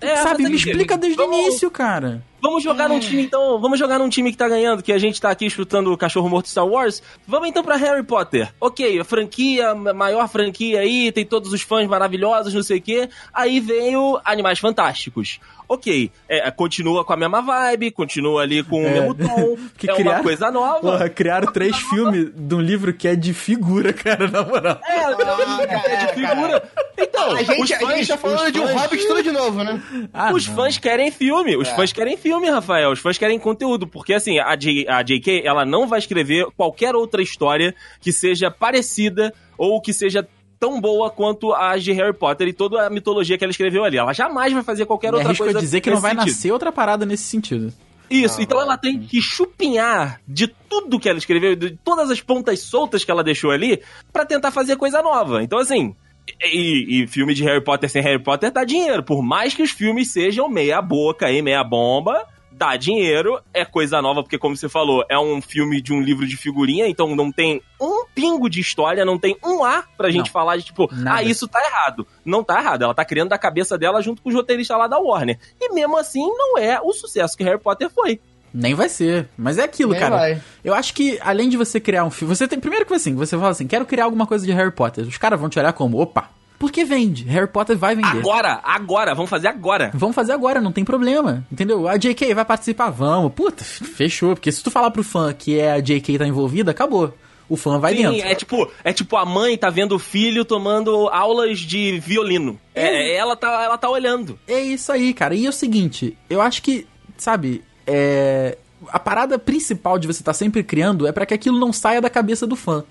É, 0.00 0.16
Sabe, 0.16 0.42
me 0.42 0.48
é 0.48 0.50
que- 0.50 0.56
explica 0.56 0.98
desde 0.98 1.20
o 1.20 1.32
início, 1.32 1.70
cara. 1.70 2.22
Vamos 2.42 2.62
jogar 2.62 2.90
num 2.90 3.00
time, 3.00 3.22
então. 3.22 3.58
Vamos 3.58 3.78
jogar 3.78 3.98
num 3.98 4.08
time 4.10 4.30
que 4.30 4.36
tá 4.36 4.46
ganhando, 4.46 4.82
que 4.82 4.92
a 4.92 4.98
gente 4.98 5.18
tá 5.18 5.30
aqui 5.30 5.48
chutando 5.48 5.90
o 5.90 5.96
cachorro 5.96 6.28
morto 6.28 6.46
Star 6.48 6.66
Wars. 6.66 7.02
Vamos 7.26 7.48
então 7.48 7.64
pra 7.64 7.76
Harry 7.76 8.02
Potter. 8.02 8.52
Ok, 8.60 9.00
a 9.00 9.04
franquia, 9.04 9.70
a 9.70 9.94
maior 9.94 10.28
franquia 10.28 10.80
aí, 10.80 11.10
tem 11.10 11.24
todos 11.24 11.54
os 11.54 11.62
fãs 11.62 11.88
maravilhosos, 11.88 12.52
não 12.52 12.62
sei 12.62 12.78
o 12.78 12.82
quê. 12.82 13.08
Aí 13.32 13.60
veio 13.60 14.20
Animais 14.26 14.58
Fantásticos. 14.58 15.40
Ok, 15.68 16.10
é, 16.28 16.50
continua 16.50 17.04
com 17.04 17.12
a 17.12 17.16
mesma 17.16 17.40
vibe, 17.40 17.90
continua 17.90 18.42
ali 18.42 18.62
com 18.62 18.82
o 18.82 18.86
É. 18.86 18.90
mesmo 18.90 19.14
tom. 19.14 19.56
Que 19.78 19.90
é 19.90 19.94
uma 19.94 20.22
coisa 20.22 20.50
nova. 20.50 20.80
Porra, 20.80 21.08
criaram 21.08 21.50
três 21.52 21.76
filmes 21.90 22.30
de 22.34 22.54
um 22.54 22.60
livro 22.60 22.92
que 22.92 23.08
é 23.08 23.16
de 23.16 23.32
figura, 23.34 23.92
cara, 23.92 24.28
na 24.28 24.42
moral. 24.42 24.78
É, 24.86 25.92
é 25.92 26.06
de 26.06 26.12
figura. 26.14 26.62
Então, 26.98 27.32
A 27.32 27.42
gente, 27.42 27.62
os 27.62 27.72
a 27.72 27.96
gente 27.96 28.08
tá 28.08 28.16
fãs- 28.18 28.32
falando 28.34 28.52
de 28.52 28.60
um 28.60 28.66
fãs- 28.68 28.82
Hobbit 28.82 29.06
tudo 29.06 29.22
de 29.22 29.30
novo, 29.32 29.64
né? 29.64 29.82
Ah, 30.12 30.32
os 30.32 30.46
não. 30.46 30.54
fãs 30.54 30.78
querem 30.78 31.10
filme, 31.10 31.54
É. 31.54 31.56
os 31.56 31.68
fãs 31.70 31.92
querem 31.92 32.16
filme, 32.16 32.48
Rafael. 32.50 32.90
Os 32.92 32.98
fãs 33.00 33.16
querem 33.18 33.38
conteúdo, 33.38 33.86
porque 33.86 34.12
assim, 34.14 34.38
a, 34.38 34.54
J, 34.56 34.86
a 34.88 35.02
JK, 35.02 35.42
ela 35.44 35.64
não 35.64 35.86
vai 35.86 35.98
escrever 35.98 36.46
qualquer 36.56 36.94
outra 36.94 37.22
história 37.22 37.74
que 38.00 38.12
seja 38.12 38.50
parecida 38.50 39.32
ou 39.56 39.80
que 39.80 39.92
seja 39.92 40.26
tão 40.64 40.80
boa 40.80 41.10
quanto 41.10 41.52
a 41.52 41.76
de 41.76 41.92
Harry 41.92 42.14
Potter 42.14 42.48
e 42.48 42.52
toda 42.54 42.86
a 42.86 42.88
mitologia 42.88 43.36
que 43.36 43.44
ela 43.44 43.50
esqueveu 43.50 43.84
ali. 43.84 43.98
Ela 43.98 44.14
jamais 44.14 44.50
vai 44.50 44.62
fazer 44.62 44.86
qualquer 44.86 45.12
Me 45.12 45.18
outra 45.18 45.36
coisa 45.36 45.58
a 45.58 45.60
dizer 45.60 45.82
que 45.82 45.90
não 45.90 46.00
vai 46.00 46.12
sentido. 46.12 46.26
nascer 46.26 46.52
outra 46.52 46.72
parada 46.72 47.04
nesse 47.04 47.24
sentido. 47.24 47.70
Isso, 48.08 48.40
então 48.40 48.60
ela 48.60 48.78
tem 48.78 48.98
que 48.98 49.20
chupinhar 49.20 50.20
de 50.26 50.46
tudo 50.46 50.98
que 50.98 51.08
ela 51.08 51.18
escreveu, 51.18 51.54
de 51.54 51.76
todas 51.84 52.10
as 52.10 52.20
pontas 52.20 52.60
soltas 52.60 53.04
que 53.04 53.10
ela 53.10 53.22
deixou 53.22 53.50
ali, 53.50 53.82
pra 54.10 54.24
tentar 54.24 54.50
fazer 54.50 54.76
coisa 54.76 55.02
nova. 55.02 55.42
Então, 55.42 55.58
assim. 55.58 55.94
E, 56.42 57.02
e 57.02 57.06
filme 57.06 57.34
de 57.34 57.44
Harry 57.44 57.62
Potter 57.62 57.90
sem 57.90 58.02
Harry 58.02 58.22
Potter 58.22 58.50
dá 58.50 58.64
dinheiro. 58.64 59.02
Por 59.02 59.22
mais 59.22 59.52
que 59.52 59.62
os 59.62 59.70
filmes 59.70 60.10
sejam 60.10 60.48
meia 60.48 60.80
boca 60.80 61.30
e 61.30 61.42
meia 61.42 61.62
bomba, 61.62 62.26
dá 62.56 62.76
dinheiro, 62.76 63.40
é 63.52 63.64
coisa 63.64 64.00
nova, 64.00 64.22
porque, 64.22 64.38
como 64.38 64.56
você 64.56 64.68
falou, 64.68 65.04
é 65.10 65.18
um 65.18 65.42
filme 65.42 65.82
de 65.82 65.92
um 65.92 66.00
livro 66.00 66.26
de 66.26 66.36
figurinha, 66.36 66.86
então 66.86 67.14
não 67.14 67.30
tem 67.32 67.60
um 67.80 68.04
pingo 68.14 68.48
de 68.48 68.60
história, 68.60 69.04
não 69.04 69.18
tem 69.18 69.36
um 69.44 69.64
ar 69.64 69.88
pra 69.96 70.10
gente 70.10 70.26
Não. 70.26 70.32
falar 70.32 70.56
de 70.56 70.62
tipo, 70.64 70.88
Nada. 70.92 71.18
ah, 71.18 71.22
isso 71.22 71.48
tá 71.48 71.60
errado. 71.64 72.06
Não 72.24 72.42
tá 72.44 72.60
errado. 72.60 72.82
Ela 72.82 72.94
tá 72.94 73.04
criando 73.04 73.30
da 73.30 73.38
cabeça 73.38 73.76
dela 73.76 74.00
junto 74.00 74.22
com 74.22 74.28
os 74.28 74.34
roteiristas 74.34 74.78
lá 74.78 74.86
da 74.86 74.98
Warner. 74.98 75.38
E 75.60 75.72
mesmo 75.74 75.96
assim, 75.96 76.26
não 76.26 76.56
é 76.56 76.80
o 76.80 76.92
sucesso 76.92 77.36
que 77.36 77.42
Harry 77.44 77.58
Potter 77.60 77.90
foi. 77.90 78.20
Nem 78.52 78.72
vai 78.72 78.88
ser. 78.88 79.28
Mas 79.36 79.58
é 79.58 79.64
aquilo, 79.64 79.90
Nem 79.90 80.00
cara. 80.00 80.16
vai. 80.16 80.40
Eu 80.62 80.74
acho 80.74 80.94
que, 80.94 81.18
além 81.20 81.48
de 81.48 81.56
você 81.56 81.80
criar 81.80 82.04
um 82.04 82.10
filme. 82.10 82.34
Você 82.36 82.46
tem. 82.46 82.60
Primeiro 82.60 82.86
que 82.86 82.94
assim, 82.94 83.14
você 83.16 83.36
fala 83.36 83.48
assim, 83.50 83.66
quero 83.66 83.84
criar 83.84 84.04
alguma 84.04 84.28
coisa 84.28 84.46
de 84.46 84.52
Harry 84.52 84.70
Potter. 84.70 85.04
Os 85.04 85.18
caras 85.18 85.40
vão 85.40 85.48
te 85.48 85.58
olhar 85.58 85.72
como, 85.72 86.00
opa. 86.00 86.30
Porque 86.58 86.84
vende. 86.84 87.24
Harry 87.24 87.46
Potter 87.48 87.76
vai 87.76 87.94
vender. 87.94 88.18
Agora, 88.18 88.60
agora, 88.62 89.14
vamos 89.14 89.30
fazer 89.30 89.48
agora. 89.48 89.90
Vamos 89.94 90.14
fazer 90.14 90.32
agora, 90.32 90.60
não 90.60 90.72
tem 90.72 90.84
problema. 90.84 91.44
Entendeu? 91.50 91.88
A 91.88 91.96
JK 91.96 92.32
vai 92.34 92.44
participar, 92.44 92.90
vamos. 92.90 93.32
Puta, 93.32 93.64
fechou. 93.64 94.34
Porque 94.34 94.50
se 94.52 94.62
tu 94.62 94.70
falar 94.70 94.90
pro 94.90 95.02
fã 95.02 95.32
que 95.32 95.58
é 95.58 95.72
a 95.72 95.80
JK 95.80 96.18
tá 96.18 96.26
envolvida, 96.26 96.70
acabou. 96.70 97.12
O 97.48 97.56
fã 97.56 97.78
vai 97.78 97.94
Sim, 97.94 98.02
dentro. 98.10 98.26
é 98.26 98.34
tipo, 98.34 98.70
é 98.82 98.92
tipo 98.92 99.16
a 99.16 99.24
mãe 99.26 99.56
tá 99.58 99.68
vendo 99.68 99.94
o 99.94 99.98
filho 99.98 100.44
tomando 100.44 101.08
aulas 101.08 101.58
de 101.58 101.98
violino. 101.98 102.58
É, 102.74 103.14
ela 103.16 103.36
tá, 103.36 103.62
ela 103.62 103.76
tá 103.76 103.90
olhando. 103.90 104.38
É 104.48 104.60
isso 104.60 104.90
aí, 104.90 105.12
cara. 105.12 105.34
E 105.34 105.44
é 105.44 105.48
o 105.48 105.52
seguinte, 105.52 106.16
eu 106.30 106.40
acho 106.40 106.62
que, 106.62 106.86
sabe, 107.18 107.62
é. 107.86 108.56
A 108.88 108.98
parada 108.98 109.38
principal 109.38 109.98
de 109.98 110.06
você 110.06 110.20
estar 110.20 110.34
sempre 110.34 110.62
criando 110.62 111.06
é 111.06 111.12
pra 111.12 111.24
que 111.24 111.32
aquilo 111.32 111.58
não 111.58 111.72
saia 111.72 112.02
da 112.02 112.10
cabeça 112.10 112.46
do 112.46 112.54
fã. 112.54 112.84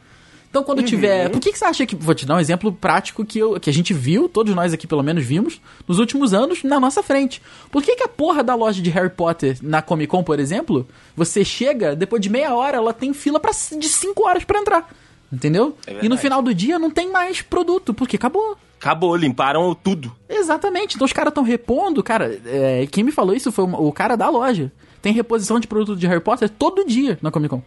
Então, 0.54 0.64
quando 0.64 0.84
tiver. 0.84 1.32
Por 1.32 1.42
que, 1.42 1.52
que 1.52 1.58
você 1.58 1.66
acha 1.66 1.84
que. 1.84 1.96
Vou 1.96 2.14
te 2.14 2.28
dar 2.28 2.36
um 2.36 2.40
exemplo 2.40 2.72
prático 2.72 3.26
que, 3.26 3.40
eu, 3.40 3.60
que 3.60 3.72
a 3.72 3.74
gente 3.74 3.92
viu, 3.92 4.30
todos 4.30 4.54
nós 4.54 4.72
aqui 4.72 4.86
pelo 4.86 5.02
menos 5.02 5.26
vimos, 5.26 5.60
nos 5.88 5.98
últimos 5.98 6.32
anos, 6.32 6.62
na 6.62 6.80
nossa 6.80 7.02
frente. 7.02 7.42
Por 7.72 7.82
que, 7.82 7.96
que 7.96 8.04
a 8.04 8.08
porra 8.08 8.44
da 8.44 8.54
loja 8.54 8.80
de 8.80 8.88
Harry 8.92 9.10
Potter 9.10 9.58
na 9.64 9.82
Comic 9.82 10.12
Con, 10.12 10.24
por 10.24 10.40
exemplo, 10.40 10.88
você 11.16 11.44
chega, 11.44 11.96
depois 11.96 12.22
de 12.22 12.30
meia 12.30 12.54
hora, 12.54 12.78
ela 12.78 12.94
tem 12.94 13.16
fila 13.16 13.40
pra, 13.40 13.50
de 13.52 13.90
5 13.90 14.28
horas 14.28 14.44
pra 14.44 14.60
entrar? 14.60 14.94
Entendeu? 15.32 15.76
É 15.88 16.06
e 16.06 16.08
no 16.08 16.20
final 16.20 16.44
do 16.44 16.54
dia 16.54 16.78
não 16.78 16.92
tem 16.92 17.12
mais 17.12 17.42
produto, 17.42 17.92
porque 17.92 18.18
acabou. 18.18 18.56
Acabou, 18.80 19.16
limparam 19.16 19.74
tudo. 19.74 20.16
Exatamente. 20.30 20.94
Então 20.94 21.06
os 21.06 21.14
caras 21.14 21.32
estão 21.32 21.44
repondo, 21.44 22.04
cara. 22.04 22.40
é, 22.46 22.86
quem 22.92 23.04
me 23.04 23.12
falou 23.12 23.34
isso 23.34 23.52
foi 23.52 23.66
o 23.66 23.92
cara 23.92 24.16
da 24.16 24.30
loja. 24.30 24.72
Tem 25.02 25.14
reposição 25.14 25.60
de 25.60 25.66
produto 25.66 25.98
de 25.98 26.06
Harry 26.06 26.22
Potter 26.22 26.48
todo 26.48 26.86
dia 26.86 27.18
na 27.24 27.32
Comic 27.32 27.50
Con. 27.50 27.64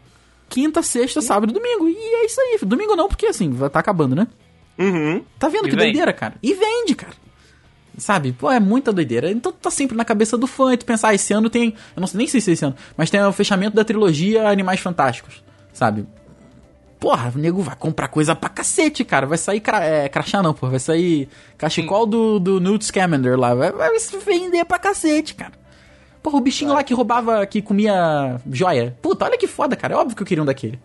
Quinta, 0.48 0.82
sexta, 0.82 1.20
sábado 1.20 1.50
e 1.50 1.52
domingo. 1.54 1.88
E 1.88 1.96
é 1.96 2.26
isso 2.26 2.40
aí. 2.40 2.58
Domingo 2.62 2.94
não, 2.96 3.08
porque 3.08 3.26
assim, 3.26 3.52
tá 3.70 3.80
acabando, 3.80 4.14
né? 4.14 4.26
Uhum. 4.78 5.24
Tá 5.38 5.48
vendo 5.48 5.66
E 5.66 5.70
que 5.70 5.76
vende. 5.76 5.84
doideira, 5.92 6.12
cara? 6.12 6.34
E 6.42 6.54
vende, 6.54 6.94
cara. 6.94 7.14
Sabe? 7.98 8.32
Pô, 8.32 8.50
é 8.50 8.60
muita 8.60 8.92
doideira. 8.92 9.30
Então 9.30 9.50
tá 9.50 9.70
sempre 9.70 9.96
na 9.96 10.04
cabeça 10.04 10.36
do 10.36 10.46
fã. 10.46 10.72
E 10.72 10.76
tu 10.76 10.84
pensar, 10.84 11.08
ah, 11.08 11.14
esse 11.14 11.32
ano 11.32 11.48
tem. 11.48 11.74
Eu 11.96 12.00
não 12.00 12.06
sei 12.06 12.18
nem 12.18 12.26
sei 12.26 12.40
se 12.40 12.50
é 12.50 12.52
esse 12.52 12.64
ano, 12.64 12.76
mas 12.96 13.10
tem 13.10 13.22
o 13.22 13.32
fechamento 13.32 13.74
da 13.74 13.84
trilogia 13.84 14.48
Animais 14.48 14.80
Fantásticos. 14.80 15.42
Sabe? 15.72 16.06
Porra, 17.00 17.32
o 17.34 17.38
nego 17.38 17.62
vai 17.62 17.76
comprar 17.76 18.08
coisa 18.08 18.34
pra 18.34 18.48
cacete, 18.48 19.04
cara. 19.04 19.26
Vai 19.26 19.38
sair 19.38 19.60
cra 19.60 19.84
é, 19.84 20.08
crachá, 20.08 20.42
não, 20.42 20.54
pô. 20.54 20.68
Vai 20.68 20.78
sair 20.78 21.28
cachecol 21.58 22.06
do, 22.06 22.38
do 22.38 22.60
Newt 22.60 22.84
Scamander 22.84 23.38
lá. 23.38 23.54
Vai, 23.54 23.72
vai 23.72 23.98
se 23.98 24.16
vender 24.18 24.64
pra 24.64 24.78
cacete, 24.78 25.34
cara. 25.34 25.52
Porra, 26.26 26.38
o 26.38 26.40
bichinho 26.40 26.72
lá 26.72 26.82
que 26.82 26.92
roubava, 26.92 27.46
que 27.46 27.62
comia 27.62 28.40
joia. 28.50 28.96
Puta, 29.00 29.24
olha 29.26 29.38
que 29.38 29.46
foda, 29.46 29.76
cara. 29.76 29.94
É 29.94 29.96
óbvio 29.96 30.16
que 30.16 30.22
eu 30.22 30.26
queria 30.26 30.42
um 30.42 30.46
daquele. 30.46 30.76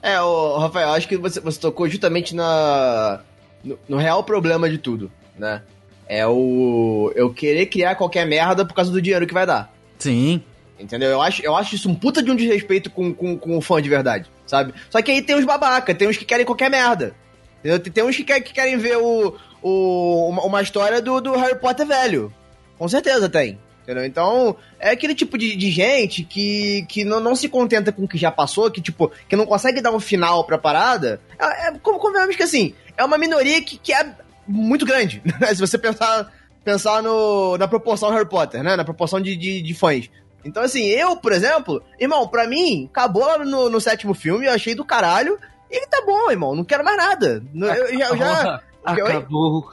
É, 0.00 0.20
ô, 0.22 0.56
Rafael, 0.56 0.90
acho 0.92 1.08
que 1.08 1.16
você, 1.16 1.40
você 1.40 1.58
tocou 1.58 1.88
justamente 1.88 2.32
na, 2.32 3.18
no, 3.64 3.76
no 3.88 3.96
real 3.96 4.22
problema 4.22 4.70
de 4.70 4.78
tudo, 4.78 5.10
né? 5.36 5.62
É 6.06 6.24
o 6.28 7.10
eu 7.16 7.34
querer 7.34 7.66
criar 7.66 7.96
qualquer 7.96 8.24
merda 8.24 8.64
por 8.64 8.72
causa 8.72 8.92
do 8.92 9.02
dinheiro 9.02 9.26
que 9.26 9.34
vai 9.34 9.44
dar. 9.44 9.74
Sim. 9.98 10.44
Entendeu? 10.78 11.10
Eu 11.10 11.20
acho, 11.22 11.42
eu 11.44 11.56
acho 11.56 11.74
isso 11.74 11.88
um 11.90 11.94
puta 11.96 12.22
de 12.22 12.30
um 12.30 12.36
desrespeito 12.36 12.88
com, 12.88 13.12
com, 13.12 13.36
com 13.36 13.58
o 13.58 13.60
fã 13.60 13.82
de 13.82 13.88
verdade, 13.88 14.30
sabe? 14.46 14.72
Só 14.90 15.02
que 15.02 15.10
aí 15.10 15.20
tem 15.22 15.34
os 15.34 15.44
babaca, 15.44 15.92
tem 15.92 16.06
uns 16.06 16.16
que 16.16 16.24
querem 16.24 16.46
qualquer 16.46 16.70
merda. 16.70 17.14
Entendeu? 17.58 17.80
Tem, 17.80 17.92
tem 17.92 18.04
uns 18.04 18.14
que, 18.16 18.22
quer- 18.22 18.40
que 18.42 18.52
querem 18.52 18.78
ver 18.78 18.96
o, 18.98 19.34
o, 19.60 20.28
uma, 20.28 20.42
uma 20.44 20.62
história 20.62 21.02
do, 21.02 21.20
do 21.20 21.32
Harry 21.32 21.58
Potter 21.58 21.84
velho. 21.84 22.32
Com 22.78 22.86
certeza 22.88 23.28
tem. 23.28 23.58
Entendeu? 23.88 24.04
Então, 24.04 24.54
é 24.78 24.90
aquele 24.90 25.14
tipo 25.14 25.38
de, 25.38 25.56
de 25.56 25.70
gente 25.70 26.22
que, 26.22 26.84
que 26.86 27.06
não, 27.06 27.20
não 27.20 27.34
se 27.34 27.48
contenta 27.48 27.90
com 27.90 28.04
o 28.04 28.08
que 28.08 28.18
já 28.18 28.30
passou, 28.30 28.70
que, 28.70 28.82
tipo, 28.82 29.10
que 29.26 29.34
não 29.34 29.46
consegue 29.46 29.80
dar 29.80 29.92
um 29.92 29.98
final 29.98 30.44
pra 30.44 30.58
parada. 30.58 31.22
É, 31.38 31.68
é 31.68 31.78
como 31.78 31.98
convenhamos 31.98 32.36
que, 32.36 32.42
assim, 32.42 32.74
é 32.98 33.02
uma 33.02 33.16
minoria 33.16 33.62
que, 33.62 33.78
que 33.78 33.94
é 33.94 34.14
muito 34.46 34.84
grande, 34.84 35.22
né? 35.40 35.54
Se 35.54 35.60
você 35.60 35.78
pensar, 35.78 36.30
pensar 36.62 37.02
no, 37.02 37.56
na 37.56 37.66
proporção 37.66 38.10
Harry 38.10 38.28
Potter, 38.28 38.62
né? 38.62 38.76
Na 38.76 38.84
proporção 38.84 39.22
de, 39.22 39.34
de, 39.34 39.62
de 39.62 39.74
fãs. 39.74 40.10
Então, 40.44 40.62
assim, 40.62 40.84
eu, 40.84 41.16
por 41.16 41.32
exemplo, 41.32 41.82
irmão, 41.98 42.28
pra 42.28 42.46
mim, 42.46 42.90
acabou 42.90 43.24
lá 43.24 43.38
no, 43.38 43.70
no 43.70 43.80
sétimo 43.80 44.12
filme, 44.12 44.44
eu 44.44 44.52
achei 44.52 44.74
do 44.74 44.84
caralho, 44.84 45.38
e 45.70 45.86
tá 45.86 46.02
bom, 46.04 46.30
irmão, 46.30 46.54
não 46.54 46.62
quero 46.62 46.84
mais 46.84 46.98
nada. 46.98 47.42
Eu, 47.54 47.64
eu 47.64 47.98
já... 47.98 48.08
Eu 48.08 48.16
já? 48.18 48.62
Acabou. 48.84 49.72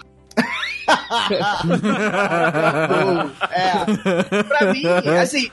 É, 3.52 4.44
pra 4.44 4.74
mim, 4.74 4.86
assim. 5.22 5.52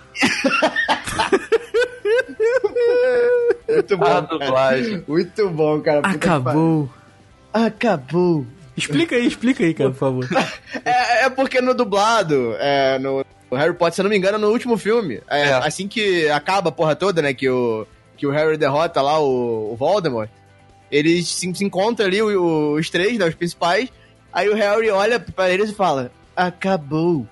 Muito 3.68 3.96
bom. 3.96 4.38
Cara. 4.38 5.04
Muito 5.08 5.50
bom, 5.50 5.80
cara. 5.80 6.00
Acabou. 6.02 6.90
Acabou. 7.52 8.46
Explica 8.76 9.16
aí, 9.16 9.26
explica 9.26 9.62
aí, 9.64 9.74
cara, 9.74 9.90
por 9.90 9.96
favor. 9.98 10.28
É, 10.84 11.24
é 11.26 11.30
porque 11.30 11.60
no 11.60 11.74
dublado, 11.74 12.54
é, 12.58 12.98
no 12.98 13.24
no 13.50 13.58
Harry 13.58 13.74
Potter, 13.74 13.94
se 13.96 14.00
eu 14.00 14.04
não 14.04 14.10
me 14.10 14.16
engano, 14.16 14.38
no 14.38 14.48
último 14.48 14.78
filme, 14.78 15.20
é, 15.28 15.42
É. 15.50 15.52
assim 15.52 15.86
que 15.86 16.26
acaba 16.30 16.70
a 16.70 16.72
porra 16.72 16.96
toda, 16.96 17.20
né, 17.20 17.34
que 17.34 17.46
o, 17.50 17.86
que 18.16 18.26
o 18.26 18.30
Harry 18.30 18.56
derrota 18.56 19.02
lá 19.02 19.18
o, 19.20 19.74
o 19.74 19.76
Voldemort, 19.76 20.30
eles 20.90 21.28
se, 21.28 21.54
se 21.54 21.62
encontram 21.62 22.06
ali, 22.06 22.22
o- 22.22 22.72
os 22.78 22.88
três, 22.88 23.18
né, 23.18 23.26
os 23.26 23.34
principais, 23.34 23.90
aí 24.32 24.48
o 24.48 24.54
Harry 24.54 24.90
olha 24.90 25.20
pra 25.20 25.50
eles 25.50 25.70
e 25.70 25.74
fala, 25.74 26.10
acabou. 26.34 27.26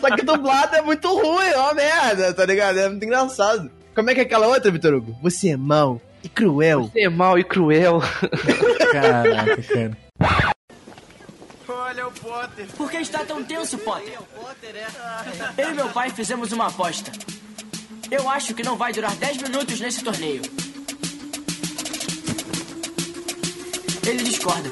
Só 0.00 0.16
que 0.16 0.22
dublado 0.22 0.76
é 0.76 0.82
muito 0.82 1.08
ruim, 1.08 1.46
é 1.46 1.56
uma 1.56 1.74
merda, 1.74 2.34
tá 2.34 2.44
ligado? 2.44 2.78
É 2.78 2.88
muito 2.88 3.04
engraçado. 3.04 3.70
Como 3.94 4.10
é 4.10 4.14
que 4.14 4.20
é 4.20 4.22
aquela 4.24 4.48
outra, 4.48 4.70
Vitor 4.70 4.94
Hugo? 4.94 5.16
Você 5.22 5.50
é 5.50 5.56
mau 5.56 6.00
e 6.22 6.28
cruel. 6.28 6.90
Você 6.92 7.00
é 7.02 7.08
mau 7.08 7.38
e 7.38 7.44
cruel. 7.44 8.00
Caraca, 8.92 9.62
cara. 9.62 9.96
Por 12.76 12.90
que 12.90 12.98
está 12.98 13.24
tão 13.24 13.42
tenso, 13.42 13.78
Potter? 13.78 14.18
Eu 15.56 15.70
e 15.70 15.74
meu 15.74 15.88
pai 15.88 16.10
fizemos 16.10 16.52
uma 16.52 16.66
aposta. 16.68 17.10
Eu 18.10 18.28
acho 18.28 18.54
que 18.54 18.62
não 18.62 18.76
vai 18.76 18.92
durar 18.92 19.14
10 19.14 19.42
minutos 19.42 19.80
nesse 19.80 20.02
torneio. 20.02 20.42
Ele 24.10 24.24
discorda. 24.24 24.68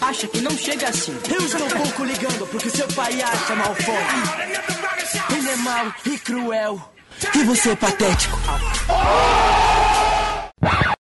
Acha 0.00 0.26
que 0.26 0.40
não 0.40 0.50
chega 0.52 0.88
assim. 0.88 1.14
Eu 1.30 1.38
estou 1.44 1.66
um 1.66 1.68
pouco 1.68 2.02
ligando 2.02 2.46
porque 2.46 2.70
seu 2.70 2.88
pai 2.88 3.20
acha 3.20 3.54
Malfoy. 3.54 3.94
Ele 5.36 5.50
é 5.50 5.56
mau 5.56 5.94
e 6.06 6.18
cruel. 6.20 6.92
E 7.34 7.44
você 7.44 7.72
é 7.72 7.76
patético. 7.76 8.38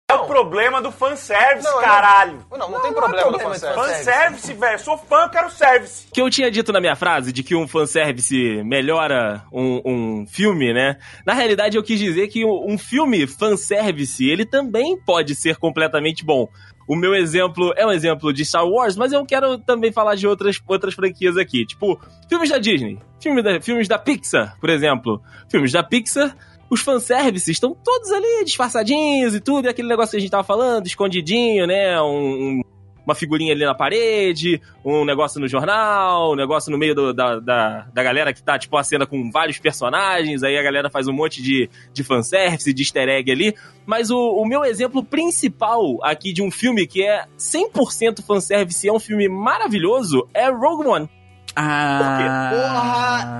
É 0.07 0.13
o 0.13 0.25
problema 0.27 0.81
do 0.81 0.91
fanservice, 0.91 1.67
caralho. 1.79 2.45
Não, 2.51 2.69
não, 2.69 2.81
tem 2.81 2.93
problema 2.93 3.31
do 3.31 3.39
fanservice. 3.39 3.75
Fanservice, 3.75 4.53
velho. 4.53 4.79
Sou 4.79 4.97
fã, 4.97 5.23
eu 5.23 5.29
quero 5.29 5.49
service. 5.49 6.07
que 6.13 6.21
eu 6.21 6.29
tinha 6.29 6.51
dito 6.51 6.73
na 6.73 6.81
minha 6.81 6.95
frase 6.95 7.31
de 7.31 7.43
que 7.43 7.55
um 7.55 7.67
fanservice 7.67 8.61
melhora 8.63 9.43
um, 9.53 9.81
um 9.85 10.27
filme, 10.27 10.73
né? 10.73 10.97
Na 11.25 11.33
realidade, 11.33 11.77
eu 11.77 11.83
quis 11.83 11.97
dizer 11.97 12.27
que 12.27 12.43
um 12.43 12.65
um 12.73 12.77
filme 12.77 13.25
fanservice, 13.25 14.29
ele 14.29 14.45
também 14.45 14.97
pode 14.97 15.33
ser 15.33 15.55
completamente 15.55 16.25
bom. 16.25 16.49
O 16.87 16.95
meu 16.95 17.15
exemplo 17.15 17.73
é 17.75 17.85
um 17.85 17.91
exemplo 17.91 18.31
de 18.31 18.45
Star 18.45 18.67
Wars, 18.67 18.95
mas 18.95 19.11
eu 19.11 19.25
quero 19.25 19.57
também 19.57 19.91
falar 19.91 20.15
de 20.15 20.27
outras, 20.27 20.59
outras 20.67 20.93
franquias 20.93 21.35
aqui. 21.37 21.65
Tipo, 21.65 21.99
filmes 22.29 22.49
da 22.49 22.57
Disney, 22.59 22.99
filme 23.19 23.41
da- 23.41 23.59
filmes 23.59 23.87
da 23.87 23.97
Pixar, 23.97 24.55
por 24.59 24.69
exemplo. 24.69 25.21
Filmes 25.49 25.71
da 25.71 25.81
Pixar, 25.81 26.35
os 26.69 26.81
fanservices 26.81 27.47
estão 27.49 27.75
todos 27.83 28.11
ali 28.11 28.43
disfarçadinhos 28.45 29.33
e 29.33 29.39
tudo, 29.39 29.65
e 29.65 29.69
aquele 29.69 29.87
negócio 29.87 30.11
que 30.11 30.17
a 30.17 30.19
gente 30.19 30.29
tava 30.29 30.43
falando, 30.43 30.85
escondidinho, 30.85 31.65
né? 31.65 31.99
Um- 32.01 32.59
um- 32.59 32.61
uma 33.05 33.13
figurinha 33.15 33.53
ali 33.53 33.63
na 33.65 33.75
parede, 33.75 34.61
um 34.83 35.05
negócio 35.05 35.39
no 35.39 35.47
jornal, 35.47 36.31
um 36.31 36.35
negócio 36.35 36.71
no 36.71 36.77
meio 36.77 36.95
do- 36.95 37.13
da, 37.13 37.39
da, 37.39 37.85
da 37.93 38.03
galera 38.03 38.33
que 38.33 38.41
tá, 38.41 38.57
tipo, 38.57 38.75
a 38.77 38.83
cena 38.83 39.05
com 39.05 39.29
vários 39.31 39.59
personagens, 39.59 40.41
aí 40.43 40.57
a 40.57 40.63
galera 40.63 40.89
faz 40.89 41.07
um 41.07 41.13
monte 41.13 41.41
de, 41.41 41.69
de 41.93 42.03
fanservice, 42.03 42.73
de 42.73 42.81
easter 42.81 43.07
egg 43.07 43.31
ali. 43.31 43.55
Mas 43.85 44.09
o, 44.09 44.17
o 44.17 44.45
meu 44.47 44.63
exemplo 44.65 45.03
principal 45.03 45.99
aqui 46.03 46.33
de 46.33 46.41
um 46.41 46.49
filme 46.49 46.87
que 46.87 47.03
é 47.03 47.25
100% 47.37 48.23
fanservice 48.25 48.85
e 48.85 48.89
é 48.89 48.93
um 48.93 48.99
filme 48.99 49.27
maravilhoso 49.29 50.27
é 50.33 50.49
Rogue 50.49 50.87
One. 50.87 51.09
Ah, 51.55 52.49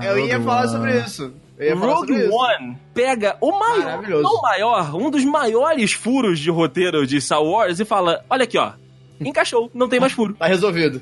eu 0.06 0.18
ia 0.26 0.40
falar 0.40 0.60
One. 0.62 0.68
sobre 0.70 0.98
isso. 1.00 1.34
Rogue. 1.78 2.28
One 2.30 2.76
pega 2.92 3.36
o 3.40 3.50
maior, 3.58 4.00
o 4.04 4.42
maior, 4.42 4.94
um 4.94 5.10
dos 5.10 5.24
maiores 5.24 5.92
furos 5.92 6.38
de 6.38 6.50
roteiro 6.50 7.06
de 7.06 7.18
Star 7.20 7.42
Wars 7.42 7.80
e 7.80 7.84
fala: 7.84 8.22
olha 8.28 8.44
aqui, 8.44 8.58
ó, 8.58 8.72
encaixou, 9.20 9.70
não 9.74 9.88
tem 9.88 10.00
mais 10.00 10.12
furo. 10.12 10.34
Tá 10.34 10.46
resolvido. 10.46 11.00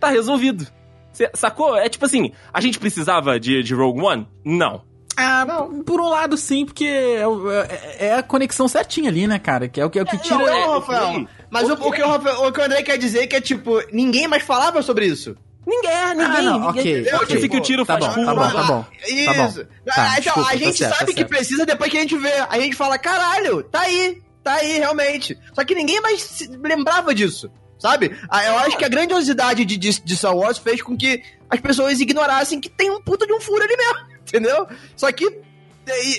tá 0.00 0.08
resolvido. 0.08 0.66
Cê, 1.12 1.30
sacou? 1.34 1.76
É 1.76 1.88
tipo 1.88 2.04
assim, 2.04 2.32
a 2.52 2.60
gente 2.60 2.78
precisava 2.78 3.38
de, 3.38 3.62
de 3.62 3.72
Rogue 3.74 4.00
One? 4.02 4.28
Não. 4.44 4.82
Ah, 5.16 5.46
por 5.86 6.00
um 6.00 6.08
lado 6.08 6.36
sim, 6.36 6.66
porque 6.66 6.84
é, 6.84 7.22
é- 7.22 8.06
é 8.08 8.14
a 8.16 8.22
conexão 8.22 8.66
certinha 8.66 9.08
ali, 9.10 9.26
né, 9.28 9.38
cara? 9.38 9.68
Que 9.68 9.80
é 9.80 9.84
o 9.86 9.90
que, 9.90 9.98
é 9.98 10.02
o 10.02 10.06
que 10.06 10.18
tira. 10.18 10.38
Não, 10.38 10.44
não, 10.46 10.72
Rafael. 10.80 11.28
Mas 11.48 11.70
o- 11.70 11.74
o, 11.74 11.92
que 11.92 12.02
o, 12.02 12.08
Rafael- 12.08 12.44
o 12.46 12.52
que 12.52 12.60
o 12.60 12.64
André 12.64 12.82
quer 12.82 12.98
dizer 12.98 13.20
é 13.22 13.26
que 13.28 13.36
é 13.36 13.40
tipo, 13.40 13.80
ninguém 13.92 14.26
mais 14.26 14.42
falava 14.42 14.82
sobre 14.82 15.06
isso. 15.06 15.36
Ninguém, 15.64 15.90
ninguém. 16.16 16.24
Ah, 16.26 16.42
não, 16.42 16.52
ninguém 16.58 16.68
ok, 16.68 16.92
entendeu 17.00 17.16
ok. 17.20 17.48
que 17.48 17.56
o 17.56 17.60
tiro 17.60 17.86
Tá 17.86 17.94
faz 17.98 18.06
bom, 18.06 18.14
curva. 18.14 18.34
tá 18.34 18.34
bom, 18.34 18.50
tá 18.56 18.62
bom. 18.64 18.84
Isso. 19.06 19.24
Tá 19.24 19.34
bom. 19.34 19.52
Tá, 19.54 19.92
Ah, 19.96 20.06
então, 20.08 20.20
desculpa, 20.20 20.40
a 20.48 20.52
tá 20.52 20.56
gente 20.58 20.78
certo, 20.78 20.90
tá 20.90 20.98
sabe 20.98 21.10
que 21.12 21.18
certo. 21.20 21.28
precisa 21.30 21.64
depois 21.64 21.90
que 21.92 21.96
a 21.96 22.00
gente 22.00 22.16
vê. 22.18 22.32
A 22.50 22.58
gente 22.58 22.76
fala, 22.76 22.98
caralho, 22.98 23.62
tá 23.62 23.80
aí. 23.82 24.20
Tá 24.44 24.54
aí, 24.56 24.78
realmente. 24.78 25.38
Só 25.54 25.64
que 25.64 25.74
ninguém 25.74 26.00
mais 26.02 26.46
lembrava 26.62 27.14
disso. 27.14 27.50
Sabe? 27.78 28.16
Ah, 28.30 28.44
Eu 28.44 28.58
acho 28.58 28.76
que 28.78 28.84
a 28.84 28.88
grandiosidade 28.88 29.64
de, 29.64 29.76
de, 29.76 30.00
de 30.00 30.16
Star 30.16 30.36
Wars 30.36 30.58
fez 30.58 30.80
com 30.82 30.96
que 30.96 31.22
as 31.50 31.60
pessoas 31.60 32.00
ignorassem 32.00 32.60
que 32.60 32.68
tem 32.68 32.90
um 32.90 33.02
puta 33.02 33.26
de 33.26 33.32
um 33.32 33.40
furo 33.40 33.62
ali 33.64 33.76
mesmo. 33.76 33.98
Entendeu? 34.28 34.68
Só 34.94 35.10
que. 35.10 35.26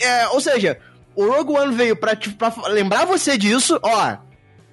é, 0.02 0.28
ou 0.30 0.42
seja, 0.42 0.80
o 1.16 1.26
Rogue 1.28 1.54
One 1.54 1.76
veio 1.76 1.96
pra, 1.96 2.16
pra 2.16 2.54
lembrar 2.68 3.06
você 3.06 3.38
disso, 3.38 3.80
ó. 3.84 4.18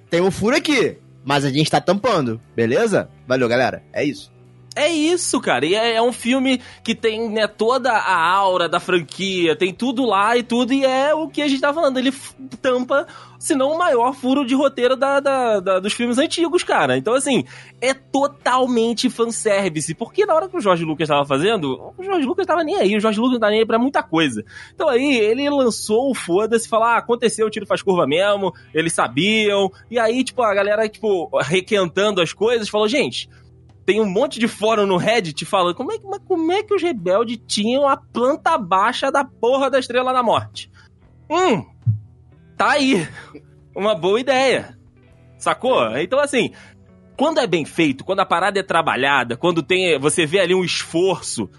Tem 0.09 0.19
um 0.21 0.31
furo 0.31 0.55
aqui, 0.55 0.97
mas 1.23 1.45
a 1.45 1.49
gente 1.49 1.69
tá 1.71 1.79
tampando, 1.79 2.41
beleza? 2.55 3.09
Valeu, 3.27 3.47
galera. 3.47 3.83
É 3.93 4.03
isso. 4.03 4.32
É 4.75 4.87
isso, 4.89 5.39
cara. 5.39 5.65
E 5.65 5.75
é, 5.75 5.93
é 5.95 6.01
um 6.01 6.11
filme 6.11 6.59
que 6.83 6.95
tem 6.95 7.29
né, 7.29 7.45
toda 7.47 7.91
a 7.91 8.27
aura 8.27 8.67
da 8.67 8.79
franquia, 8.79 9.55
tem 9.55 9.71
tudo 9.71 10.03
lá 10.03 10.35
e 10.35 10.41
tudo, 10.41 10.73
e 10.73 10.83
é 10.83 11.13
o 11.13 11.27
que 11.27 11.41
a 11.43 11.47
gente 11.47 11.61
tá 11.61 11.71
falando. 11.71 11.97
Ele 11.99 12.11
tampa, 12.59 13.05
se 13.37 13.53
não 13.53 13.71
o 13.73 13.77
maior 13.77 14.13
furo 14.13 14.43
de 14.43 14.55
roteiro 14.55 14.95
da, 14.95 15.19
da- 15.19 15.59
da- 15.59 15.79
dos 15.79 15.93
filmes 15.93 16.17
antigos, 16.17 16.63
cara. 16.63 16.97
Então, 16.97 17.13
assim, 17.13 17.43
é 17.79 17.93
totalmente 17.93 19.09
fanservice. 19.11 19.93
Porque 19.93 20.25
na 20.25 20.33
hora 20.33 20.49
que 20.49 20.57
o 20.57 20.61
Jorge 20.61 20.83
Lucas 20.83 21.07
tava 21.07 21.23
fazendo, 21.25 21.93
o 21.95 22.03
Jorge 22.03 22.25
Lucas 22.25 22.45
tava 22.47 22.63
nem 22.63 22.75
aí, 22.75 22.95
o 22.97 22.99
Jorge 22.99 23.19
Lucas 23.19 23.33
não 23.33 23.39
tá 23.41 23.49
nem 23.49 23.59
aí 23.59 23.65
pra 23.67 23.77
muita 23.77 24.01
coisa. 24.01 24.43
Então 24.73 24.89
aí 24.89 25.17
ele 25.17 25.47
lançou 25.51 26.09
o 26.09 26.15
foda-se, 26.15 26.67
falou: 26.67 26.87
ah, 26.87 26.97
aconteceu, 26.97 27.45
o 27.45 27.49
tiro 27.49 27.67
faz 27.67 27.81
curva 27.83 28.07
mesmo, 28.07 28.51
eles 28.73 28.93
sabiam. 28.93 29.71
E 29.91 29.99
aí, 29.99 30.23
tipo, 30.23 30.41
a 30.41 30.53
galera, 30.53 30.89
tipo, 30.89 31.29
requentando 31.43 32.21
as 32.21 32.33
coisas, 32.33 32.69
falou: 32.69 32.87
gente 32.87 33.29
tem 33.85 34.01
um 34.01 34.09
monte 34.09 34.39
de 34.39 34.47
fórum 34.47 34.85
no 34.85 34.97
Reddit 34.97 35.45
falando 35.45 35.75
como 35.75 35.91
é, 35.91 35.97
mas 36.03 36.19
como 36.25 36.51
é 36.51 36.63
que 36.63 36.73
os 36.73 36.81
rebeldes 36.81 37.39
tinham 37.45 37.87
a 37.87 37.97
planta 37.97 38.57
baixa 38.57 39.11
da 39.11 39.25
porra 39.25 39.69
da 39.69 39.79
Estrela 39.79 40.13
da 40.13 40.23
Morte? 40.23 40.71
Hum, 41.29 41.65
tá 42.57 42.71
aí. 42.71 43.07
Uma 43.75 43.95
boa 43.95 44.19
ideia. 44.19 44.77
Sacou? 45.37 45.97
Então, 45.97 46.19
assim, 46.19 46.51
quando 47.17 47.39
é 47.39 47.47
bem 47.47 47.65
feito, 47.65 48.05
quando 48.05 48.21
a 48.21 48.25
parada 48.25 48.59
é 48.59 48.63
trabalhada, 48.63 49.35
quando 49.35 49.61
tem, 49.61 49.99
você 49.99 50.25
vê 50.25 50.39
ali 50.39 50.55
um 50.55 50.63
esforço, 50.63 51.49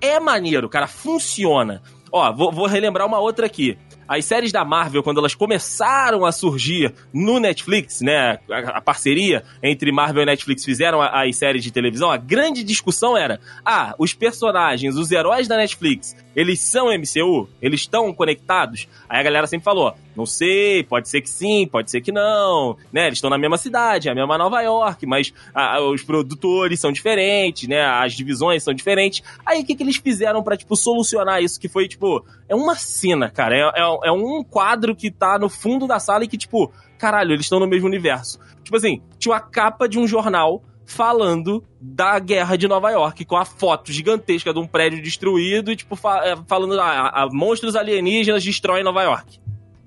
é 0.00 0.20
maneiro, 0.20 0.68
cara, 0.68 0.86
funciona. 0.86 1.82
Ó, 2.12 2.32
vou, 2.32 2.52
vou 2.52 2.66
relembrar 2.66 3.06
uma 3.06 3.18
outra 3.18 3.46
aqui. 3.46 3.78
As 4.08 4.24
séries 4.24 4.52
da 4.52 4.64
Marvel, 4.64 5.02
quando 5.02 5.18
elas 5.18 5.34
começaram 5.34 6.24
a 6.24 6.32
surgir 6.32 6.92
no 7.12 7.40
Netflix, 7.40 8.00
né? 8.00 8.38
A, 8.50 8.78
a 8.78 8.80
parceria 8.80 9.44
entre 9.62 9.90
Marvel 9.92 10.22
e 10.22 10.26
Netflix 10.26 10.64
fizeram 10.64 11.00
as 11.02 11.36
séries 11.36 11.62
de 11.62 11.70
televisão, 11.70 12.10
a 12.10 12.16
grande 12.16 12.62
discussão 12.62 13.16
era: 13.16 13.40
ah, 13.64 13.94
os 13.98 14.14
personagens, 14.14 14.96
os 14.96 15.10
heróis 15.10 15.48
da 15.48 15.56
Netflix, 15.56 16.14
eles 16.36 16.60
são 16.60 16.88
MCU? 16.88 17.48
Eles 17.62 17.80
estão 17.80 18.12
conectados? 18.12 18.86
Aí 19.08 19.18
a 19.18 19.22
galera 19.22 19.46
sempre 19.46 19.64
falou: 19.64 19.94
não 20.14 20.26
sei, 20.26 20.84
pode 20.84 21.08
ser 21.08 21.22
que 21.22 21.30
sim, 21.30 21.66
pode 21.66 21.90
ser 21.90 22.02
que 22.02 22.12
não, 22.12 22.76
né? 22.92 23.06
Eles 23.06 23.16
estão 23.16 23.30
na 23.30 23.38
mesma 23.38 23.56
cidade, 23.56 24.10
a 24.10 24.14
mesma 24.14 24.36
Nova 24.36 24.60
York, 24.60 25.06
mas 25.06 25.32
ah, 25.54 25.80
os 25.80 26.02
produtores 26.02 26.78
são 26.78 26.92
diferentes, 26.92 27.66
né? 27.66 27.82
As 27.82 28.12
divisões 28.12 28.62
são 28.62 28.74
diferentes. 28.74 29.22
Aí 29.46 29.62
o 29.62 29.64
que, 29.64 29.74
que 29.74 29.82
eles 29.82 29.96
fizeram 29.96 30.42
pra, 30.42 30.58
tipo, 30.58 30.76
solucionar 30.76 31.42
isso? 31.42 31.58
Que 31.58 31.70
foi, 31.70 31.88
tipo, 31.88 32.22
é 32.46 32.54
uma 32.54 32.76
cena, 32.76 33.30
cara. 33.30 33.56
É, 33.56 33.80
é, 33.80 34.08
é 34.08 34.12
um 34.12 34.44
quadro 34.44 34.94
que 34.94 35.10
tá 35.10 35.38
no 35.38 35.48
fundo 35.48 35.86
da 35.86 35.98
sala 35.98 36.24
e 36.24 36.28
que, 36.28 36.36
tipo, 36.36 36.70
caralho, 36.98 37.32
eles 37.32 37.46
estão 37.46 37.58
no 37.58 37.66
mesmo 37.66 37.86
universo. 37.86 38.38
Tipo 38.62 38.76
assim, 38.76 39.00
tinha 39.18 39.32
uma 39.32 39.40
capa 39.40 39.88
de 39.88 39.98
um 39.98 40.06
jornal 40.06 40.62
falando 40.86 41.62
da 41.80 42.18
guerra 42.18 42.56
de 42.56 42.66
Nova 42.68 42.90
York, 42.90 43.24
com 43.24 43.36
a 43.36 43.44
foto 43.44 43.92
gigantesca 43.92 44.52
de 44.54 44.58
um 44.60 44.66
prédio 44.66 45.02
destruído 45.02 45.70
e, 45.72 45.76
tipo, 45.76 45.96
fa- 45.96 46.24
é, 46.24 46.36
falando, 46.46 46.80
ah, 46.80 47.10
ah, 47.12 47.28
monstros 47.30 47.74
alienígenas 47.76 48.42
destroem 48.44 48.84
Nova 48.84 49.02
York. 49.02 49.38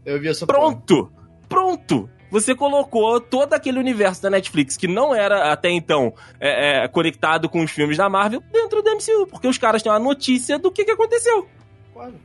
Eu 0.05 0.19
vi 0.19 0.27
essa 0.27 0.45
porra. 0.45 0.59
Pronto! 0.59 1.11
Pronto! 1.47 2.09
Você 2.31 2.53
colocou 2.53 3.19
todo 3.19 3.53
aquele 3.53 3.79
universo 3.79 4.21
da 4.21 4.29
Netflix 4.29 4.77
que 4.77 4.87
não 4.87 5.15
era 5.15 5.51
até 5.51 5.71
então 5.71 6.13
é, 6.39 6.83
é, 6.83 6.87
conectado 6.87 7.49
com 7.49 7.63
os 7.63 7.71
filmes 7.71 7.97
da 7.97 8.07
Marvel 8.07 8.43
dentro 8.51 8.83
do 8.83 8.91
MCU, 8.91 9.25
porque 9.25 9.47
os 9.47 9.57
caras 9.57 9.81
têm 9.81 9.91
uma 9.91 9.97
notícia 9.97 10.59
do 10.59 10.71
que, 10.71 10.85
que 10.85 10.91
aconteceu. 10.91 11.47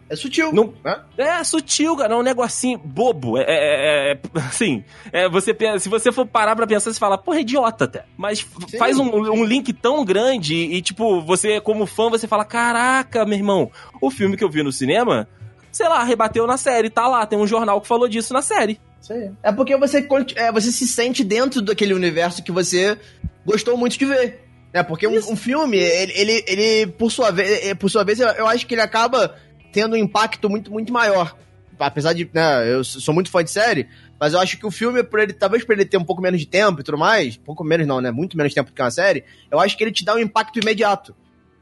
É 0.09 0.17
sutil. 0.17 0.53
Não- 0.53 0.73
né? 0.85 1.01
É 1.17 1.45
sutil, 1.45 1.97
cara, 1.97 2.15
é 2.15 2.17
um 2.17 2.23
negocinho 2.23 2.79
bobo. 2.79 3.39
É, 3.39 3.43
é- 3.43 3.47
é- 3.49 4.13
é- 4.13 4.19
assim, 4.41 4.85
é, 5.13 5.29
você 5.29 5.53
pensa- 5.55 5.79
se 5.79 5.89
você 5.89 6.11
for 6.13 6.27
parar 6.27 6.55
pra 6.57 6.67
pensar, 6.67 6.93
você 6.93 6.99
fala, 6.99 7.19
porra, 7.19 7.39
é 7.39 7.41
idiota 7.41 7.85
até. 7.85 8.05
Mas 8.17 8.47
Sim. 8.69 8.79
faz 8.79 8.99
um, 8.99 9.05
um 9.13 9.45
link 9.45 9.73
tão 9.73 10.05
grande 10.05 10.55
e, 10.55 10.81
tipo, 10.83 11.21
você, 11.23 11.61
como 11.61 11.87
fã, 11.87 12.09
você 12.11 12.27
fala, 12.29 12.45
caraca, 12.45 13.25
meu 13.25 13.37
irmão, 13.39 13.71
o 14.01 14.11
filme 14.11 14.37
que 14.37 14.45
eu 14.45 14.51
vi 14.51 14.63
no 14.63 14.73
cinema, 14.73 15.29
sei 15.73 15.89
lá, 15.89 16.03
rebateu 16.05 16.47
na 16.47 16.57
série, 16.57 16.91
tá 16.91 17.07
lá, 17.09 17.27
tem 17.27 17.39
um 17.39 17.47
jornal 17.47 17.81
que 17.81 17.89
falou 17.89 18.09
disso 18.09 18.33
na 18.33 18.43
série. 18.43 18.81
Isso 19.01 19.13
aí. 19.13 19.31
É 19.43 19.53
porque 19.53 19.77
você, 19.77 20.07
é, 20.37 20.51
você 20.51 20.73
se 20.73 20.87
sente 20.89 21.23
dentro 21.23 21.61
daquele 21.61 21.93
universo 21.93 22.43
que 22.43 22.51
você 22.53 22.97
gostou 23.45 23.77
muito 23.77 23.99
de 23.99 24.05
ver. 24.07 24.41
É, 24.73 24.83
porque 24.83 25.07
um, 25.07 25.17
um 25.31 25.37
filme, 25.37 25.77
ele, 25.77 26.13
ele, 26.17 26.45
ele, 26.49 26.87
por 26.89 27.09
sua 27.13 27.31
vez, 27.31 27.75
por 27.75 27.89
sua 27.89 28.03
vez, 28.03 28.19
eu, 28.19 28.27
eu 28.31 28.49
acho 28.49 28.67
que 28.67 28.75
ele 28.75 28.81
acaba 28.81 29.37
tendo 29.75 29.95
um 29.95 29.97
impacto 29.97 30.49
muito, 30.49 30.71
muito 30.71 30.93
maior. 30.93 31.37
Apesar 31.77 32.13
de, 32.13 32.31
né, 32.33 32.73
eu 32.73 32.85
sou 32.85 33.13
muito 33.13 33.29
fã 33.29 33.43
de 33.43 33.51
série, 33.51 33.89
mas 34.19 34.33
eu 34.33 34.39
acho 34.39 34.57
que 34.57 34.65
o 34.65 34.71
filme, 34.71 35.03
por 35.03 35.19
ele, 35.19 35.33
talvez 35.33 35.65
por 35.65 35.73
ele 35.73 35.85
ter 35.85 35.99
um 35.99 36.05
pouco 36.05 36.23
menos 36.23 36.39
de 36.39 36.47
tempo 36.47 36.81
e 36.81 36.85
tudo 36.85 36.97
mais, 36.97 37.37
pouco 37.37 37.65
menos 37.65 37.85
não, 37.85 38.01
né, 38.01 38.13
muito 38.13 38.37
menos 38.37 38.55
tempo 38.55 38.71
do 38.71 38.75
que 38.75 38.81
uma 38.81 38.91
série, 38.93 39.25
eu 39.51 39.59
acho 39.59 39.77
que 39.77 39.83
ele 39.83 39.91
te 39.91 40.05
dá 40.05 40.15
um 40.15 40.19
impacto 40.21 40.61
imediato. 40.61 41.15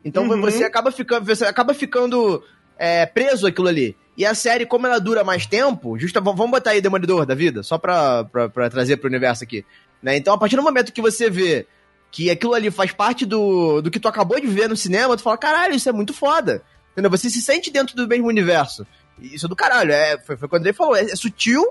Então 0.05 0.29
Uhum. 0.29 0.41
você 0.43 0.65
acaba 0.65 0.93
ficando, 0.93 1.25
você 1.25 1.47
acaba 1.47 1.73
ficando 1.73 2.45
é, 2.79 3.07
preso 3.07 3.47
aquilo 3.47 3.69
ali. 3.69 3.97
E 4.15 4.27
a 4.27 4.35
série, 4.35 4.67
como 4.67 4.87
ela 4.87 4.99
dura 5.01 5.25
mais 5.25 5.47
tempo, 5.47 5.99
justa, 5.99 6.21
vamos 6.21 6.51
botar 6.51 6.73
aí 6.73 6.83
Demolidor 6.83 7.25
da 7.25 7.35
vida, 7.35 7.63
só 7.63 7.79
pra, 7.79 8.25
pra, 8.25 8.49
pra 8.51 8.69
trazer 8.69 8.99
pro 8.99 9.09
universo 9.09 9.43
aqui. 9.43 9.65
Né? 10.03 10.19
Então, 10.19 10.35
a 10.35 10.39
partir 10.39 10.57
do 10.57 10.63
momento 10.63 10.93
que 10.93 11.01
você 11.01 11.31
vê 11.31 11.67
que 12.11 12.29
aquilo 12.29 12.53
ali 12.53 12.71
faz 12.71 12.93
parte 12.93 13.25
do, 13.25 13.81
do 13.81 13.91
que 13.91 13.99
tu 13.99 14.07
acabou 14.07 14.39
de 14.39 14.47
ver 14.47 14.69
no 14.69 14.77
cinema, 14.77 15.17
tu 15.17 15.23
fala, 15.23 15.39
caralho, 15.39 15.75
isso 15.75 15.89
é 15.89 15.93
muito 15.93 16.13
foda. 16.13 16.63
Entendeu? 16.93 17.11
Você 17.11 17.29
se 17.31 17.41
sente 17.41 17.71
dentro 17.71 17.97
do 17.97 18.07
mesmo 18.07 18.29
universo. 18.29 18.87
Isso 19.21 19.47
é 19.47 19.49
do 19.49 19.57
caralho. 19.57 19.93
É, 19.93 20.19
foi, 20.19 20.37
foi 20.37 20.49
quando 20.49 20.67
ele 20.67 20.73
falou, 20.75 20.95
é, 20.97 21.03
é 21.03 21.17
sutil 21.17 21.65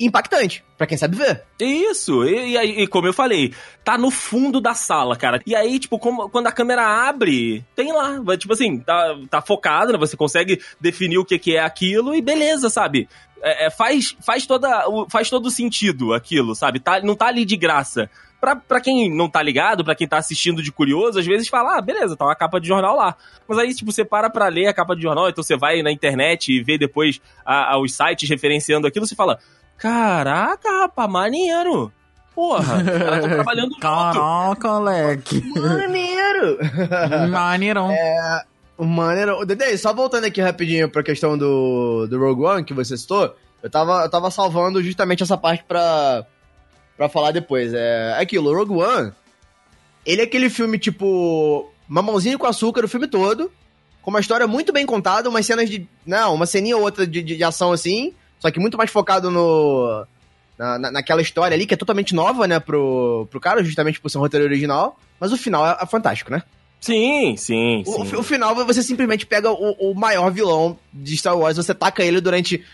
e 0.00 0.06
impactante, 0.06 0.64
pra 0.76 0.86
quem 0.86 0.96
sabe 0.96 1.16
ver. 1.16 1.42
Isso, 1.58 2.24
e, 2.24 2.56
e 2.56 2.82
e 2.82 2.86
como 2.86 3.08
eu 3.08 3.12
falei, 3.12 3.52
tá 3.82 3.98
no 3.98 4.12
fundo 4.12 4.60
da 4.60 4.72
sala, 4.72 5.16
cara. 5.16 5.42
E 5.44 5.56
aí, 5.56 5.76
tipo, 5.80 5.98
como- 5.98 6.28
quando 6.30 6.46
a 6.46 6.52
câmera 6.52 6.86
abre, 7.08 7.64
tem 7.74 7.92
lá, 7.92 8.14
tipo 8.36 8.52
assim, 8.52 8.78
tá, 8.78 9.16
tá 9.28 9.42
focado, 9.42 9.92
né? 9.92 9.98
Você 9.98 10.16
consegue 10.16 10.62
definir 10.80 11.18
o 11.18 11.24
que, 11.24 11.36
que 11.36 11.56
é 11.56 11.60
aquilo 11.60 12.14
e 12.14 12.22
beleza, 12.22 12.70
sabe? 12.70 13.08
É, 13.42 13.66
é, 13.66 13.70
faz, 13.70 14.16
faz, 14.24 14.46
toda, 14.46 14.88
o- 14.88 15.08
faz 15.10 15.28
todo 15.28 15.50
sentido 15.50 16.14
aquilo, 16.14 16.54
sabe? 16.54 16.78
Tá, 16.78 17.00
não 17.00 17.16
tá 17.16 17.26
ali 17.26 17.44
de 17.44 17.56
graça. 17.56 18.08
Pra, 18.40 18.54
pra 18.54 18.80
quem 18.80 19.12
não 19.12 19.28
tá 19.28 19.42
ligado, 19.42 19.84
pra 19.84 19.94
quem 19.96 20.06
tá 20.06 20.16
assistindo 20.16 20.62
de 20.62 20.70
curioso, 20.70 21.18
às 21.18 21.26
vezes 21.26 21.48
fala, 21.48 21.76
ah, 21.78 21.80
beleza, 21.80 22.16
tá 22.16 22.24
uma 22.24 22.36
capa 22.36 22.60
de 22.60 22.68
jornal 22.68 22.94
lá. 22.96 23.16
Mas 23.48 23.58
aí, 23.58 23.74
tipo, 23.74 23.90
você 23.90 24.04
para 24.04 24.30
pra 24.30 24.46
ler 24.48 24.66
a 24.68 24.72
capa 24.74 24.94
de 24.94 25.02
jornal, 25.02 25.28
então 25.28 25.42
você 25.42 25.56
vai 25.56 25.82
na 25.82 25.90
internet 25.90 26.52
e 26.52 26.62
vê 26.62 26.78
depois 26.78 27.20
a- 27.44 27.74
a- 27.74 27.80
os 27.80 27.92
sites 27.94 28.28
referenciando 28.28 28.86
aquilo, 28.86 29.06
você 29.06 29.16
fala, 29.16 29.38
caraca, 29.76 30.68
rapaz, 30.82 31.10
maneiro. 31.10 31.92
Porra, 32.34 32.84
caras 32.84 33.20
tão 33.20 33.30
trabalhando 33.30 33.70
junto. 33.70 33.80
Caraca, 33.80 34.68
moleque. 34.68 35.42
Maneiro! 35.56 36.58
Maneirão. 37.30 37.90
Maneiro. 38.78 39.44
Dede, 39.44 39.76
só 39.78 39.92
voltando 39.92 40.24
aqui 40.26 40.40
rapidinho 40.40 40.88
pra 40.88 41.02
questão 41.02 41.36
do, 41.36 42.06
do 42.06 42.18
Rogue 42.20 42.44
One 42.44 42.64
que 42.64 42.72
você 42.72 42.96
citou, 42.96 43.34
eu 43.60 43.68
tava, 43.68 44.04
eu 44.04 44.10
tava 44.10 44.30
salvando 44.30 44.80
justamente 44.80 45.22
essa 45.24 45.36
parte 45.36 45.64
pra, 45.66 46.24
pra 46.98 47.08
falar 47.08 47.30
depois. 47.30 47.72
É 47.72 48.14
aquilo, 48.18 48.52
Rogue 48.54 48.74
One, 48.74 49.12
ele 50.04 50.20
é 50.20 50.24
aquele 50.24 50.50
filme 50.50 50.78
tipo 50.78 51.70
mamãozinho 51.88 52.38
com 52.38 52.46
açúcar 52.46 52.84
o 52.84 52.88
filme 52.88 53.08
todo, 53.08 53.50
com 54.02 54.10
uma 54.10 54.20
história 54.20 54.46
muito 54.46 54.72
bem 54.72 54.84
contada, 54.84 55.30
umas 55.30 55.46
cenas 55.46 55.70
de. 55.70 55.88
Não, 56.04 56.34
uma 56.34 56.44
ceninha 56.44 56.76
ou 56.76 56.82
outra 56.82 57.06
de, 57.06 57.22
de, 57.22 57.36
de 57.36 57.44
ação 57.44 57.72
assim, 57.72 58.12
só 58.38 58.50
que 58.50 58.60
muito 58.60 58.76
mais 58.76 58.90
focado 58.90 59.30
no. 59.30 60.04
Na, 60.58 60.76
na- 60.76 60.90
naquela 60.90 61.22
história 61.22 61.54
ali, 61.54 61.64
que 61.66 61.74
é 61.74 61.76
totalmente 61.76 62.12
nova, 62.16 62.48
né, 62.48 62.58
pro, 62.58 63.28
pro 63.30 63.38
cara, 63.40 63.62
justamente 63.62 64.00
por 64.00 64.10
ser 64.10 64.18
um 64.18 64.22
roteiro 64.22 64.44
original. 64.44 64.98
Mas 65.20 65.30
o 65.32 65.36
final 65.36 65.64
é, 65.64 65.78
é 65.80 65.86
fantástico, 65.86 66.32
né? 66.32 66.42
Sim, 66.80 67.36
sim, 67.36 67.82
O, 67.86 68.04
sim. 68.04 68.16
o 68.16 68.22
final, 68.24 68.54
você 68.66 68.82
simplesmente 68.82 69.24
pega 69.24 69.50
o, 69.52 69.70
o 69.90 69.94
maior 69.94 70.30
vilão 70.32 70.76
de 70.92 71.16
Star 71.16 71.36
Wars, 71.38 71.56
você 71.56 71.72
taca 71.74 72.02
ele 72.04 72.20
durante 72.20 72.64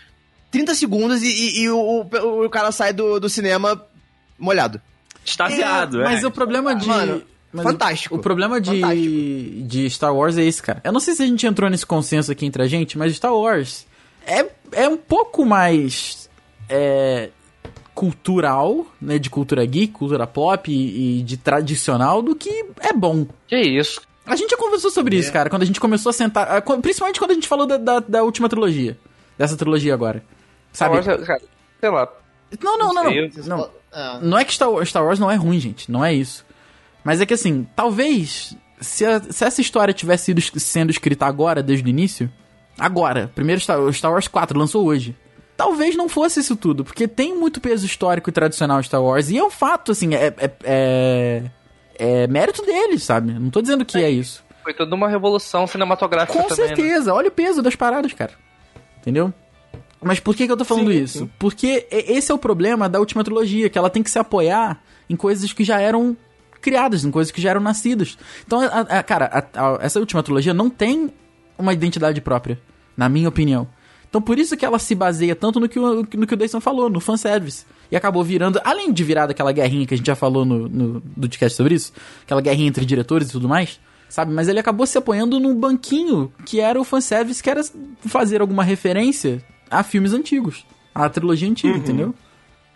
30 0.51 0.73
segundos 0.75 1.21
e, 1.21 1.27
e- 1.27 1.59
e 1.61 1.69
o, 1.69 1.77
o, 1.79 2.45
o 2.45 2.49
cara 2.49 2.71
sai 2.71 2.91
do, 2.93 3.19
do 3.19 3.29
cinema 3.29 3.79
molhado. 4.37 4.81
Extasiado, 5.25 6.01
é. 6.01 6.03
Mas 6.03 6.23
o 6.23 6.31
problema 6.31 6.75
de. 6.75 6.87
Mano, 6.87 7.21
mas 7.51 7.63
fantástico. 7.63 8.15
O, 8.15 8.17
o 8.19 8.21
problema 8.21 8.59
de, 8.59 8.81
Fantástico. 8.81 9.67
de 9.67 9.89
Star 9.89 10.15
Wars 10.15 10.37
é 10.37 10.43
esse, 10.43 10.61
cara. 10.61 10.81
Eu 10.83 10.91
não 10.91 10.99
sei 10.99 11.15
se 11.15 11.23
a 11.23 11.25
gente 11.25 11.47
entrou 11.47 11.69
nesse 11.69 11.85
consenso 11.85 12.31
aqui 12.31 12.45
entre 12.45 12.61
a 12.61 12.67
gente, 12.67 12.97
mas 12.97 13.15
Star 13.15 13.33
Wars 13.33 13.87
é, 14.25 14.45
é 14.71 14.87
um 14.87 14.97
pouco 14.97 15.45
mais. 15.45 16.29
É, 16.67 17.29
cultural, 17.95 18.85
né? 19.01 19.17
De 19.17 19.29
cultura 19.29 19.65
geek, 19.65 19.93
cultura 19.93 20.27
pop 20.27 20.69
e, 20.69 21.19
e 21.19 21.23
de 21.23 21.37
tradicional 21.37 22.21
do 22.21 22.35
que 22.35 22.65
é 22.81 22.91
bom. 22.91 23.25
Que 23.47 23.57
isso? 23.57 24.01
A 24.25 24.35
gente 24.35 24.51
já 24.51 24.57
conversou 24.57 24.91
sobre 24.91 25.15
isso, 25.15 25.31
cara, 25.31 25.49
quando 25.49 25.61
a 25.61 25.65
gente 25.65 25.79
começou 25.79 26.09
a 26.09 26.13
sentar. 26.13 26.61
Principalmente 26.81 27.19
quando 27.19 27.31
a 27.31 27.35
gente 27.35 27.47
falou 27.47 27.65
da, 27.65 27.77
da, 27.77 27.99
da 27.99 28.23
última 28.23 28.49
trilogia. 28.49 28.97
Dessa 29.37 29.55
trilogia 29.55 29.93
agora. 29.93 30.23
Sabe? 30.73 31.01
Star 31.01 31.15
Wars, 31.15 31.27
cara, 31.27 31.41
sei 31.79 31.89
lá. 31.89 32.09
Não, 32.61 32.77
não, 32.77 32.93
não, 32.93 33.03
não. 33.03 33.11
Não. 33.47 33.69
Ah, 33.95 34.19
Não 34.21 34.37
é 34.37 34.43
que 34.43 34.53
Star 34.53 34.69
Wars, 34.69 34.89
Star 34.89 35.03
Wars 35.05 35.17
não 35.19 35.31
é 35.31 35.35
ruim, 35.35 35.59
gente. 35.59 35.89
Não 35.89 36.03
é 36.03 36.13
isso. 36.13 36.45
Mas 37.03 37.21
é 37.21 37.25
que 37.25 37.33
assim, 37.33 37.65
talvez 37.75 38.55
se, 38.81 39.05
a- 39.05 39.21
se 39.21 39.45
essa 39.45 39.61
história 39.61 39.93
tivesse 39.93 40.25
sido 40.25 40.41
sendo 40.59 40.89
escrita 40.91 41.25
agora, 41.25 41.63
desde 41.63 41.85
o 41.85 41.89
início, 41.89 42.29
agora, 42.77 43.31
primeiro 43.33 43.61
Star, 43.61 43.79
Star 43.93 44.11
Wars 44.11 44.27
4 44.27 44.57
lançou 44.59 44.85
hoje. 44.85 45.15
Talvez 45.55 45.95
não 45.95 46.09
fosse 46.09 46.41
isso 46.41 46.55
tudo, 46.57 46.83
porque 46.83 47.07
tem 47.07 47.33
muito 47.33 47.61
peso 47.61 47.85
histórico 47.85 48.29
e 48.29 48.33
tradicional 48.33 48.79
em 48.79 48.83
Star 48.83 49.01
Wars. 49.01 49.29
E 49.29 49.37
é 49.37 49.43
um 49.43 49.49
fato, 49.49 49.93
assim, 49.93 50.13
é. 50.13 50.33
é- 50.37 50.51
é- 50.63 51.43
é 51.97 52.27
mérito 52.27 52.61
deles, 52.65 53.03
sabe? 53.03 53.31
Não 53.31 53.49
tô 53.49 53.61
dizendo 53.61 53.85
que 53.85 53.97
é 53.97 54.09
isso. 54.09 54.43
Foi 54.61 54.73
toda 54.73 54.93
uma 54.93 55.07
revolução 55.07 55.65
cinematográfica 55.65 56.37
Com 56.37 56.45
também, 56.49 56.67
né? 56.69 56.75
certeza, 56.75 57.13
olha 57.13 57.29
o 57.29 57.31
peso 57.31 57.61
das 57.61 57.73
paradas, 57.75 58.11
cara. 58.11 58.33
Entendeu? 58.99 59.33
Mas 60.01 60.19
por 60.19 60.35
que, 60.35 60.45
que 60.45 60.51
eu 60.51 60.57
tô 60.57 60.65
falando 60.65 60.91
Sim, 60.91 61.01
isso? 61.03 61.19
sim. 61.19 61.29
Porque 61.39 61.87
e- 61.91 62.13
esse 62.13 62.31
é 62.31 62.35
o 62.35 62.37
problema 62.37 62.87
da 62.87 62.99
última 62.99 63.23
trilogia, 63.23 63.69
que 63.69 63.77
ela 63.77 63.89
tem 63.89 64.03
que 64.03 64.09
se 64.11 64.19
apoiar 64.19 64.81
em 65.09 65.15
coisas 65.15 65.51
que 65.53 65.63
já 65.63 65.79
eram 65.79 66.15
criadas, 66.61 67.03
em 67.05 67.11
coisas 67.11 67.31
que 67.31 67.41
já 67.41 67.51
eram 67.51 67.61
nascidas. 67.61 68.17
Então, 68.45 68.61
a- 68.61 68.81
a- 68.81 69.03
cara, 69.03 69.49
a- 69.53 69.79
essa 69.81 69.99
última 69.99 70.21
trilogia 70.23 70.53
não 70.53 70.69
tem 70.69 71.11
uma 71.57 71.73
identidade 71.73 72.19
própria, 72.21 72.59
na 72.97 73.07
minha 73.09 73.29
opinião. 73.29 73.67
Então, 74.09 74.21
por 74.21 74.37
isso 74.39 74.55
que 74.55 74.63
ela 74.65 74.79
se 74.79 74.95
baseia 74.95 75.35
tanto 75.35 75.59
no 75.59 75.67
que 75.67 75.77
o, 75.79 75.95
no 76.01 76.27
que 76.27 76.33
o 76.33 76.37
Dayson 76.37 76.61
falou, 76.61 76.89
no 76.89 76.99
fanservice. 76.99 77.65
E 77.91 77.95
acabou 77.95 78.23
virando, 78.23 78.59
além 78.63 78.91
de 78.93 79.03
virar 79.03 79.27
daquela 79.27 79.51
guerrinha 79.51 79.85
que 79.85 79.93
a 79.93 79.97
gente 79.97 80.07
já 80.07 80.15
falou 80.15 80.45
no, 80.45 80.67
no 80.69 80.99
do 81.01 81.21
podcast 81.21 81.55
sobre 81.57 81.75
isso, 81.75 81.91
aquela 82.23 82.41
guerrinha 82.41 82.67
entre 82.69 82.85
diretores 82.85 83.29
e 83.29 83.31
tudo 83.31 83.47
mais, 83.49 83.79
sabe? 84.09 84.31
Mas 84.33 84.47
ele 84.47 84.59
acabou 84.59 84.85
se 84.87 84.97
apoiando 84.97 85.39
num 85.39 85.53
banquinho 85.55 86.31
que 86.45 86.59
era 86.59 86.79
o 86.79 86.83
fanservice, 86.83 87.43
que 87.43 87.49
era 87.49 87.61
fazer 88.05 88.39
alguma 88.41 88.63
referência 88.63 89.43
a 89.69 89.83
filmes 89.83 90.13
antigos, 90.13 90.65
a 90.93 91.09
trilogia 91.09 91.49
antiga, 91.49 91.77
entendeu? 91.77 92.13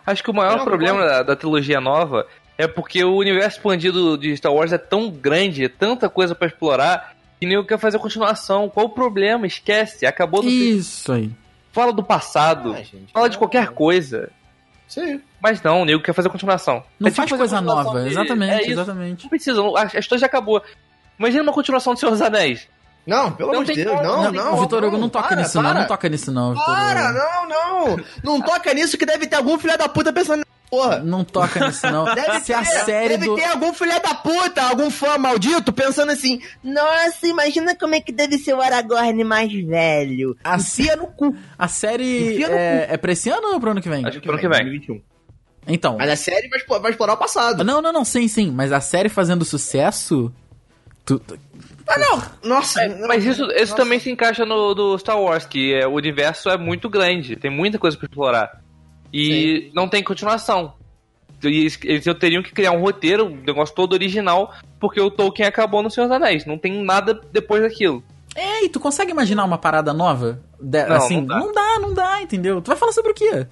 Acho 0.06 0.22
que 0.22 0.30
o 0.30 0.34
maior 0.34 0.64
problema 0.64 1.04
da, 1.06 1.22
da 1.22 1.36
trilogia 1.36 1.80
nova 1.80 2.26
é 2.58 2.66
porque 2.66 3.02
o 3.04 3.16
universo 3.16 3.56
expandido 3.58 4.18
de 4.18 4.36
Star 4.36 4.52
Wars 4.52 4.72
é 4.72 4.78
tão 4.78 5.10
grande, 5.10 5.64
é 5.64 5.68
tanta 5.68 6.08
coisa 6.08 6.34
pra 6.34 6.46
explorar, 6.48 7.14
que 7.38 7.46
nem 7.46 7.64
quer 7.64 7.78
fazer 7.78 7.98
continuação. 7.98 8.68
Qual 8.68 8.86
o 8.86 8.90
problema? 8.90 9.46
Esquece, 9.46 10.04
acabou 10.04 10.42
do 10.42 10.48
Isso 10.48 11.12
aí. 11.12 11.30
Fala 11.72 11.92
do 11.92 12.02
passado, 12.02 12.72
Ah, 12.72 12.82
gente, 12.82 13.12
fala 13.12 13.30
de 13.30 13.38
qualquer 13.38 13.68
coisa. 13.68 14.30
Sim. 14.88 15.20
Mas 15.40 15.62
não, 15.62 15.82
o 15.82 15.84
nego 15.84 16.02
quer 16.02 16.12
fazer 16.12 16.28
continuação. 16.28 16.82
Não 16.98 17.06
É 17.06 17.10
tipo 17.10 17.16
faz 17.16 17.30
fazer 17.30 17.38
coisa 17.40 17.60
nova, 17.60 18.06
exatamente, 18.06 18.68
é 18.68 18.70
exatamente. 18.70 19.22
Não 19.22 19.30
precisa, 19.30 19.62
a, 19.62 19.82
a 19.82 19.98
história 20.00 20.18
já 20.18 20.26
acabou. 20.26 20.60
Imagina 21.18 21.42
uma 21.44 21.52
continuação 21.52 21.94
do 21.94 21.98
Senhor 22.00 22.10
dos 22.10 22.20
Anéis. 22.20 22.68
Não, 23.10 23.32
pelo 23.32 23.48
Não 23.48 23.62
amor 23.62 23.74
de 23.74 23.84
Deus, 23.84 24.02
não, 24.02 24.22
não 24.22 24.32
não. 24.32 24.60
Vitor 24.60 24.84
Hugo, 24.84 24.96
não 24.96 25.08
toca 25.08 25.28
para, 25.30 25.36
nisso 25.38 25.60
não, 25.60 25.68
para. 25.68 25.80
não 25.80 25.86
toca 25.88 26.08
nisso 26.08 26.30
não, 26.30 26.50
Vitor 26.54 26.64
Para, 26.64 27.12
não, 27.12 27.48
não. 27.48 28.04
Não 28.22 28.40
toca 28.40 28.72
nisso 28.72 28.96
que 28.96 29.04
deve 29.04 29.26
ter 29.26 29.34
algum 29.34 29.58
filho 29.58 29.76
da 29.76 29.88
puta 29.88 30.12
pensando 30.12 30.46
porra. 30.70 31.00
Não 31.00 31.24
toca 31.24 31.66
nisso 31.66 31.90
não. 31.90 32.04
Deve 32.14 32.38
Se 32.38 32.54
a 32.54 32.60
ter, 32.60 32.84
série 32.84 33.08
deve 33.18 33.26
do... 33.26 33.34
ter 33.34 33.46
algum 33.46 33.74
filho 33.74 34.00
da 34.00 34.14
puta, 34.14 34.62
algum 34.62 34.88
fã 34.92 35.18
maldito 35.18 35.72
pensando 35.72 36.12
assim: 36.12 36.40
Nossa, 36.62 37.26
imagina 37.26 37.74
como 37.74 37.96
é 37.96 38.00
que 38.00 38.12
deve 38.12 38.38
ser 38.38 38.54
o 38.54 38.60
Aragorn 38.60 39.24
mais 39.24 39.52
velho. 39.52 40.36
A, 40.44 40.56
Enfia 40.56 40.94
no 40.94 41.08
cu. 41.08 41.34
a 41.58 41.66
série 41.66 42.44
é, 42.44 42.86
é 42.90 42.96
pra 42.96 43.10
esse 43.10 43.28
ano 43.28 43.54
ou 43.54 43.60
pro 43.60 43.72
ano 43.72 43.82
que 43.82 43.88
vem? 43.88 44.06
Acho 44.06 44.20
que 44.20 44.28
pro 44.28 44.34
ano 44.34 44.40
que 44.40 44.48
vem. 44.48 44.60
2021. 44.60 45.02
Então. 45.66 45.96
Mas 45.98 46.10
a 46.10 46.16
série 46.16 46.48
vai, 46.48 46.60
vai 46.80 46.90
explorar 46.92 47.14
o 47.14 47.16
passado. 47.16 47.64
Não, 47.64 47.82
não, 47.82 47.92
não, 47.92 48.04
sim, 48.04 48.28
sim. 48.28 48.52
Mas 48.52 48.70
a 48.70 48.80
série 48.80 49.08
fazendo 49.08 49.44
sucesso. 49.44 50.32
Tu- 51.18 51.38
Ah, 51.88 51.98
não. 51.98 52.22
Nossa. 52.50 52.86
não. 52.86 53.08
Mas 53.08 53.24
isso, 53.24 53.44
isso 53.52 53.74
também 53.74 53.98
se 53.98 54.10
encaixa 54.10 54.44
no 54.46 54.74
do 54.74 54.96
Star 54.98 55.20
Wars, 55.20 55.44
que 55.44 55.74
é, 55.74 55.86
o 55.86 55.92
universo 55.94 56.48
é 56.48 56.56
muito 56.56 56.88
grande, 56.88 57.34
tem 57.36 57.50
muita 57.50 57.78
coisa 57.78 57.96
pra 57.96 58.06
explorar. 58.06 58.60
E 59.12 59.70
não 59.74 59.88
tem 59.88 60.02
continuação. 60.02 60.74
E 61.42 61.46
eles, 61.48 61.78
eles 61.82 62.04
teriam 62.18 62.42
que 62.42 62.52
criar 62.52 62.70
um 62.72 62.80
roteiro, 62.80 63.26
um 63.26 63.36
negócio 63.44 63.74
todo 63.74 63.94
original, 63.94 64.54
porque 64.78 65.00
o 65.00 65.10
Tolkien 65.10 65.48
acabou 65.48 65.82
no 65.82 65.90
Senhor 65.90 66.06
dos 66.06 66.14
Anéis. 66.16 66.44
Não 66.46 66.58
tem 66.58 66.84
nada 66.84 67.18
depois 67.32 67.62
daquilo. 67.62 68.04
Ei, 68.36 68.68
tu 68.68 68.78
consegue 68.78 69.10
imaginar 69.10 69.44
uma 69.44 69.58
parada 69.58 69.92
nova? 69.92 70.40
De- 70.60 70.84
Não, 70.86 70.96
assim, 70.96 71.16
não 71.16 71.26
dá. 71.26 71.38
não 71.40 71.52
dá, 71.52 71.78
não 71.80 71.94
dá, 71.94 72.22
entendeu? 72.22 72.60
Tu 72.60 72.68
vai 72.68 72.76
falar 72.76 72.92
sobre 72.92 73.10
o 73.10 73.14
quê? 73.14 73.46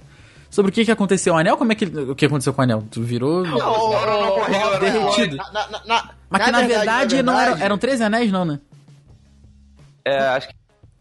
Sobre 0.49 0.71
o 0.71 0.73
que 0.73 0.83
que 0.85 0.91
aconteceu? 0.91 1.33
O 1.33 1.37
anel? 1.37 1.57
Como 1.57 1.71
é 1.71 1.75
que. 1.75 1.85
O 1.85 2.15
que 2.15 2.25
aconteceu 2.25 2.53
com 2.53 2.61
o 2.61 2.63
anel? 2.63 2.83
Tu 2.89 3.01
virou. 3.03 3.43
Não, 3.43 3.57
não, 3.57 3.91
não, 3.91 4.49
não, 4.49 4.71
não, 4.71 4.79
derretido. 4.79 5.37
Na, 5.37 5.51
na, 5.51 5.67
na, 5.69 5.81
na, 5.85 6.09
Mas 6.29 6.43
que 6.45 6.51
na 6.51 6.61
verdade, 6.63 7.21
não 7.23 7.39
eram, 7.39 7.57
eram 7.57 7.77
13 7.77 8.03
anéis, 8.03 8.31
não, 8.31 8.45
né? 8.45 8.59
É, 10.05 10.17
acho 10.29 10.47
que, 10.47 10.53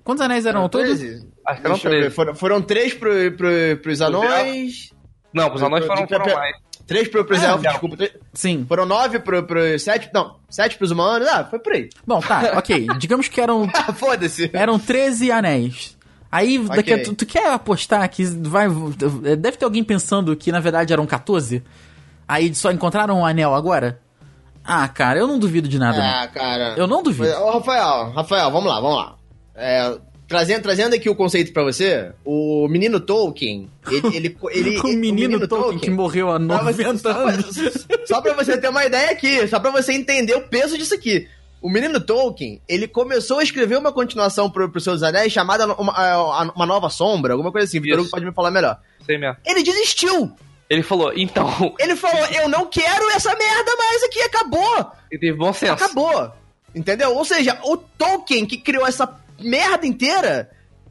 Quantos 0.05 0.23
anéis 0.25 0.47
eram 0.47 0.63
ao 0.63 0.69
todo? 0.69 0.85
13? 0.85 1.27
acho 1.47 1.61
que 1.61 1.67
eram 1.67 1.75
Deixa 1.75 1.89
eu 1.89 1.93
ver, 1.93 1.99
três. 2.01 2.15
Foram, 2.15 2.35
foram 2.35 2.63
três 2.63 2.95
pro, 2.95 3.33
pro, 3.33 3.49
pros 3.83 4.01
anões. 4.01 4.93
Não, 5.33 5.53
os 5.55 5.63
anões 5.63 5.85
foram, 5.87 6.07
foram 6.09 6.35
mais. 6.35 6.57
Três 6.87 7.07
pro, 7.09 7.23
pros 7.25 7.43
Ah, 7.45 7.49
elfos, 7.49 7.63
desculpa. 7.69 7.97
três- 7.99 8.13
Sim. 8.33 8.65
Foram 8.67 8.87
nove 8.87 9.19
pro, 9.19 9.43
pro 9.43 9.79
sete. 9.79 10.09
Não, 10.15 10.37
sete 10.49 10.79
pros 10.79 10.91
humanos. 10.91 11.29
Ah, 11.29 11.45
foi 11.45 11.59
por 11.59 11.75
aí. 11.75 11.91
Bom, 12.07 12.21
tá, 12.21 12.55
ok. 12.57 12.87
Digamos 12.99 13.29
que 13.29 13.39
eram, 13.41 13.69
Ah, 13.75 13.93
foda-se. 13.93 14.49
eram 14.55 14.79
13 14.79 15.31
anéis. 15.31 15.98
Aí, 16.31 16.59
daqui 16.59 16.93
a- 16.93 17.03
tu, 17.03 17.15
tu 17.15 17.25
quer 17.27 17.51
apostar 17.53 18.09
que 18.11 18.25
vai. 18.25 18.67
Deve 19.39 19.57
ter 19.57 19.65
alguém 19.65 19.83
pensando 19.83 20.35
que 20.37 20.53
na 20.53 20.61
verdade 20.61 20.93
eram 20.93 21.07
14? 21.07 21.63
Aí 22.27 22.55
só 22.55 22.71
encontraram 22.71 23.21
um 23.21 23.25
anel 23.27 23.55
agora? 23.55 24.01
Ah, 24.63 24.87
cara, 24.87 25.19
eu 25.19 25.27
não 25.27 25.39
duvido 25.39 25.67
de 25.67 25.79
nada. 25.79 25.99
Ah, 25.99 26.29
cara. 26.29 26.75
Eu 26.77 26.87
não 26.87 27.03
duvido. 27.03 27.31
Ô, 27.31 27.53
Rafael, 27.53 28.11
Rafael, 28.13 28.51
vamos 28.51 28.69
lá, 28.69 28.81
vamos 28.81 28.97
lá. 28.99 29.17
É, 29.55 29.97
trazendo, 30.29 30.63
trazendo 30.63 30.95
aqui 30.95 31.09
o 31.09 31.17
conceito 31.17 31.55
pra 31.55 31.63
você, 31.65 32.13
o 32.23 32.69
menino 32.69 33.01
Tolkien, 33.01 33.71
ele... 33.91 34.09
ele, 34.15 34.37
ele 34.69 34.79
o 34.81 34.89
menino, 34.99 35.49
Tolkien, 35.49 35.79
que 35.79 35.91
morreu 35.91 36.31
há 36.31 36.39
Pra 36.39 36.59
você- 36.65 36.85
90 36.85 36.99
só 36.99 37.15
pra- 37.15 37.33
anos. 37.33 37.87
Só 38.05 38.21
pra 38.23 38.35
você 38.35 38.57
ter 38.59 38.69
uma 38.69 38.85
ideia 38.85 39.11
aqui, 39.11 39.47
só 39.49 39.59
pra 39.61 39.71
você 39.71 39.93
entender 39.93 40.35
o 40.35 40.43
peso 40.49 40.77
disso 40.79 40.95
aqui. 40.95 41.27
O 41.61 41.69
menino 41.69 42.01
Tolkien, 42.01 42.63
ele 42.69 42.87
começou 42.87 43.39
a 43.39 43.43
escrever 43.43 43.77
uma 43.79 43.93
continuação 43.93 44.49
pro, 44.49 44.71
pro 44.71 44.81
Seus 44.81 45.03
Anéis 45.03 45.33
chamada 45.33 45.67
uma, 45.75 45.93
a- 45.93 46.53
uma 46.55 46.67
Nova 46.67 46.89
Sombra, 46.89 47.33
alguma 47.33 47.51
coisa 47.51 47.67
assim. 47.67 47.81
Vitor 47.81 48.09
pode 48.11 48.25
me 48.25 48.33
falar 48.33 48.51
melhor. 48.51 48.79
Sei 49.05 49.19
mesmo. 49.19 49.37
Ele 49.45 49.63
desistiu. 49.63 50.31
Ele 50.71 50.83
falou, 50.83 51.13
então, 51.17 51.75
Ele 51.79 51.97
falou, 51.97 52.25
eu 52.27 52.49
não 52.49 52.67
quero 52.67 53.09
essa 53.11 53.35
merda 53.35 53.73
mais 53.77 54.03
aqui, 54.05 54.21
acabou. 54.21 54.91
ele 55.11 55.21
teve 55.21 55.37
bom 55.39 55.53
senso. 55.53 55.73
Acabou. 55.73 56.31
Entendeu? 56.75 57.17
Ou 57.17 57.25
seja, 57.25 57.59
o 57.65 57.77
Tolkien 57.77 58.45
que 58.47 58.59
criou 58.59 58.87
essa 58.87 59.19
merda 59.41 59.87
inteira, 59.87 60.51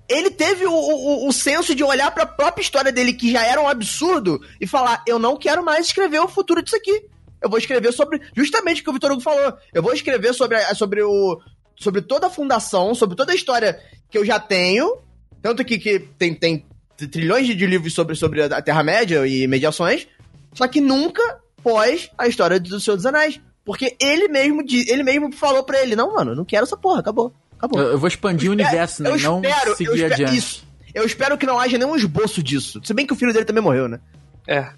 ele 0.10 0.32
teve 0.32 0.66
o, 0.66 0.72
o, 0.74 1.28
o 1.28 1.32
senso 1.32 1.76
de 1.76 1.84
olhar 1.84 2.10
pra 2.12 2.26
própria 2.26 2.64
história 2.64 2.92
dele, 2.92 3.14
que 3.14 3.32
já 3.32 3.46
era 3.46 3.62
um 3.62 3.68
absurdo, 3.70 4.42
e 4.60 4.66
falar: 4.66 5.04
eu 5.06 5.20
não 5.20 5.38
quero 5.38 5.64
mais 5.64 5.86
escrever 5.86 6.20
o 6.20 6.28
futuro 6.28 6.64
disso 6.64 6.76
aqui. 6.76 7.06
Eu 7.42 7.50
vou 7.50 7.60
escrever 7.60 7.92
sobre. 7.94 8.22
Justamente 8.36 8.82
o 8.82 8.84
que 8.84 8.90
o 8.90 8.94
Vitor 8.94 9.12
Hugo 9.12 9.22
falou. 9.22 9.54
Eu 9.74 9.82
vou 9.84 9.94
escrever 9.94 10.34
sobre, 10.34 10.58
a- 10.58 10.74
sobre 10.76 11.02
o. 11.04 11.40
Sobre 11.76 12.02
toda 12.02 12.26
a 12.28 12.30
fundação, 12.32 12.96
sobre 12.96 13.16
toda 13.16 13.32
a 13.32 13.36
história 13.36 13.80
que 14.10 14.18
eu 14.18 14.26
já 14.26 14.40
tenho. 14.40 14.98
Tanto 15.42 15.64
que, 15.64 15.78
que 15.78 16.00
tem, 16.00 16.34
tem 16.34 16.66
trilhões 17.12 17.46
de 17.46 17.66
livros 17.68 17.94
sobre, 17.94 18.16
sobre 18.16 18.42
a 18.42 18.62
Terra-média 18.62 19.28
e 19.28 19.46
mediações. 19.48 20.08
Só 20.54 20.68
que 20.68 20.82
nunca 20.82 21.22
pós 21.62 22.10
a 22.18 22.28
história 22.28 22.60
do 22.60 22.80
Senhor 22.80 22.96
dos 22.98 23.06
Anéis. 23.06 23.40
Porque 23.64 23.96
ele 24.02 24.28
mesmo, 24.28 24.64
ele 24.88 25.04
mesmo 25.04 25.32
falou 25.32 25.64
pra 25.64 25.80
ele: 25.82 25.96
Não, 25.96 26.16
mano, 26.16 26.32
eu 26.32 26.36
não 26.36 26.46
quero 26.46 26.64
essa 26.64 26.76
porra, 26.78 27.02
acabou. 27.02 27.32
Acabou. 27.58 27.80
Eu, 27.82 27.92
eu 27.92 27.98
vou 28.00 28.08
expandir 28.08 28.50
o 28.50 28.54
universo, 28.54 29.04
né? 29.04 29.10
Eu 29.12 29.20
não 29.20 29.42
espero, 29.42 29.70
eu 29.72 29.76
seguir 29.76 29.94
espero 29.96 30.14
adiante. 30.14 30.38
isso. 30.38 30.68
Eu 30.94 31.06
espero 31.06 31.38
que 31.38 31.46
não 31.46 31.60
haja 31.60 31.78
nenhum 31.78 31.96
esboço 31.96 32.42
disso. 32.42 32.82
Se 32.84 32.94
bem 32.94 33.06
que 33.06 33.14
o 33.14 33.16
filho 33.16 33.34
dele 33.34 33.46
também 33.46 33.62
morreu, 33.62 33.88
né? 33.88 34.00
É. 34.48 34.70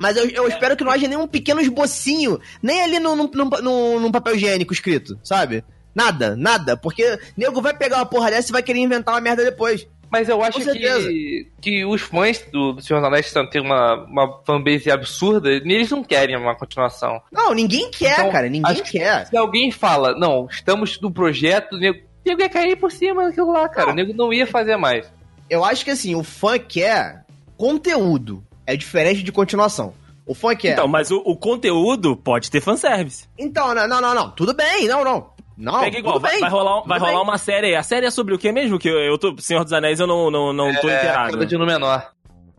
Mas 0.00 0.16
eu, 0.16 0.28
eu 0.30 0.48
espero 0.48 0.76
que 0.76 0.82
não 0.82 0.90
haja 0.90 1.06
nenhum 1.06 1.28
pequeno 1.28 1.60
esbocinho, 1.60 2.40
nem 2.62 2.82
ali 2.82 2.98
num, 2.98 3.14
num, 3.16 3.30
num- 3.62 4.00
num 4.00 4.10
papel 4.10 4.34
higiênico 4.34 4.72
escrito, 4.72 5.18
sabe? 5.22 5.62
Nada, 5.94 6.34
nada. 6.36 6.76
Porque 6.76 7.18
nego 7.36 7.60
vai 7.60 7.74
pegar 7.76 7.96
uma 7.98 8.06
porra 8.06 8.30
dessa 8.30 8.50
e 8.50 8.52
vai 8.52 8.62
querer 8.62 8.78
inventar 8.80 9.14
uma 9.14 9.20
merda 9.20 9.44
depois. 9.44 9.86
Mas 10.10 10.28
eu 10.28 10.42
acho 10.42 10.58
que, 10.72 11.48
que 11.60 11.84
os 11.84 12.00
fãs 12.00 12.44
do, 12.52 12.72
do 12.72 12.82
Senhor 12.82 12.98
dos 12.98 13.06
Anéis 13.08 13.26
estão- 13.26 13.48
têm 13.48 13.60
uma, 13.62 13.94
uma 14.06 14.40
fanbase 14.44 14.90
absurda 14.90 15.48
e 15.50 15.56
eles 15.72 15.88
não 15.90 16.02
querem 16.02 16.36
uma 16.36 16.56
continuação. 16.56 17.20
Não, 17.30 17.54
ninguém 17.54 17.90
quer, 17.92 18.14
Então, 18.18 18.30
cara. 18.32 18.48
Ninguém 18.48 18.72
acho 18.72 18.82
que- 18.82 18.98
quer. 18.98 19.26
Se 19.28 19.36
alguém 19.36 19.70
fala, 19.70 20.18
não, 20.18 20.48
estamos 20.50 21.00
no 21.00 21.12
projeto, 21.12 21.74
o 21.74 21.78
nego, 21.78 22.00
nego 22.26 22.40
ia 22.40 22.48
cair 22.48 22.74
por 22.76 22.90
cima 22.90 23.24
daquilo 23.26 23.52
lá, 23.52 23.68
cara. 23.68 23.86
Não. 23.86 23.92
O 23.92 23.96
nego 23.96 24.12
não 24.12 24.32
ia 24.32 24.46
fazer 24.48 24.76
mais. 24.76 25.06
Eu 25.48 25.64
acho 25.64 25.84
que 25.84 25.90
assim, 25.92 26.14
o 26.16 26.24
fã 26.24 26.58
quer 26.58 27.24
conteúdo. 27.56 28.42
É 28.72 28.76
diferente 28.76 29.22
de 29.22 29.32
continuação. 29.32 29.92
O 30.26 30.34
fã 30.34 30.54
quer. 30.54 30.72
Então, 30.74 30.86
mas 30.86 31.10
o, 31.10 31.16
o 31.24 31.36
conteúdo 31.36 32.16
pode 32.16 32.50
ter 32.50 32.60
fanservice. 32.60 33.26
Então, 33.38 33.74
não, 33.74 33.88
não, 33.88 34.00
não, 34.00 34.14
não. 34.14 34.30
Tudo 34.30 34.54
bem, 34.54 34.86
não, 34.86 35.04
não. 35.04 35.30
Não, 35.56 35.80
Pega 35.80 35.98
igual, 35.98 36.14
tudo 36.14 36.22
vai, 36.22 36.32
bem. 36.32 36.40
vai 36.40 36.50
rolar, 36.50 36.82
vai 36.86 36.98
tudo 36.98 37.08
rolar 37.08 37.20
bem. 37.20 37.28
uma 37.30 37.38
série 37.38 37.66
aí. 37.68 37.74
A 37.74 37.82
série 37.82 38.06
é 38.06 38.10
sobre 38.10 38.34
o 38.34 38.38
que 38.38 38.50
mesmo? 38.52 38.78
Que 38.78 38.88
eu, 38.88 38.98
eu 38.98 39.18
tô. 39.18 39.36
Senhor 39.38 39.62
dos 39.64 39.72
Anéis 39.72 40.00
eu 40.00 40.06
não, 40.06 40.30
não, 40.30 40.52
não 40.52 40.72
tô 40.80 40.88
É, 40.88 40.96
inteirado. 40.96 41.32
cada 41.32 41.46
de 41.46 41.58
no 41.58 41.66
menor. 41.66 42.10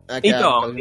É, 0.08 0.20
Então. 0.24 0.76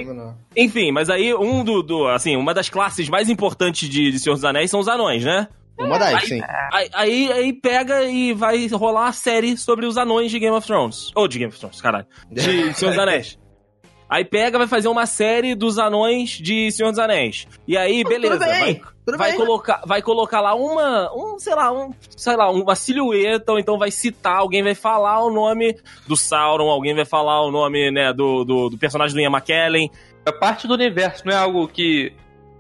Enfim, 0.57 0.91
mas 0.91 1.09
aí 1.09 1.33
um 1.33 1.63
do, 1.65 1.83
do. 1.83 2.09
Assim, 2.09 2.37
uma 2.37 2.53
das 2.53 2.69
classes 2.69 3.09
mais 3.09 3.29
importantes 3.31 3.89
de, 3.89 4.11
de 4.11 4.19
Senhor 4.19 4.35
dos 4.35 4.45
Anéis 4.45 4.71
são 4.71 4.81
os 4.81 4.89
anões, 4.89 5.25
né? 5.25 5.49
Uma 5.79 5.99
das, 5.99 6.25
sim. 6.25 6.43
Aí, 6.73 6.91
aí, 6.93 7.33
aí 7.33 7.53
pega 7.55 8.05
e 8.05 8.35
vai 8.35 8.67
rolar 8.69 9.07
a 9.09 9.13
série 9.13 9.57
sobre 9.57 9.87
os 9.87 9.97
anões 9.97 10.31
de 10.31 10.39
Game 10.39 10.55
of 10.55 10.67
Thrones. 10.67 11.11
Ou 11.15 11.27
de 11.27 11.39
Game 11.39 11.51
of 11.51 11.59
Thrones, 11.59 11.81
caralho. 11.81 12.07
De 12.31 12.43
Senhor 12.75 12.91
dos 12.91 12.99
Anéis. 12.99 13.39
Aí 14.11 14.25
pega, 14.25 14.59
vai 14.59 14.67
fazer 14.67 14.89
uma 14.89 15.07
série 15.07 15.55
dos 15.55 15.79
anões 15.79 16.31
de 16.31 16.71
Senhor 16.73 16.91
dos 16.91 16.99
Anéis. 16.99 17.47
E 17.69 17.77
aí, 17.79 18.03
beleza. 18.03 18.39
tudo 18.39 18.49
bem, 18.51 18.61
vai 18.61 18.81
tudo 19.07 19.19
vai 19.19 19.31
bem. 19.31 19.39
colocar, 19.39 19.83
vai 19.87 20.03
colocar 20.03 20.41
lá 20.41 20.55
uma, 20.57 21.11
um, 21.15 21.39
sei 21.39 21.55
lá, 21.55 21.71
um, 21.73 21.93
sei 22.17 22.35
lá, 22.37 22.51
uma 22.51 22.75
silhueta, 22.75 23.53
ou 23.53 23.59
então 23.61 23.79
vai 23.79 23.93
citar, 23.93 24.39
alguém 24.39 24.63
vai 24.65 24.75
falar 24.75 25.25
o 25.25 25.31
nome 25.31 25.77
do 26.09 26.17
Sauron, 26.17 26.69
alguém 26.69 26.95
vai 26.95 27.05
falar 27.05 27.41
o 27.47 27.53
nome, 27.53 27.93
né, 27.93 28.13
do, 28.13 28.45
do, 28.45 28.69
do 28.71 28.77
personagem 28.79 29.15
do 29.15 29.21
Ian 29.21 29.31
McKellen. 29.31 29.89
É 30.27 30.33
parte 30.33 30.67
do 30.67 30.75
universo, 30.75 31.23
não 31.25 31.33
é 31.33 31.37
algo 31.37 31.69
que 31.69 32.13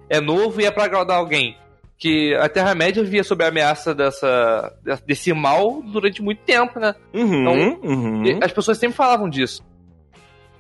é 0.09 0.20
novo 0.20 0.61
e 0.61 0.64
é 0.66 0.70
pra 0.70 0.84
agradar 0.84 1.18
alguém. 1.18 1.57
que 1.98 2.34
a 2.36 2.48
Terra-média 2.48 3.03
via 3.05 3.22
sob 3.22 3.44
a 3.44 3.48
ameaça 3.48 3.94
dessa, 3.94 4.72
desse 5.07 5.32
mal 5.34 5.82
durante 5.82 6.22
muito 6.22 6.38
tempo, 6.42 6.80
né? 6.80 6.94
Uhum, 7.12 7.40
Então, 7.40 7.80
uhum. 7.82 8.38
As 8.42 8.53
pessoas 8.53 8.78
sempre 8.78 8.96
falavam 8.96 9.28
disso. 9.28 9.62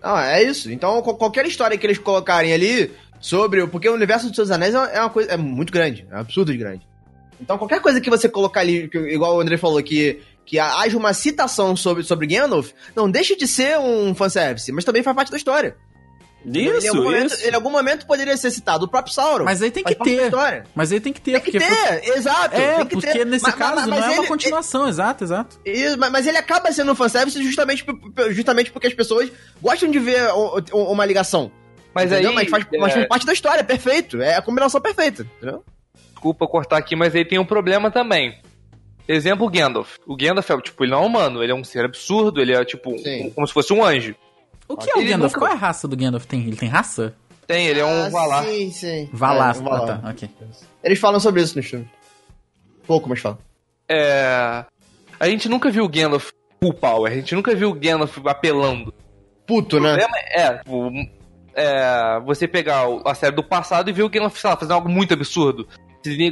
Não, 0.02 0.18
é 0.18 0.42
isso. 0.42 0.70
Então, 0.70 1.00
qual- 1.02 1.16
qualquer 1.16 1.46
história 1.46 1.76
que 1.76 1.86
eles 1.86 1.98
colocarem 1.98 2.52
ali 2.52 2.90
sobre. 3.20 3.66
Porque 3.66 3.88
o 3.88 3.94
universo 3.94 4.26
dos 4.26 4.36
seus 4.36 4.50
anéis 4.50 4.74
é 4.74 4.96
é 4.96 5.00
uma 5.00 5.10
coisa. 5.10 5.30
É 5.32 5.36
muito 5.36 5.72
grande. 5.72 6.06
É 6.10 6.16
um 6.16 6.20
absurdo 6.20 6.52
de 6.52 6.58
grande. 6.58 6.86
Então, 7.40 7.56
qualquer 7.58 7.80
coisa 7.80 8.00
que 8.00 8.10
você 8.10 8.28
colocar 8.28 8.60
ali, 8.60 8.88
que- 8.88 8.98
igual 8.98 9.36
o 9.36 9.40
André 9.40 9.56
falou, 9.56 9.82
que, 9.82 10.20
que 10.44 10.58
haja 10.58 10.96
uma 10.96 11.12
citação 11.14 11.74
sobre, 11.74 12.02
sobre 12.02 12.26
Gandalf, 12.26 12.70
não 12.94 13.10
deixa 13.10 13.34
de 13.36 13.46
ser 13.46 13.78
um 13.78 14.14
fanservice, 14.14 14.70
mas 14.72 14.84
também 14.84 15.02
faz 15.02 15.14
parte 15.16 15.30
da 15.30 15.36
história. 15.38 15.76
Ele, 16.44 16.70
em 16.70 16.78
Isso, 16.78 16.88
algum 16.88 17.02
momento, 17.04 17.32
isso. 17.34 17.42
ele 17.42 17.50
em 17.50 17.54
algum 17.54 17.70
momento 17.70 18.06
poderia 18.06 18.36
ser 18.36 18.50
citado 18.50 18.84
o 18.86 18.88
próprio 18.88 19.12
Sauron. 19.14 19.44
Mas 19.44 19.60
aí 19.62 19.70
tem 19.70 19.84
que 19.84 19.94
ter. 19.94 20.24
história. 20.24 20.64
Mas 20.74 20.90
aí 20.92 20.98
tem 21.00 21.12
que 21.12 21.20
ter. 21.20 21.32
Tem 21.32 21.40
que 21.40 21.52
porque 21.58 21.64
ter, 21.66 22.16
exato. 22.16 22.54
É, 22.56 22.76
tem 22.76 22.86
que 22.86 22.94
porque 22.96 23.12
ter. 23.12 23.26
nesse 23.26 23.44
Mas- 23.44 23.54
caso 23.54 23.74
mas- 23.76 23.86
não 23.86 23.96
mas 23.96 24.04
é 24.04 24.08
uma 24.08 24.18
ele- 24.18 24.26
continuação, 24.28 24.88
exato, 24.88 25.24
exato. 25.24 25.60
Isso, 25.64 25.98
mas 25.98 26.10
mas 26.10 26.26
ele 26.26 26.38
acaba 26.38 26.72
sendo 26.72 26.92
um 26.92 26.94
fanservice 26.94 27.42
justamente, 27.42 27.84
justamente 28.30 28.70
porque 28.72 28.86
as 28.86 28.94
pessoas 28.94 29.30
gostam 29.60 29.90
de 29.90 29.98
ver 29.98 30.22
uma 30.72 31.04
ligação. 31.04 31.50
Mas 31.94 32.10
entendeu? 32.10 32.30
aí. 32.30 32.34
mas, 32.36 32.48
faz, 32.48 32.66
mas 32.78 32.92
é, 32.92 32.94
faz 32.94 33.06
parte 33.08 33.26
da 33.26 33.32
história, 33.32 33.60
é 33.60 33.64
perfeito. 33.64 34.22
É 34.22 34.36
a 34.36 34.42
combinação 34.42 34.80
perfeita, 34.80 35.26
entendeu? 35.38 35.64
Desculpa 36.12 36.46
cortar 36.46 36.76
aqui, 36.78 36.94
mas 36.94 37.14
aí 37.14 37.24
tem 37.24 37.38
um 37.38 37.44
problema 37.44 37.90
também. 37.90 38.38
Exemplo, 39.08 39.44
o 39.46 39.50
Gandalf. 39.50 39.96
O 40.06 40.16
Gandalf 40.16 40.48
é, 40.50 40.60
tipo, 40.60 40.84
ele 40.84 40.92
não 40.92 41.02
é 41.02 41.06
humano, 41.06 41.42
ele 41.42 41.50
é 41.50 41.54
um 41.54 41.64
ser 41.64 41.84
absurdo, 41.84 42.40
ele 42.40 42.54
é, 42.54 42.64
tipo, 42.64 42.90
um- 42.92 43.30
como 43.30 43.46
se 43.46 43.52
fosse 43.52 43.72
um 43.72 43.84
anjo. 43.84 44.14
O 44.72 44.76
que 44.76 44.90
é 44.90 44.94
o 44.94 45.00
Ele 45.00 45.10
Gandalf? 45.10 45.32
nunca- 45.32 45.40
Qual 45.40 45.50
é 45.50 45.54
a 45.54 45.58
raça 45.58 45.88
do 45.88 45.96
Gandalf? 45.96 46.24
Tem? 46.26 46.40
Ele 46.46 46.56
tem 46.56 46.68
raça? 46.68 47.14
Tem, 47.46 47.66
ele 47.66 47.80
é 47.80 47.84
um 47.84 48.04
Ah, 48.04 48.08
Valar. 48.08 48.44
Sim, 48.44 48.70
sim. 48.70 49.08
Valar. 49.12 49.56
É, 49.56 49.58
um 49.58 49.64
Valar. 49.64 49.90
Ah, 49.90 49.98
tá, 50.02 50.08
ok. 50.10 50.30
Eles 50.84 50.98
falam 50.98 51.18
sobre 51.18 51.42
isso 51.42 51.56
no 51.56 51.62
filme. 51.62 51.90
Pouco, 52.86 53.08
mas 53.08 53.20
falam. 53.20 53.38
É. 53.88 54.64
A 55.18 55.28
gente 55.28 55.48
nunca 55.48 55.70
viu 55.70 55.84
o 55.84 55.88
Gandalf 55.88 56.30
full 56.62 56.74
power, 56.74 57.10
a 57.12 57.14
gente 57.16 57.34
nunca 57.34 57.54
viu 57.54 57.70
o 57.70 57.74
Gandalf 57.74 58.16
apelando. 58.26 58.94
Puto, 59.46 59.78
O 59.78 59.80
né? 59.80 59.88
problema 59.96 60.16
é, 60.32 60.58
tipo, 60.58 60.90
é, 61.54 62.20
você 62.24 62.46
pegar 62.46 62.84
a 63.04 63.14
série 63.14 63.34
do 63.34 63.42
passado 63.42 63.90
e 63.90 63.92
ver 63.92 64.04
o 64.04 64.08
Gandalf, 64.08 64.38
sei 64.38 64.48
lá, 64.48 64.56
fazendo 64.56 64.74
algo 64.74 64.88
muito 64.88 65.12
absurdo. 65.12 65.66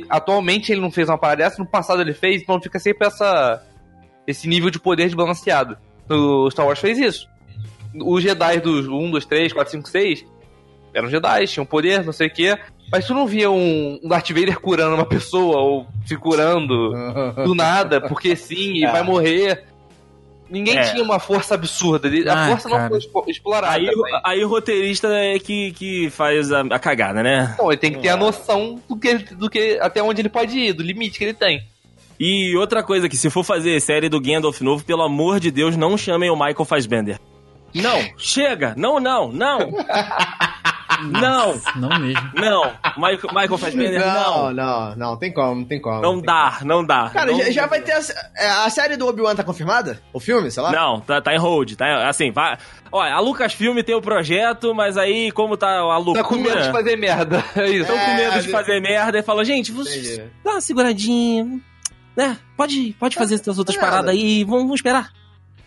Atualmente 0.09 0.70
ele 0.72 0.80
não 0.80 0.91
fez 0.91 1.09
uma 1.09 1.18
parada 1.18 1.43
dessa, 1.43 1.59
no 1.62 1.68
passado 1.68 2.01
ele 2.01 2.14
fez, 2.14 2.41
então 2.43 2.61
fica 2.61 2.78
sempre 2.78 3.07
essa, 3.07 3.62
esse 4.26 4.47
nível 4.49 4.70
de 4.70 4.78
poder 4.80 5.05
desbalanceado. 5.07 5.76
O 6.09 6.51
Star 6.51 6.64
Wars 6.66 6.78
fez 6.78 6.99
isso. 6.99 7.28
Os 7.95 8.22
Jedi 8.22 8.61
dos 8.61 8.86
1, 8.89 9.11
2, 9.11 9.24
3, 9.24 9.53
4, 9.53 9.70
5, 9.72 9.89
6 9.89 10.24
eram 10.95 11.09
Jedi, 11.11 11.47
tinham 11.47 11.66
poder, 11.66 12.05
não 12.05 12.12
sei 12.12 12.28
o 12.28 12.32
quê. 12.32 12.59
Mas 12.91 13.07
tu 13.07 13.12
não 13.14 13.26
via 13.26 13.51
um, 13.51 14.01
um 14.03 14.09
Darth 14.09 14.30
Vader 14.30 14.59
curando 14.59 14.95
uma 14.95 15.05
pessoa 15.07 15.59
ou 15.61 15.86
se 16.07 16.16
curando 16.16 16.91
do 17.45 17.55
nada, 17.55 18.01
porque 18.01 18.34
sim, 18.34 18.72
e 18.74 18.84
É. 18.84 18.91
vai 18.91 19.03
morrer. 19.03 19.64
Ninguém 20.51 20.78
É. 20.78 20.82
tinha 20.91 21.03
uma 21.03 21.18
força 21.18 21.55
absurda. 21.55 22.09
A 22.32 22.47
Ah, 22.47 22.49
força 22.49 22.68
não 22.70 22.76
cara. 22.78 22.89
foi 22.89 22.99
expo- 22.99 23.24
explorada. 23.28 23.74
Aí, 23.76 23.84
mas- 23.95 24.20
aí 24.24 24.43
o 24.43 24.49
roteirista 24.49 25.09
é 25.09 25.39
que, 25.39 25.72
que 25.72 26.09
faz 26.09 26.51
a, 26.51 26.61
a 26.62 26.78
cagada, 26.78 27.22
né? 27.22 27.51
Então, 27.53 27.70
ele 27.70 27.76
tem 27.76 27.93
que 27.93 27.99
ter 28.01 28.09
a 28.09 28.16
noção 28.16 28.80
do 28.89 28.97
que, 28.97 29.14
do 29.34 29.51
que 29.51 29.78
até 29.82 30.03
onde 30.03 30.22
ele 30.22 30.30
pode 30.30 30.59
ir, 30.59 30.72
do 30.72 30.82
limite 30.82 31.18
que 31.18 31.24
ele 31.24 31.34
tem. 31.34 31.62
E 32.18 32.57
outra 32.57 32.82
coisa 32.82 33.09
que 33.11 33.16
se 33.16 33.28
for 33.28 33.45
fazer 33.45 33.78
série 33.80 34.09
do 34.09 34.18
Gandalf 34.20 34.62
novo, 34.62 34.82
pelo 34.82 35.03
amor 35.03 35.39
de 35.39 35.51
Deus, 35.51 35.76
não 35.76 35.99
chamem 35.99 36.30
o 36.30 36.34
Michael 36.34 36.64
Fassbender. 36.64 37.20
Não, 37.75 37.99
chega! 38.16 38.75
Não, 38.77 38.99
não, 38.99 39.31
não! 39.33 39.59
Não, 41.01 41.55
Não 41.77 41.99
mesmo. 42.01 42.31
não! 42.35 42.64
Michael, 42.97 43.29
Michael 43.33 43.59
Fassbender, 43.59 44.01
Não, 44.01 44.53
não! 44.53 44.55
não, 44.55 44.97
não, 44.97 45.16
tem 45.16 45.33
como, 45.33 45.55
não 45.61 45.64
tem 45.64 45.81
como. 45.81 46.01
Não 46.03 46.14
tem 46.14 46.23
dá, 46.23 46.59
não 46.64 46.85
dá. 46.85 47.01
como. 47.03 47.11
Cara, 47.12 47.31
Não- 47.33 47.39
já, 47.39 47.51
já 47.53 47.66
vai 47.66 47.81
ter 47.81 47.93
a, 47.93 48.01
é, 48.37 48.49
a 48.49 48.71
série 48.71 48.97
do 48.97 49.07
Obi-Wan 49.07 49.37
tá 49.37 49.45
confirmada? 49.45 50.03
O 50.12 50.19
filme, 50.19 50.51
sei 50.51 50.61
lá? 50.62 50.73
Não, 50.73 51.01
tá, 51.01 51.21
tá 51.21 51.33
em 51.33 51.39
hold, 51.39 51.75
tá? 51.77 52.09
Assim, 52.09 52.33
vai. 52.33 52.59
Olha, 52.91 53.14
a 53.14 53.21
Lucasfilm 53.21 53.79
tem 53.83 53.95
o 53.95 54.01
projeto, 54.03 54.75
mas 54.75 54.97
aí, 54.97 55.31
como 55.31 55.57
tá 55.57 55.69
a 55.79 55.99
loucura... 55.99 56.23
Tá 56.23 56.29
com 56.29 56.37
medo 56.37 56.62
de 56.62 56.73
fazer 56.73 56.97
merda. 56.97 57.45
É 57.55 57.69
isso. 57.71 57.83
Estão 57.93 57.99
com 57.99 58.14
medo 58.16 58.37
É, 58.37 58.41
de 58.41 58.49
fazer 58.49 58.81
merda 58.81 59.19
e 59.19 59.23
falam, 59.23 59.45
gente, 59.45 59.71
você 59.71 60.29
dá 60.45 60.53
uma 60.53 60.61
seguradinha, 60.61 61.61
né? 62.16 62.37
Pode, 62.57 62.97
pode 62.99 63.14
fazer 63.14 63.37
essas 63.37 63.57
outras 63.59 63.77
paradas 63.77 64.11
aí, 64.11 64.43
vamos, 64.43 64.62
vamos 64.62 64.77
esperar. 64.77 65.12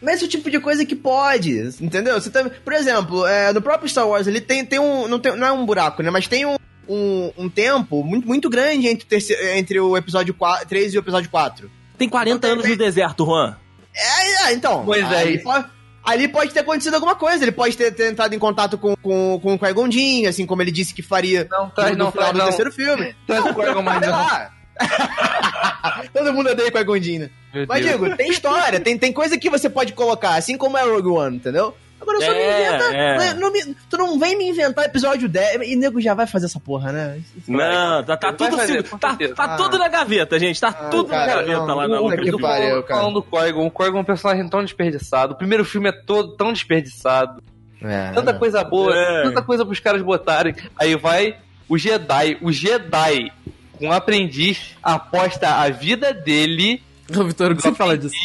Mas 0.02 0.16
esse 0.16 0.24
é 0.24 0.28
o 0.28 0.30
tipo 0.30 0.50
de 0.50 0.60
coisa 0.60 0.84
que 0.86 0.96
pode, 0.96 1.52
entendeu? 1.80 2.20
Você 2.20 2.30
tá, 2.30 2.50
por 2.64 2.74
exemplo, 2.74 3.26
é, 3.28 3.54
no 3.54 3.62
próprio 3.62 3.88
Star 3.90 4.08
Wars, 4.08 4.26
ele 4.28 4.42
tem, 4.42 4.66
tem 4.66 4.80
um. 4.80 5.08
Não, 5.08 5.20
tem, 5.20 5.36
não 5.36 5.48
é 5.48 5.52
um 5.52 5.66
buraco, 5.66 6.02
né? 6.02 6.10
Mas 6.10 6.28
tem 6.28 6.46
um, 6.46 6.56
um, 6.90 7.32
um 7.38 7.50
tempo 7.50 8.04
muito, 8.04 8.28
muito 8.28 8.50
grande 8.50 8.88
entre, 8.88 9.06
o 9.06 9.08
terceiro- 9.08 9.46
entre 9.58 9.80
o 9.80 9.96
episódio 9.96 10.34
4, 10.34 10.68
3 10.68 10.94
e 10.94 10.98
o 10.98 11.00
episódio 11.00 11.30
4. 11.30 11.70
Tem 11.98 12.10
40 12.10 12.38
Então, 12.38 12.52
anos 12.52 12.64
tem- 12.64 12.72
no 12.72 12.78
deserto, 12.78 13.26
Juan. 13.26 13.56
É, 13.96 14.48
é, 14.50 14.54
então. 14.54 14.84
Pois 14.86 15.04
é, 15.12 15.38
pode, 15.38 15.66
ali 16.04 16.28
pode 16.28 16.52
ter 16.52 16.62
acontecido 16.62 16.96
alguma 16.96 17.16
coisa. 17.16 17.44
Ele 17.44 17.52
pode 17.52 17.78
ter, 17.78 17.92
ter 17.92 18.12
entrado 18.12 18.34
em 18.34 18.40
contato 18.40 18.78
com, 18.78 18.96
com, 18.96 19.40
com 19.40 19.54
o 19.54 19.60
Qui-Gon 19.60 19.90
assim 20.28 20.46
como 20.48 20.62
ele 20.64 20.72
disse 20.72 20.94
que 20.96 21.02
faria 21.04 21.48
Não, 21.52 21.70
traz 21.70 21.92
no, 21.92 21.98
não, 21.98 22.06
no 22.08 22.12
final 22.12 22.30
traz 22.30 22.34
do 22.34 22.38
não. 22.40 22.46
terceiro 22.46 22.72
filme. 22.72 23.16
Traz 23.28 23.46
o 23.46 23.54
Qui-Gon 23.54 23.82
mais 23.84 24.00
Sei 24.00 24.08
não. 24.08 24.18
lá. 24.18 24.52
Todo 26.14 26.34
mundo 26.34 26.50
odeia 26.52 26.72
Jinn, 27.02 27.20
né? 27.20 27.30
Meu 27.54 27.66
Mas, 27.68 27.86
Deus. 27.86 28.00
digo, 28.02 28.16
tem 28.18 28.30
história, 28.30 28.80
tem, 28.80 28.98
tem 28.98 29.12
coisa 29.14 29.38
que 29.38 29.50
você 29.50 29.70
pode 29.70 29.94
colocar, 29.94 30.36
assim 30.36 30.58
como 30.58 30.78
é 30.78 30.84
Rogue 30.84 31.10
One, 31.10 31.36
entendeu? 31.38 31.76
Agora 32.00 32.20
só 32.20 32.32
me 32.32 32.38
É, 32.40 32.68
inventa. 32.68 32.96
é. 32.96 33.34
não 33.36 33.52
me- 33.52 33.76
tu 33.88 33.96
não 33.96 34.18
vem 34.18 34.36
me 34.36 34.50
inventar 34.50 34.86
episódio 34.86 35.30
10 35.30 35.62
e 35.70 35.76
nego 35.76 36.02
já 36.02 36.16
vai 36.16 36.26
fazer 36.26 36.48
essa 36.48 36.60
porra, 36.60 36.92
né? 36.92 37.22
Isso- 37.38 37.52
Não, 37.52 38.04
tá, 38.04 38.18
tá 38.18 38.30
Ele 38.30 38.38
vai 38.38 38.50
tudo 38.50 38.58
fazer, 38.58 38.90
com 38.90 38.98
tá, 38.98 39.16
tá 39.36 39.44
Ah. 39.44 39.56
tudo 39.56 39.78
na 39.78 39.88
gaveta, 39.88 40.40
gente. 40.40 40.60
Tá 40.60 40.70
Ah, 40.70 40.74
tudo 40.90 41.10
cara, 41.10 41.28
na 41.28 41.36
gaveta 41.42 41.60
não, 41.60 41.76
lá 41.76 41.88
na 41.88 41.98
pariu, 42.40 42.82
cara. 42.84 43.00
Falando 43.02 43.14
do 43.16 43.24
Qui-Gon, 43.24 43.68
o 43.68 43.72
Qui-Gon 43.72 43.98
é 43.98 44.02
um 44.02 44.04
personagem 44.04 44.50
tão 44.50 44.64
desperdiçado. 44.64 45.34
O 45.34 45.38
primeiro 45.38 45.64
filme 45.64 45.90
é 45.90 45.92
todo 45.92 46.36
tão 46.36 46.52
desperdiçado. 46.52 47.40
É, 47.84 48.12
Tanta 48.14 48.34
coisa 48.34 48.64
boa, 48.64 48.96
É. 48.96 49.24
tanta 49.24 49.42
coisa 49.44 49.64
pros 49.66 49.80
caras 49.80 50.02
botarem. 50.02 50.56
Aí 50.80 50.96
vai 50.96 51.38
o 51.70 51.78
Jedi, 51.78 52.38
o 52.42 52.52
Jedi, 52.52 53.32
com 53.41 53.41
um 53.82 53.92
aprendiz, 53.92 54.76
aposta 54.82 55.48
a 55.56 55.70
vida 55.70 56.14
dele 56.14 56.82
Ô, 57.16 57.24
Vitor, 57.26 57.52
o 57.52 57.56
que 57.56 57.62
você 57.62 57.74
fala 57.74 57.98
disso? 57.98 58.16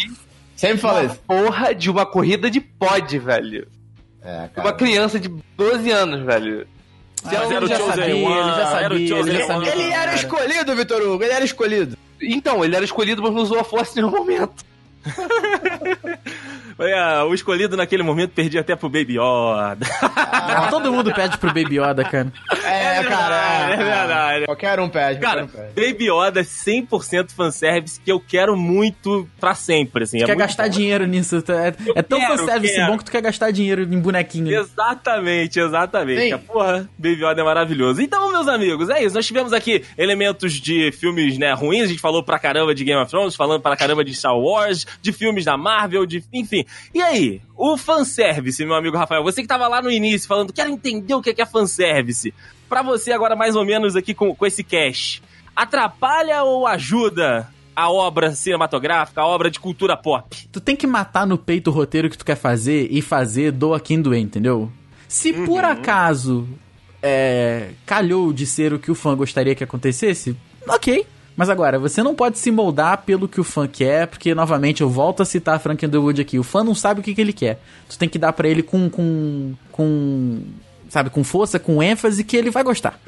Sempre 0.54 0.78
fala 0.78 1.02
na 1.02 1.08
isso. 1.12 1.20
porra 1.26 1.74
de 1.74 1.90
uma 1.90 2.06
corrida 2.06 2.50
de 2.50 2.60
pod, 2.60 3.18
velho. 3.18 3.66
É, 4.22 4.48
Uma 4.60 4.72
criança 4.72 5.18
de 5.20 5.28
12 5.56 5.90
anos, 5.90 6.24
velho. 6.24 6.66
Mas 7.24 7.32
era 7.32 7.44
o 7.48 7.52
ele 7.64 7.66
já 7.66 7.76
Chosen 7.78 7.90
sabia, 7.96 8.04
ele 8.14 8.24
One, 8.24 8.50
já 8.50 8.80
era 8.80 8.94
o 8.94 8.96
sabia, 8.96 9.08
Chosen 9.08 9.34
ele 9.34 9.38
já 9.46 9.54
One. 9.56 9.66
sabia. 9.66 9.72
Ele 9.82 9.92
era 9.92 10.04
Cara. 10.04 10.14
escolhido, 10.16 10.76
Vitor 10.76 11.02
Hugo, 11.02 11.24
ele 11.24 11.32
era 11.32 11.44
escolhido. 11.44 11.98
Então, 12.22 12.64
ele 12.64 12.76
era 12.76 12.84
escolhido, 12.84 13.22
mas 13.22 13.32
não 13.34 13.42
usou 13.42 13.58
a 13.58 13.64
força 13.64 13.98
em 13.98 14.02
nenhum 14.02 14.16
momento. 14.16 14.64
É, 16.78 17.22
o 17.22 17.32
escolhido 17.32 17.76
naquele 17.76 18.02
momento 18.02 18.32
perdia 18.32 18.60
até 18.60 18.76
pro 18.76 18.88
Baby 18.88 19.14
Yoda. 19.18 19.86
Ah, 20.02 20.68
todo 20.70 20.92
mundo 20.92 21.12
pede 21.14 21.38
pro 21.38 21.48
Baby 21.48 21.78
Yoda, 21.80 22.04
cara. 22.04 22.30
É, 22.64 23.00
verdade, 23.00 23.08
cara. 23.08 23.72
é 23.72 23.76
verdade. 23.76 24.44
Qualquer 24.46 24.80
um 24.80 24.88
pede, 24.88 25.20
Cara, 25.20 25.44
um 25.44 25.48
pede. 25.48 25.68
Baby 25.74 26.10
Yoda 26.10 26.40
é 26.40 26.42
100% 26.42 27.30
fanservice 27.32 27.98
que 28.00 28.12
eu 28.12 28.20
quero 28.20 28.56
muito 28.56 29.26
pra 29.40 29.54
sempre, 29.54 30.04
assim. 30.04 30.18
Tu 30.18 30.24
é 30.24 30.26
quer 30.26 30.32
muito 30.34 30.46
gastar 30.46 30.64
bom. 30.64 30.68
dinheiro 30.70 31.06
nisso. 31.06 31.40
tu- 31.40 31.52
É, 31.52 31.74
é 31.94 32.02
tão 32.02 32.18
quero, 32.20 32.36
fanservice 32.38 32.74
quero. 32.74 32.92
bom 32.92 32.98
que 32.98 33.04
tu 33.04 33.10
quer 33.10 33.22
gastar 33.22 33.50
dinheiro 33.50 33.82
em 33.82 33.98
bonequinho. 34.00 34.52
Exatamente, 34.60 35.58
exatamente. 35.58 36.20
Sim. 36.30 36.38
Porra, 36.38 36.88
Baby 36.98 37.24
Yoda 37.24 37.40
é 37.40 37.44
maravilhoso. 37.44 38.02
Então, 38.02 38.30
meus 38.30 38.48
amigos, 38.48 38.90
é 38.90 39.02
isso. 39.02 39.14
Nós 39.14 39.26
tivemos 39.26 39.52
aqui 39.54 39.82
elementos 39.96 40.52
de 40.54 40.92
filmes, 40.92 41.38
né, 41.38 41.52
ruins. 41.54 41.84
A 41.84 41.86
gente 41.86 42.00
falou 42.00 42.22
pra 42.22 42.38
caramba 42.38 42.74
de 42.74 42.84
Game 42.84 43.00
of 43.00 43.10
Thrones, 43.10 43.34
falando 43.34 43.62
pra 43.62 43.76
caramba 43.76 44.04
de 44.04 44.14
Star 44.14 44.36
Wars, 44.36 44.86
de 45.00 45.12
filmes 45.12 45.44
da 45.46 45.56
Marvel, 45.56 46.04
de... 46.04 46.22
Enfim. 46.32 46.65
E 46.94 47.00
aí? 47.00 47.40
O 47.56 47.76
fanservice, 47.76 48.64
meu 48.64 48.74
amigo 48.74 48.96
Rafael. 48.96 49.22
Você 49.22 49.42
que 49.42 49.48
tava 49.48 49.68
lá 49.68 49.82
no 49.82 49.90
início 49.90 50.28
falando, 50.28 50.52
quero 50.52 50.70
entender 50.70 51.14
o 51.14 51.22
que 51.22 51.30
é 51.30 51.34
que 51.34 51.42
é 51.42 51.46
fanservice. 51.46 52.32
Pra 52.68 52.82
você 52.82 53.12
agora, 53.12 53.36
mais 53.36 53.54
ou 53.56 53.64
menos, 53.64 53.96
aqui 53.96 54.14
com, 54.14 54.34
com 54.34 54.46
esse 54.46 54.64
cast. 54.64 55.22
Atrapalha 55.54 56.42
ou 56.42 56.66
ajuda 56.66 57.48
a 57.76 57.90
obra 57.90 58.32
cinematográfica, 58.32 59.20
a 59.20 59.26
obra 59.26 59.50
de 59.50 59.60
cultura 59.60 59.96
pop? 59.96 60.48
Tu 60.50 60.60
tem 60.60 60.74
que 60.74 60.86
matar 60.86 61.26
no 61.26 61.36
peito 61.36 61.68
o 61.68 61.72
roteiro 61.72 62.08
que 62.08 62.16
tu 62.16 62.24
quer 62.24 62.36
fazer 62.36 62.88
e 62.90 63.02
fazer 63.02 63.52
doa 63.52 63.78
quem 63.78 64.00
doer, 64.00 64.20
entendeu? 64.20 64.72
Se 65.06 65.32
por 65.32 65.62
acaso 65.62 66.48
é, 67.02 67.70
calhou 67.84 68.32
de 68.32 68.46
ser 68.46 68.72
o 68.72 68.78
que 68.78 68.90
o 68.90 68.94
fã 68.94 69.14
gostaria 69.14 69.54
que 69.54 69.62
acontecesse, 69.62 70.34
ok. 70.66 71.06
Mas 71.36 71.50
agora, 71.50 71.78
você 71.78 72.02
não 72.02 72.14
pode 72.14 72.38
se 72.38 72.50
moldar 72.50 73.02
pelo 73.04 73.28
que 73.28 73.38
o 73.40 73.44
fã 73.44 73.68
quer, 73.68 74.06
porque, 74.06 74.34
novamente, 74.34 74.80
eu 74.80 74.88
volto 74.88 75.22
a 75.22 75.24
citar 75.26 75.60
Frank 75.60 75.84
Underwood 75.84 76.20
aqui. 76.20 76.38
O 76.38 76.42
fã 76.42 76.64
não 76.64 76.74
sabe 76.74 77.00
o 77.00 77.02
que, 77.02 77.14
que 77.14 77.20
ele 77.20 77.32
quer. 77.32 77.60
Tu 77.88 77.98
tem 77.98 78.08
que 78.08 78.18
dar 78.18 78.32
pra 78.32 78.48
ele 78.48 78.62
com, 78.62 78.88
com, 78.88 79.52
com, 79.70 80.40
sabe, 80.88 81.10
com 81.10 81.22
força, 81.22 81.58
com 81.58 81.82
ênfase, 81.82 82.24
que 82.24 82.36
ele 82.36 82.50
vai 82.50 82.62
gostar. 82.64 82.98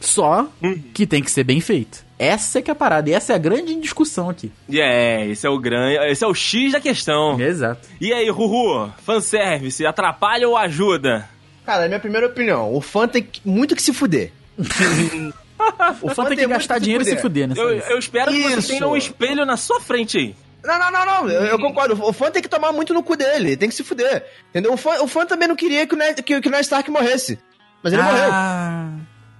Só 0.00 0.46
que 0.94 1.06
tem 1.06 1.22
que 1.22 1.30
ser 1.30 1.42
bem 1.44 1.60
feito. 1.60 2.04
Essa 2.18 2.58
é 2.58 2.62
que 2.62 2.70
é 2.70 2.72
a 2.72 2.74
parada, 2.76 3.08
e 3.08 3.12
essa 3.14 3.32
é 3.32 3.36
a 3.36 3.38
grande 3.38 3.74
discussão 3.80 4.28
aqui. 4.28 4.52
E 4.68 4.80
é, 4.80 5.26
esse 5.26 5.46
é 5.46 5.50
o 5.50 5.58
grande, 5.58 5.96
esse 6.10 6.22
é 6.22 6.26
o 6.28 6.34
X 6.34 6.72
da 6.72 6.80
questão. 6.80 7.40
Exato. 7.40 7.88
E 8.00 8.12
aí, 8.12 8.28
Ruhu, 8.28 8.92
fanservice, 9.02 9.84
atrapalha 9.86 10.46
ou 10.48 10.56
ajuda? 10.56 11.28
Cara, 11.64 11.82
na 11.82 11.88
minha 11.88 12.00
primeira 12.00 12.26
opinião, 12.26 12.72
o 12.74 12.80
fã 12.80 13.08
tem 13.08 13.22
que- 13.22 13.40
muito 13.44 13.74
que 13.74 13.82
se 13.82 13.92
fuder. 13.92 14.30
O 16.02 16.14
fã 16.14 16.24
tem 16.26 16.36
que 16.36 16.46
gastar 16.46 16.78
dinheiro 16.78 17.02
e 17.02 17.06
se 17.06 17.16
fuder, 17.16 17.48
né? 17.48 17.54
Eu, 17.56 17.70
eu 17.70 17.98
espero 17.98 18.30
que 18.32 18.42
você 18.42 18.58
Isso. 18.58 18.68
tenha 18.68 18.86
um 18.86 18.96
espelho 18.96 19.44
na 19.44 19.56
sua 19.56 19.80
frente 19.80 20.16
aí. 20.18 20.36
Não, 20.64 20.78
não, 20.78 20.90
não, 20.90 21.06
não. 21.06 21.28
Eu, 21.30 21.44
eu 21.44 21.58
concordo. 21.58 21.94
O 22.04 22.12
fã 22.12 22.30
tem 22.30 22.42
que 22.42 22.48
tomar 22.48 22.72
muito 22.72 22.92
no 22.92 23.02
cu 23.02 23.16
dele. 23.16 23.56
Tem 23.56 23.68
que 23.68 23.74
se 23.74 23.84
fuder. 23.84 24.24
Entendeu? 24.50 24.72
O 24.72 24.76
fã, 24.76 25.00
o 25.02 25.06
fã 25.08 25.24
também 25.24 25.48
não 25.48 25.56
queria 25.56 25.86
que 25.86 25.94
o, 25.94 25.98
Ned, 25.98 26.22
que, 26.22 26.40
que 26.40 26.48
o 26.48 26.50
Ned 26.50 26.62
Stark 26.62 26.90
morresse. 26.90 27.38
Mas 27.82 27.92
ele 27.92 28.02
morreu. 28.02 28.28
ah, 28.32 28.90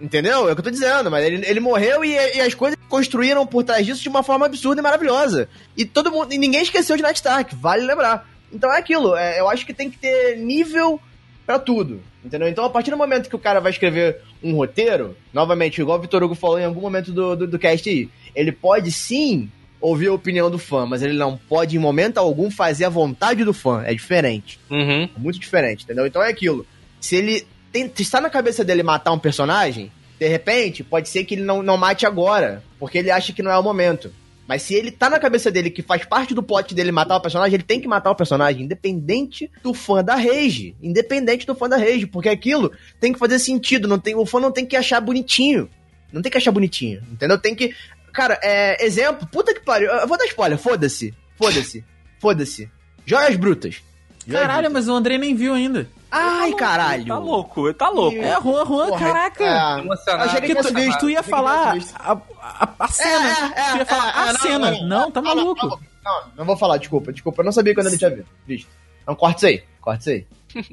Entendeu? 0.00 0.48
É 0.48 0.52
o 0.52 0.54
que 0.54 0.60
eu 0.60 0.64
tô 0.64 0.70
dizendo. 0.70 1.10
Mas 1.10 1.24
ele, 1.24 1.44
ele 1.44 1.60
morreu 1.60 2.04
e, 2.04 2.12
e 2.12 2.40
as 2.40 2.54
coisas 2.54 2.78
construíram 2.88 3.46
por 3.46 3.64
trás 3.64 3.84
disso 3.84 4.00
de 4.02 4.08
uma 4.08 4.22
forma 4.22 4.46
absurda 4.46 4.80
e 4.80 4.82
maravilhosa. 4.82 5.48
E 5.76 5.84
todo 5.84 6.10
mundo. 6.10 6.32
E 6.32 6.38
ninguém 6.38 6.62
esqueceu 6.62 6.96
de 6.96 7.02
Ned 7.02 7.16
Stark. 7.16 7.54
Vale 7.56 7.84
lembrar. 7.84 8.26
Então 8.52 8.72
é 8.72 8.78
aquilo. 8.78 9.16
é, 9.16 9.40
eu 9.40 9.48
acho 9.48 9.66
que 9.66 9.74
tem 9.74 9.90
que 9.90 9.98
ter 9.98 10.36
nível 10.36 11.00
pra 11.48 11.58
tudo. 11.58 12.02
Entendeu? 12.22 12.46
Então, 12.46 12.62
a 12.62 12.68
partir 12.68 12.90
do 12.90 12.96
momento 12.98 13.30
que 13.30 13.34
o 13.34 13.38
cara 13.38 13.58
vai 13.58 13.72
escrever 13.72 14.20
um 14.42 14.54
roteiro, 14.54 15.16
novamente, 15.32 15.80
igual 15.80 15.96
o 15.96 16.00
Vitor 16.02 16.22
Hugo 16.22 16.34
falou 16.34 16.60
em 16.60 16.64
algum 16.66 16.82
momento 16.82 17.10
do, 17.10 17.34
do, 17.34 17.46
do 17.46 17.58
cast 17.58 17.88
aí, 17.88 18.06
ele 18.36 18.52
pode 18.52 18.92
sim 18.92 19.50
ouvir 19.80 20.08
a 20.08 20.12
opinião 20.12 20.50
do 20.50 20.58
fã, 20.58 20.84
mas 20.84 21.02
ele 21.02 21.16
não 21.16 21.38
pode, 21.38 21.74
em 21.74 21.78
momento 21.78 22.18
algum, 22.18 22.50
fazer 22.50 22.84
a 22.84 22.90
vontade 22.90 23.44
do 23.44 23.54
fã. 23.54 23.82
É 23.82 23.94
diferente. 23.94 24.60
Uhum. 24.68 25.04
É 25.04 25.18
muito 25.18 25.38
diferente, 25.38 25.84
entendeu? 25.84 26.06
Então 26.06 26.22
é 26.22 26.28
aquilo. 26.28 26.66
Se 27.00 27.16
ele 27.16 27.46
tem, 27.72 27.90
se 27.94 28.02
está 28.02 28.20
na 28.20 28.28
cabeça 28.28 28.62
dele 28.62 28.82
matar 28.82 29.12
um 29.12 29.18
personagem, 29.18 29.90
de 30.20 30.28
repente, 30.28 30.84
pode 30.84 31.08
ser 31.08 31.24
que 31.24 31.34
ele 31.34 31.44
não, 31.44 31.62
não 31.62 31.78
mate 31.78 32.04
agora, 32.04 32.62
porque 32.78 32.98
ele 32.98 33.10
acha 33.10 33.32
que 33.32 33.42
não 33.42 33.50
é 33.50 33.58
o 33.58 33.62
momento. 33.62 34.12
Mas 34.48 34.62
se 34.62 34.74
ele 34.74 34.90
tá 34.90 35.10
na 35.10 35.18
cabeça 35.18 35.50
dele 35.50 35.68
que 35.68 35.82
faz 35.82 36.06
parte 36.06 36.32
do 36.32 36.42
plot 36.42 36.74
dele 36.74 36.90
matar 36.90 37.16
o 37.16 37.20
personagem, 37.20 37.54
ele 37.54 37.62
tem 37.62 37.78
que 37.78 37.86
matar 37.86 38.10
o 38.10 38.14
personagem, 38.14 38.64
independente 38.64 39.50
do 39.62 39.74
fã 39.74 40.02
da 40.02 40.14
Rage. 40.14 40.74
Independente 40.82 41.46
do 41.46 41.54
fã 41.54 41.68
da 41.68 41.76
Rage, 41.76 42.06
porque 42.06 42.30
aquilo 42.30 42.72
tem 42.98 43.12
que 43.12 43.18
fazer 43.18 43.38
sentido. 43.38 43.86
Não 43.86 43.98
tem, 43.98 44.16
o 44.16 44.24
fã 44.24 44.40
não 44.40 44.50
tem 44.50 44.64
que 44.64 44.74
achar 44.74 45.02
bonitinho. 45.02 45.68
Não 46.10 46.22
tem 46.22 46.32
que 46.32 46.38
achar 46.38 46.50
bonitinho, 46.50 47.02
entendeu? 47.12 47.36
Tem 47.36 47.54
que. 47.54 47.74
Cara, 48.10 48.40
é. 48.42 48.82
Exemplo, 48.82 49.28
puta 49.30 49.52
que 49.52 49.60
pariu. 49.60 49.90
Eu 49.90 50.08
vou 50.08 50.16
dar 50.16 50.24
spoiler, 50.24 50.58
foda-se. 50.58 51.12
Foda-se. 51.36 51.84
Foda-se. 52.18 52.70
Joias 53.04 53.36
brutas. 53.36 53.82
Joias 54.26 54.46
caralho, 54.46 54.70
brutas. 54.70 54.86
mas 54.86 54.88
o 54.88 54.96
André 54.96 55.18
nem 55.18 55.34
viu 55.34 55.52
ainda. 55.52 55.86
Ai, 56.10 56.52
caralho. 56.54 57.06
Tá 57.06 57.18
louco, 57.18 57.74
tá 57.74 57.88
louco. 57.90 58.16
É, 58.16 58.40
Juan, 58.40 58.64
Juan, 58.64 58.88
Porra, 58.88 58.98
caraca. 58.98 59.44
é. 59.44 59.78
Emocionado. 59.80 60.28
Achei 60.30 60.40
que 60.40 60.54
tu, 60.54 60.74
visto. 60.74 60.98
tu 61.00 61.10
ia 61.10 61.22
falar 61.22 61.76
a, 61.98 62.12
a, 62.12 62.68
a 62.78 62.88
cena. 62.88 63.28
É, 63.54 63.60
é, 63.60 63.70
tu 63.72 63.76
ia 63.78 63.86
falar 63.86 64.08
é, 64.08 64.12
a 64.18 64.22
é, 64.28 64.32
não, 64.32 64.40
cena. 64.40 64.70
não, 64.70 64.86
Não, 64.88 65.10
tá 65.10 65.20
não, 65.20 65.34
não, 65.34 65.42
maluco. 65.44 65.80
Não, 66.04 66.22
não, 66.36 66.44
vou 66.46 66.56
falar, 66.56 66.78
desculpa, 66.78 67.12
desculpa. 67.12 67.42
Eu 67.42 67.44
não 67.44 67.52
sabia 67.52 67.74
quando 67.74 67.88
ele 67.88 67.98
tinha 67.98 68.10
visto. 68.10 68.28
visto. 68.46 68.68
Então 69.02 69.14
corta 69.14 69.36
isso 69.38 69.46
aí, 69.46 69.62
corta 69.80 70.00
isso 70.00 70.10
aí. 70.10 70.26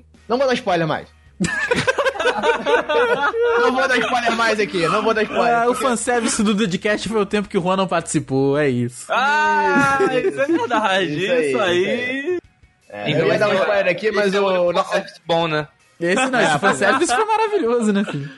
Não 0.28 0.38
vou 0.40 0.48
dar 0.48 0.54
spoiler 0.56 0.88
mais. 0.88 1.08
não 3.62 3.72
vou 3.74 3.88
dar 3.88 3.98
spoiler 4.00 4.36
mais 4.36 4.60
aqui, 4.60 4.88
não 4.88 5.04
vou 5.04 5.14
dar 5.14 5.24
spoiler. 5.24 5.56
Ah, 5.56 5.64
o 5.64 5.68
porque- 5.68 5.84
fanservice 5.84 6.42
do 6.44 6.54
Dudcast 6.54 7.08
foi 7.08 7.22
o 7.22 7.26
tempo 7.26 7.48
que 7.48 7.58
o 7.58 7.62
Juan 7.62 7.76
não 7.78 7.88
participou, 7.88 8.58
é 8.58 8.68
isso. 8.70 9.06
Ah, 9.12 10.00
isso 10.12 10.42
é 10.42 10.46
verdade. 10.48 11.26
Isso 11.26 11.32
aí, 11.32 11.50
Isso 11.50 11.60
aí. 11.62 12.38
É, 13.04 13.12
eu 13.22 13.28
ia 13.28 13.38
dar 13.38 13.50
um 13.50 13.54
spoiler 13.56 13.88
aqui, 13.88 14.12
mas 14.12 14.34
é 14.34 14.40
o 14.40 14.72
não, 14.72 14.84
conceito 14.84 15.22
bom, 15.26 15.48
né? 15.48 15.68
Esse 16.00 16.26
não, 16.30 16.42
esse 16.42 16.60
fanservice 16.60 17.14
foi 17.16 17.26
maravilhoso, 17.26 17.94
né, 17.94 18.04
filho? 18.06 18.30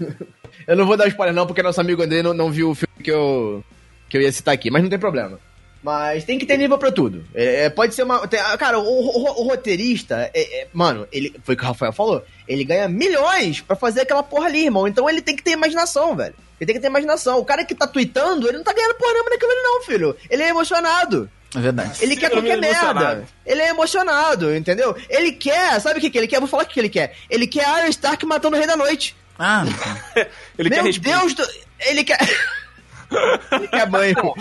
eu 0.66 0.76
não 0.76 0.86
vou 0.86 0.96
dar 0.96 1.06
spoiler 1.08 1.34
não, 1.34 1.46
porque 1.46 1.62
nosso 1.62 1.80
amigo 1.80 2.02
André 2.02 2.22
não, 2.22 2.34
não 2.34 2.50
viu 2.50 2.70
o 2.70 2.74
filme 2.74 3.02
que 3.02 3.10
eu, 3.10 3.62
que 4.08 4.16
eu 4.16 4.20
ia 4.22 4.32
citar 4.32 4.54
aqui, 4.54 4.70
mas 4.70 4.82
não 4.82 4.90
tem 4.90 4.98
problema. 4.98 5.38
Mas 5.82 6.24
tem 6.24 6.36
que 6.38 6.46
ter 6.46 6.56
nível 6.56 6.78
pra 6.78 6.90
tudo. 6.90 7.24
É, 7.34 7.64
é, 7.66 7.70
pode 7.70 7.94
ser 7.94 8.02
uma. 8.02 8.26
tem- 8.26 8.40
cara, 8.58 8.78
o, 8.78 8.82
o- 8.82 9.42
o 9.42 9.48
roteirista, 9.48 10.30
é- 10.34 10.62
é, 10.62 10.68
mano, 10.72 11.06
ele. 11.12 11.32
Foi 11.44 11.54
o 11.54 11.58
que 11.58 11.62
o 11.62 11.66
Rafael 11.66 11.92
falou. 11.92 12.24
Ele 12.48 12.64
ganha 12.64 12.88
milhões 12.88 13.60
pra 13.60 13.76
fazer 13.76 14.00
aquela 14.00 14.22
porra 14.22 14.46
ali, 14.46 14.64
irmão. 14.64 14.88
Então 14.88 15.08
ele 15.08 15.22
tem 15.22 15.36
que 15.36 15.44
ter 15.44 15.52
imaginação, 15.52 16.16
velho. 16.16 16.34
Ele 16.58 16.66
tem 16.66 16.74
que 16.74 16.80
ter 16.80 16.88
imaginação. 16.88 17.38
O 17.38 17.44
cara 17.44 17.64
que 17.64 17.74
tá 17.74 17.86
tweetando, 17.86 18.48
ele 18.48 18.56
não 18.56 18.64
tá 18.64 18.72
ganhando 18.72 18.94
porra 18.96 19.12
nenhuma 19.12 19.30
naquilo 19.30 19.52
ali, 19.52 19.62
não, 19.62 19.82
filho. 19.82 20.16
Ele 20.28 20.42
é 20.42 20.48
emocionado. 20.48 21.30
É 21.56 21.60
verdade. 21.60 21.98
Ele 22.02 22.16
quer 22.16 22.28
Síndrome 22.28 22.48
qualquer 22.50 22.60
merda. 22.94 23.26
Ele 23.46 23.62
é 23.62 23.68
emocionado, 23.70 24.54
entendeu? 24.54 24.94
Ele 25.08 25.32
quer, 25.32 25.80
sabe 25.80 25.98
o 25.98 26.00
que, 26.02 26.10
que 26.10 26.18
ele 26.18 26.26
quer? 26.28 26.38
Vou 26.38 26.48
falar 26.48 26.64
o 26.64 26.66
que, 26.66 26.74
que 26.74 26.80
ele 26.80 26.88
quer. 26.90 27.14
Ele 27.30 27.46
quer 27.46 27.64
Arya 27.64 27.88
Stark 27.88 28.24
matando 28.26 28.56
o 28.56 28.58
Rei 28.58 28.68
da 28.68 28.76
Noite. 28.76 29.16
Ah, 29.38 29.64
Ele 30.58 30.68
Meu 30.68 30.78
quer 30.78 30.84
respeito. 30.84 31.18
Deus 31.18 31.34
do... 31.34 31.46
Ele 31.80 32.04
quer... 32.04 32.18
ele 33.52 33.68
quer 33.68 33.86
banho. 33.86 34.16
O- 34.18 34.36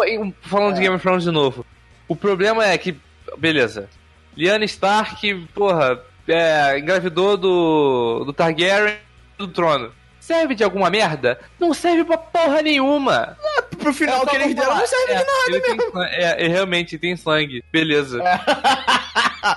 o- 0.00 0.26
o- 0.28 0.34
falando 0.42 0.74
de 0.74 0.80
Game 0.80 0.94
of 0.94 1.02
Thrones 1.02 1.24
de 1.24 1.30
novo. 1.30 1.66
O 2.08 2.16
problema 2.16 2.64
é 2.66 2.76
que, 2.78 2.96
beleza. 3.38 3.88
Lyanna 4.36 4.64
Stark, 4.64 5.46
porra, 5.54 6.00
é, 6.28 6.78
engravidou 6.78 7.36
do, 7.36 8.24
do 8.24 8.32
Targaryen 8.32 8.96
do 9.36 9.48
trono. 9.48 9.92
Serve 10.30 10.54
de 10.54 10.62
alguma 10.62 10.88
merda? 10.90 11.40
Não 11.58 11.74
serve 11.74 12.04
pra 12.04 12.16
porra 12.16 12.62
nenhuma. 12.62 13.36
Pro 13.78 13.92
final 13.92 14.22
É 14.22 14.26
que 14.26 14.36
eles 14.36 14.54
deram, 14.54 14.76
não 14.76 14.86
serve 14.86 15.12
É, 15.12 15.16
de 15.18 15.24
nada 15.24 15.42
ele 15.48 15.60
tem 15.60 15.76
mesmo. 15.76 15.92
sangue- 15.92 16.14
é, 16.14 16.46
realmente 16.48 16.98
tem 16.98 17.16
sangue. 17.16 17.64
Beleza. 17.72 18.20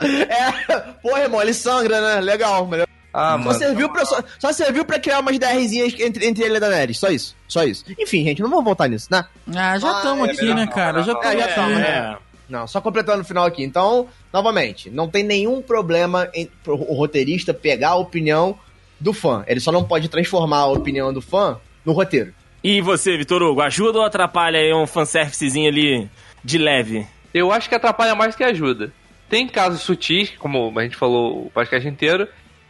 É, 0.02 0.80
porra, 1.02 1.22
irmão, 1.22 1.42
ele 1.42 1.54
sangra, 1.54 2.00
né? 2.02 2.22
Legal. 2.22 2.66
melhor. 2.68 2.88
Ah, 3.14 3.34
Só 3.34 3.38
mano. 3.38 3.60
serviu, 3.60 3.90
pra, 3.90 4.06
só, 4.06 4.24
só 4.40 4.52
serviu 4.54 4.84
pra 4.86 4.98
criar 5.00 5.20
umas 5.20 5.38
DRzinhas 5.38 5.94
entre, 6.00 6.26
entre 6.26 6.44
ele 6.46 6.56
e 6.56 6.58
a 6.58 6.60
Daenerys. 6.60 6.98
Só 6.98 7.10
isso. 7.10 7.36
Só 7.48 7.64
isso. 7.64 7.84
Enfim, 8.00 8.24
gente, 8.24 8.42
não 8.42 8.50
vamos 8.50 8.66
voltar 8.66 8.88
nisso, 8.88 9.08
né? 9.12 9.26
ah 9.56 9.78
já 9.78 9.92
estamos 9.98 10.28
é 10.28 10.32
aqui, 10.32 10.42
melhor 10.42 10.56
né, 10.56 10.66
não, 10.66 10.72
cara? 10.72 11.04
Já 11.04 11.14
não, 11.14 11.20
estamos 11.22 11.36
é, 11.36 11.40
já 11.40 11.46
aqui. 11.46 11.56
tamo, 11.56 11.80
É. 11.80 12.18
Não, 12.50 12.68
só 12.68 12.82
completando 12.82 13.20
no 13.20 13.24
final 13.26 13.46
aqui. 13.46 13.64
Então, 13.64 14.08
novamente, 14.32 14.90
não 14.90 15.08
tem 15.08 15.24
nenhum 15.24 15.62
problema 15.62 16.30
em 16.34 16.50
pro- 16.64 16.76
o 16.76 16.94
roteirista 16.96 17.54
pegar 17.54 17.90
a 17.90 17.96
opinião 17.96 18.58
do 19.04 19.14
fã. 19.14 19.44
Ele 19.46 19.60
só 19.60 19.72
não 19.72 19.84
pode 19.84 20.08
transformar 20.08 20.60
a 20.60 20.68
opinião 20.68 21.14
do 21.14 21.22
fã 21.22 21.60
no 21.86 21.92
roteiro. 21.92 22.34
E 22.64 22.80
você, 22.82 23.18
Vitor 23.18 23.44
Hugo, 23.44 23.62
ajuda 23.62 24.00
ou 24.00 24.06
atrapalha 24.06 24.58
aí 24.60 24.74
um 24.74 24.88
fanservicezinho 24.88 25.68
ali 25.70 26.10
de 26.44 26.58
leve? 26.58 27.06
Eu 27.34 27.52
acho 27.52 27.68
que 27.68 27.76
atrapalha 27.76 28.16
mais 28.16 28.36
que 28.36 28.44
ajuda. 28.44 28.94
Tem 29.28 29.48
casos 29.48 29.82
sutis, 29.82 30.32
como 30.40 30.72
a 30.80 30.84
gente 30.84 30.96
falou 30.96 31.48
o 31.48 31.52
podcast 31.52 31.88
inteiro, 31.88 32.28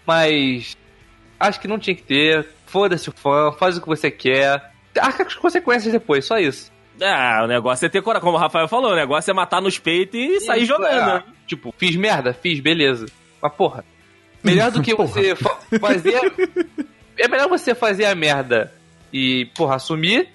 mas 0.08 0.76
acho 1.40 1.60
que 1.60 1.68
não 1.68 1.78
tinha 1.78 1.96
que 1.96 2.02
ter. 2.04 2.48
Foda-se 2.66 3.08
o 3.10 3.14
fã, 3.14 3.52
faz 3.52 3.78
o 3.78 3.82
que 3.82 3.88
você 3.88 4.10
quer. 4.10 4.72
Arca 5.00 5.24
com 5.24 5.30
as 5.30 5.36
consequências 5.36 5.94
depois, 5.94 6.26
só 6.26 6.40
isso. 6.40 6.72
Ah, 7.02 7.42
o 7.44 7.48
negócio 7.48 7.86
é 7.86 7.90
ter 7.90 8.02
coragem. 8.02 8.24
Como 8.24 8.38
o 8.38 8.40
Rafael 8.40 8.68
falou, 8.68 8.94
o 8.94 8.96
negócio 8.96 9.30
é 9.30 9.34
matar 9.34 9.62
nos 9.62 9.78
peitos 9.78 10.20
e 10.20 10.40
sair 10.42 10.64
Isso, 10.64 10.74
jogando. 10.74 11.18
é. 11.18 11.24
Tipo, 11.46 11.74
fiz 11.78 11.96
merda? 11.96 12.34
Fiz, 12.34 12.60
beleza. 12.60 13.06
Mas 13.42 13.54
porra, 13.54 13.84
melhor 14.44 14.72
do 14.72 14.82
que 14.82 14.94
você 14.96 15.36
fa- 15.36 15.58
fazer. 15.80 16.20
É 17.18 17.28
melhor 17.28 17.48
você 17.50 17.74
fazer 17.76 18.06
a 18.06 18.16
merda 18.16 18.74
e, 19.12 19.46
porra, 19.56 19.76
assumir 19.76 20.30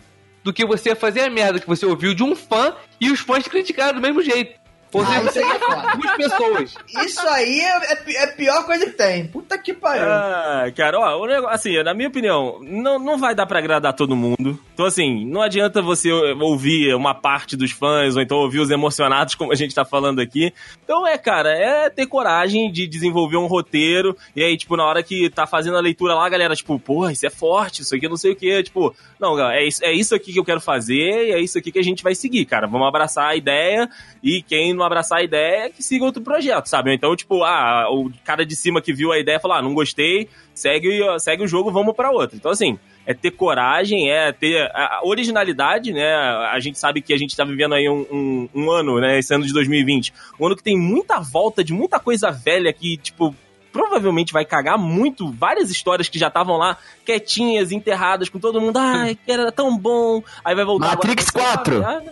do 0.44 0.52
que 0.52 0.64
você 0.64 0.94
fazer 0.94 1.20
a 1.22 1.30
merda 1.30 1.58
que 1.58 1.66
você 1.66 1.84
ouviu 1.84 2.14
de 2.14 2.22
um 2.22 2.34
fã 2.34 2.74
e 3.00 3.10
os 3.10 3.20
fãs 3.20 3.46
criticaram 3.46 3.94
do 3.96 4.00
mesmo 4.00 4.22
jeito. 4.22 4.58
Ou 4.92 5.02
Ah, 5.02 5.06
seja, 5.06 5.28
isso 5.28 5.38
aí 5.38 5.50
é 5.50 5.96
duas 5.96 6.16
pessoas. 6.16 6.74
Isso 7.04 7.28
aí 7.28 7.60
é, 7.60 7.92
é 7.92 7.98
é 8.14 8.24
a 8.24 8.28
pior 8.28 8.64
coisa 8.64 8.86
que 8.86 8.92
tem. 8.92 9.26
Puta 9.26 9.58
que 9.58 9.74
pariu. 9.74 10.04
Ah, 10.06 10.64
cara, 10.74 10.98
ó, 10.98 11.20
o 11.22 11.26
negócio, 11.26 11.54
assim, 11.54 11.82
na 11.82 11.92
minha 11.92 12.08
opinião, 12.08 12.58
não, 12.62 12.98
não 12.98 13.18
vai 13.18 13.34
dar 13.34 13.46
pra 13.46 13.58
agradar 13.58 13.92
todo 13.92 14.16
mundo. 14.16 14.58
Então, 14.72 14.86
assim, 14.86 15.24
não 15.26 15.42
adianta 15.42 15.82
você 15.82 16.10
ouvir 16.12 16.94
uma 16.94 17.14
parte 17.14 17.56
dos 17.56 17.70
fãs, 17.70 18.16
ou 18.16 18.22
então 18.22 18.38
ouvir 18.38 18.60
os 18.60 18.70
emocionados, 18.70 19.34
como 19.34 19.52
a 19.52 19.54
gente 19.56 19.74
tá 19.74 19.84
falando 19.84 20.20
aqui. 20.20 20.52
Então, 20.84 21.06
é, 21.06 21.18
cara, 21.18 21.50
é 21.50 21.90
ter 21.90 22.06
coragem 22.06 22.70
de 22.72 22.86
desenvolver 22.86 23.36
um 23.36 23.46
roteiro, 23.46 24.16
e 24.34 24.42
aí, 24.42 24.56
tipo, 24.56 24.76
na 24.76 24.84
hora 24.84 25.02
que 25.02 25.28
tá 25.30 25.46
fazendo 25.46 25.76
a 25.76 25.80
leitura 25.80 26.14
lá, 26.14 26.24
a 26.24 26.28
galera, 26.30 26.54
tipo, 26.56 26.78
porra, 26.78 27.12
isso 27.12 27.26
é 27.26 27.30
forte, 27.30 27.82
isso 27.82 27.94
aqui 27.94 28.08
não 28.08 28.16
sei 28.16 28.32
o 28.32 28.36
que, 28.36 28.62
tipo, 28.62 28.94
não, 29.20 29.38
é 29.50 29.64
isso, 29.64 29.84
é 29.84 29.92
isso 29.92 30.14
aqui 30.14 30.32
que 30.32 30.38
eu 30.38 30.44
quero 30.44 30.60
fazer, 30.60 31.28
e 31.28 31.32
é 31.32 31.40
isso 31.40 31.58
aqui 31.58 31.70
que 31.72 31.78
a 31.78 31.84
gente 31.84 32.02
vai 32.02 32.14
seguir, 32.14 32.44
cara. 32.46 32.66
Vamos 32.66 32.86
abraçar 32.88 33.26
a 33.28 33.36
ideia, 33.36 33.88
e 34.22 34.42
quem 34.42 34.72
não 34.78 34.86
abraçar 34.86 35.18
a 35.18 35.22
ideia, 35.22 35.70
que 35.70 35.82
siga 35.82 36.04
outro 36.04 36.22
projeto, 36.22 36.66
sabe? 36.66 36.94
Então, 36.94 37.14
tipo, 37.14 37.44
ah, 37.44 37.86
o 37.90 38.10
cara 38.24 38.46
de 38.46 38.56
cima 38.56 38.80
que 38.80 38.92
viu 38.92 39.12
a 39.12 39.18
ideia 39.18 39.40
falou, 39.40 39.56
ah, 39.56 39.62
não 39.62 39.74
gostei, 39.74 40.28
segue, 40.54 41.00
segue 41.18 41.44
o 41.44 41.48
jogo, 41.48 41.70
vamos 41.70 41.94
pra 41.94 42.10
outra. 42.10 42.36
Então, 42.36 42.50
assim, 42.50 42.78
é 43.04 43.14
ter 43.14 43.30
coragem, 43.30 44.10
é 44.10 44.32
ter 44.32 44.70
a 44.74 45.00
originalidade, 45.02 45.92
né? 45.92 46.14
A 46.52 46.60
gente 46.60 46.78
sabe 46.78 47.00
que 47.00 47.12
a 47.12 47.16
gente 47.16 47.36
tá 47.36 47.44
vivendo 47.44 47.74
aí 47.74 47.88
um, 47.88 48.06
um, 48.10 48.48
um 48.54 48.70
ano, 48.70 49.00
né? 49.00 49.18
Esse 49.18 49.34
ano 49.34 49.46
de 49.46 49.52
2020. 49.52 50.12
Um 50.38 50.46
ano 50.46 50.56
que 50.56 50.62
tem 50.62 50.78
muita 50.78 51.18
volta 51.18 51.64
de 51.64 51.72
muita 51.72 51.98
coisa 51.98 52.30
velha 52.30 52.72
que, 52.72 52.98
tipo, 52.98 53.34
provavelmente 53.72 54.32
vai 54.32 54.44
cagar 54.44 54.76
muito 54.76 55.30
várias 55.32 55.70
histórias 55.70 56.08
que 56.08 56.18
já 56.18 56.28
estavam 56.28 56.56
lá 56.56 56.76
quietinhas, 57.04 57.72
enterradas, 57.72 58.28
com 58.28 58.38
todo 58.38 58.60
mundo, 58.60 58.76
ai, 58.76 59.14
que 59.14 59.32
era 59.32 59.50
tão 59.50 59.76
bom. 59.76 60.22
Aí 60.44 60.54
vai 60.54 60.64
voltar 60.64 60.88
Matrix 60.88 61.28
agora, 61.34 61.52
4. 61.54 61.84
Ah, 61.86 62.02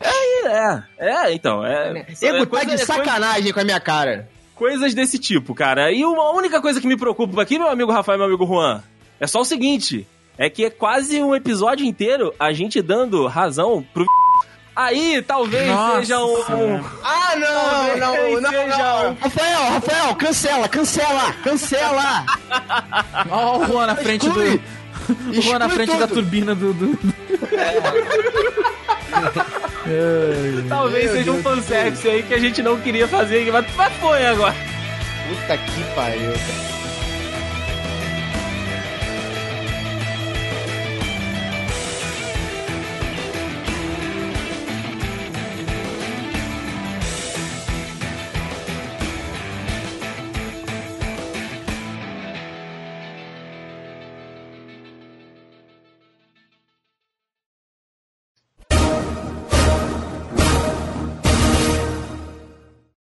É, 0.00 0.48
é, 0.48 0.82
é, 0.98 1.32
então. 1.34 1.64
É, 1.64 1.92
Nego, 1.92 2.06
é 2.22 2.38
tá 2.40 2.46
coisa- 2.46 2.66
de 2.66 2.72
é 2.72 2.76
coisa- 2.76 2.86
sacanagem 2.86 3.52
com 3.52 3.60
a 3.60 3.64
minha 3.64 3.80
cara. 3.80 4.28
coisas 4.54 4.94
desse 4.94 5.18
tipo, 5.18 5.54
cara. 5.54 5.92
E 5.92 6.04
uma 6.04 6.30
única 6.32 6.60
coisa 6.60 6.80
que 6.80 6.86
me 6.86 6.96
preocupa 6.96 7.42
aqui, 7.42 7.58
meu 7.58 7.68
amigo 7.68 7.92
Rafael 7.92 8.16
e 8.16 8.18
meu 8.18 8.26
amigo 8.28 8.46
Juan, 8.46 8.82
é 9.18 9.26
só 9.26 9.40
o 9.40 9.44
seguinte: 9.44 10.06
é 10.38 10.48
que 10.48 10.64
é 10.64 10.70
quase 10.70 11.22
um 11.22 11.34
episódio 11.34 11.84
inteiro 11.86 12.32
a 12.38 12.52
gente 12.52 12.80
dando 12.80 13.26
razão 13.26 13.84
pro. 13.92 14.06
Aí 14.74 15.20
talvez 15.20 15.68
Nossa 15.68 15.96
seja 15.98 16.24
um. 16.24 16.44
Senhora. 16.44 16.84
Ah, 17.04 17.36
não, 17.36 17.98
Talvez 17.98 18.00
não, 18.00 18.40
não, 18.40 18.50
seja 18.50 18.78
não. 18.78 19.10
um- 19.10 19.14
Rafael, 19.20 19.62
Rafael, 19.72 20.14
cancela, 20.14 20.68
cancela, 20.68 21.32
cancela. 21.44 22.24
Ó 23.30 23.58
o 23.58 23.66
Juan 23.66 23.86
na 23.86 23.96
frente 23.96 24.26
Exclui. 24.26 24.58
do... 24.58 24.80
O 25.38 25.42
Juan 25.42 25.58
na 25.58 25.68
frente 25.68 25.94
da 25.96 26.06
tudo. 26.06 26.22
turbina 26.22 26.54
do. 26.54 26.72
do... 26.72 26.98
Talvez 30.68 31.04
Meu 31.04 31.14
seja 31.14 31.30
um 31.30 31.40
Deus, 31.40 31.44
fanservice 31.44 32.08
aí 32.08 32.22
que 32.22 32.34
a 32.34 32.38
gente 32.38 32.62
não 32.62 32.80
queria 32.80 33.08
fazer, 33.08 33.50
mas 33.50 33.66
mas 33.76 33.92
foi 33.94 34.26
agora. 34.26 34.54
Puta 35.28 35.58
que 35.58 35.84
pariu, 35.94 36.32
cara. 36.32 36.79